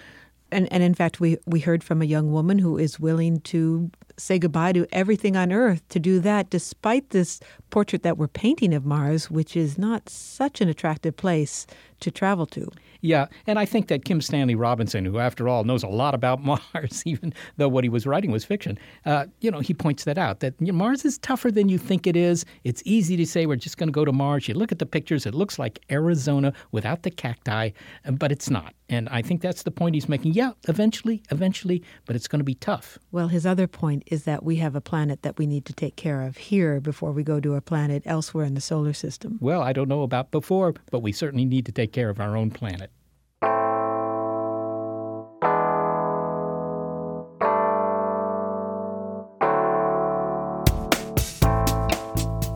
And, 0.51 0.72
and 0.72 0.82
in 0.82 0.93
fact, 0.93 1.20
we, 1.20 1.38
we 1.45 1.60
heard 1.60 1.84
from 1.84 2.01
a 2.01 2.05
young 2.05 2.32
woman 2.32 2.60
who 2.60 2.78
is 2.78 2.99
willing 2.99 3.41
to 3.41 3.91
say 4.18 4.39
goodbye 4.39 4.72
to 4.74 4.88
everything 4.91 5.36
on 5.36 5.51
Earth 5.51 5.88
to 5.89 5.99
do 5.99 6.20
that, 6.22 6.49
despite 6.49 7.10
this 7.10 7.39
portrait 7.70 8.03
that 8.03 8.18
we're 8.18 8.28
painting 8.28 8.74
of 8.74 8.86
Mars, 8.86 9.30
which 9.30 9.58
is 9.58 9.78
not 9.78 10.10
such 10.10 10.62
an 10.62 10.70
attractive 10.70 11.18
place 11.18 11.68
to 12.00 12.12
travel 12.12 12.45
to. 12.48 12.70
Yeah, 13.02 13.28
and 13.45 13.60
I 13.60 13.66
think 13.66 13.88
that 13.88 14.06
Kim 14.06 14.22
Stanley 14.22 14.56
Robinson, 14.56 15.06
who 15.06 15.20
after 15.20 15.48
all 15.48 15.64
knows 15.64 15.84
a 15.84 15.88
lot 15.88 16.14
about 16.14 16.43
Mars, 16.74 17.04
even 17.06 17.34
though 17.58 17.68
what 17.68 17.84
he 17.84 17.89
was 17.89 18.06
writing 18.06 18.32
was 18.32 18.45
fiction, 18.45 18.78
uh, 19.06 19.26
you 19.39 19.52
know, 19.52 19.60
he 19.60 19.74
points 19.74 20.04
that 20.06 20.18
out 20.18 20.39
that 20.39 20.56
you 20.60 20.68
know, 20.68 20.74
Mars 20.74 21.06
is 21.06 21.18
tougher 21.18 21.52
than 21.52 21.70
you 21.70 21.78
think 21.78 22.08
it 22.08 22.16
is. 22.16 22.45
It's 22.64 22.82
easy 22.86 23.18
to 23.18 23.26
say 23.26 23.45
we're 23.45 23.56
just 23.56 23.78
going 23.78 23.88
to 23.88 23.93
go 23.93 24.06
to 24.06 24.12
Mars. 24.12 24.48
You 24.48 24.54
look 24.56 24.72
at 24.72 24.80
the 24.80 24.86
pictures, 24.86 25.26
it 25.26 25.34
looks 25.34 25.60
like 25.60 25.80
Arizona 25.91 26.54
without 26.72 27.04
the 27.04 27.12
cacti, 27.12 27.72
but 28.12 28.32
it's 28.32 28.50
not. 28.50 28.74
And 28.89 29.10
I 29.10 29.22
think 29.22 29.41
that's 29.41 29.64
the 29.64 29.72
point 29.72 29.95
he's 29.95 30.08
making. 30.08 30.34
Yeah, 30.34 30.52
eventually, 30.68 31.22
eventually, 31.30 31.84
but 32.06 32.16
it's 32.16 32.28
going 32.28 32.39
to 32.39 32.45
be 32.45 32.56
tough. 32.56 32.98
Well, 33.12 33.28
his 33.28 33.45
other 33.45 33.68
point 33.68 34.04
is 34.08 34.24
that 34.24 34.43
we 34.43 34.58
have 34.58 34.76
a 34.76 34.82
planet 34.82 35.24
that 35.24 35.38
we 35.38 35.45
need 35.45 35.66
to 35.66 35.74
take 35.74 35.98
care 35.98 36.22
of 36.22 36.38
here 36.38 36.80
before 36.80 37.12
we 37.12 37.24
go 37.24 37.39
to 37.39 37.56
a 37.56 37.62
planet 37.62 38.04
elsewhere 38.06 38.45
in 38.45 38.54
the 38.54 38.62
solar 38.62 38.93
system. 38.93 39.39
Well, 39.41 39.62
I 39.62 39.74
don't 39.74 39.89
know 39.89 40.04
about 40.04 40.32
before, 40.32 40.74
but 40.89 41.00
we 41.00 41.12
certainly 41.12 41.45
need 41.45 41.66
to 41.66 41.72
take 41.72 41.86
care 41.91 42.09
of 42.09 42.19
our 42.19 42.35
own 42.38 42.51
planet. 42.51 42.91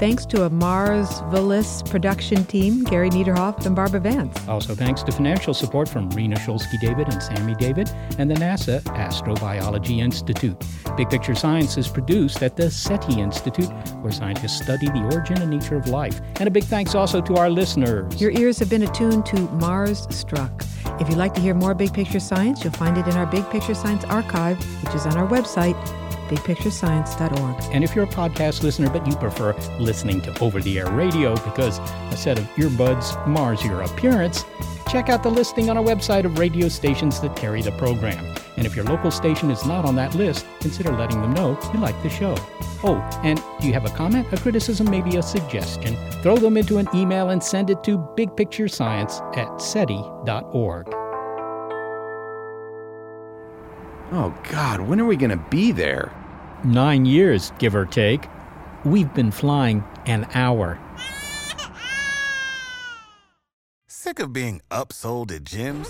Thanks 0.02 0.26
to 0.26 0.46
a 0.46 0.50
Mars 0.50 1.22
Marsvelous 1.22 1.88
production 1.88 2.44
team, 2.46 2.84
Gary 2.86 3.12
Niederhoff 3.12 3.68
and 3.68 3.76
Barbara 3.76 4.00
Vance. 4.00 4.36
Also, 4.48 4.74
thanks 4.74 5.04
to 5.04 5.12
financial 5.12 5.54
support 5.54 5.88
from 5.88 6.10
Rena 6.10 6.38
Shulsky 6.38 6.82
David 6.82 7.08
and 7.10 7.22
Sammy 7.22 7.54
David 7.54 7.88
and 8.18 8.28
the 8.28 8.34
NASA 8.34 8.82
Astrobiology 8.82 10.00
Institute. 10.00 10.60
Big 10.98 11.08
Picture 11.12 11.36
Science 11.36 11.78
is 11.78 11.88
produced 11.88 12.42
at 12.42 12.56
the 12.56 12.72
SETI 12.72 13.22
Institute, 13.22 13.70
where 14.02 14.12
scientists 14.12 14.64
study 14.64 14.88
the 14.88 15.08
origin 15.14 15.40
and 15.40 15.52
nature 15.52 15.76
of 15.76 15.88
life. 15.88 16.20
And 16.38 16.48
a 16.48 16.52
big 16.52 16.64
thanks 16.64 16.96
also 16.96 17.22
to 17.22 17.36
our 17.36 17.52
listeners. 17.52 18.20
Your 18.20 18.32
ears 18.32 18.58
have 18.58 18.72
been 18.72 18.82
attuned 18.82 19.28
to 19.28 19.40
Mars 19.52 20.08
Struck. 20.10 20.64
If 21.00 21.10
you'd 21.10 21.20
like 21.20 21.36
to 21.36 21.42
hear 21.42 21.54
more 21.54 21.76
Big 21.76 21.94
Picture 21.94 22.20
Science, 22.20 22.64
you'll 22.64 22.74
find 22.74 22.98
it 22.98 23.06
in 23.06 23.14
our 23.18 23.28
Big 23.28 23.48
Picture 23.52 23.76
Science 23.76 24.04
archive, 24.06 24.58
which 24.84 24.96
is 24.96 25.06
on 25.06 25.16
our 25.16 25.28
website, 25.28 25.78
bigpicturescience.org. 26.32 27.74
And 27.74 27.84
if 27.84 27.94
you're 27.94 28.06
a 28.06 28.08
podcast 28.08 28.64
listener 28.64 28.90
but 28.90 29.06
you 29.06 29.16
prefer 29.16 29.54
listening 29.80 30.22
to 30.22 30.40
over 30.40 30.62
the 30.62 30.80
air 30.80 30.90
radio 30.90 31.36
because 31.36 31.80
a 31.80 32.18
set 32.18 32.40
of 32.40 32.46
earbuds 32.56 33.28
mars 33.28 33.64
your 33.64 33.82
appearance, 33.82 34.46
check 34.90 35.10
out 35.10 35.24
the 35.24 35.30
listing 35.30 35.70
on 35.70 35.78
our 35.78 35.84
website 35.84 36.26
of 36.26 36.40
radio 36.40 36.70
stations 36.70 37.20
that 37.20 37.36
carry 37.36 37.62
the 37.62 37.72
program. 37.74 38.26
And 38.58 38.66
if 38.66 38.76
your 38.76 38.86
local 38.86 39.12
station 39.12 39.52
is 39.52 39.66
not 39.66 39.86
on 39.86 39.96
that 39.96 40.16
list, 40.16 40.46
consider 40.60 40.92
letting 40.92 41.22
them 41.22 41.34
know 41.34 41.60
you 41.74 41.80
like 41.80 42.02
the 42.04 42.10
show. 42.10 42.36
Oh, 42.84 42.98
and 43.24 43.42
do 43.60 43.68
you 43.68 43.74
have 43.74 43.86
a 43.86 43.90
comment, 43.90 44.28
a 44.32 44.38
criticism, 44.38 44.90
maybe 44.90 45.18
a 45.18 45.22
suggestion? 45.22 45.96
Throw 46.24 46.38
them 46.38 46.58
into 46.58 46.78
an 46.78 46.88
email 46.96 47.30
and 47.30 47.44
send 47.44 47.70
it 47.70 47.84
to 47.84 47.98
bigpicturescience 48.18 49.22
at 49.38 49.62
SETI.org. 49.62 50.88
Oh, 54.14 54.36
God, 54.50 54.82
when 54.82 55.00
are 55.00 55.06
we 55.06 55.16
going 55.16 55.30
to 55.30 55.46
be 55.50 55.72
there? 55.72 56.12
Nine 56.64 57.06
years, 57.06 57.52
give 57.58 57.74
or 57.74 57.88
take. 57.88 58.28
We've 58.86 59.12
been 59.16 59.32
flying 59.32 59.84
an 60.06 60.28
hour. 60.36 60.80
Sick 63.88 64.20
of 64.20 64.32
being 64.32 64.62
upsold 64.70 65.32
at 65.32 65.44
gyms? 65.44 65.90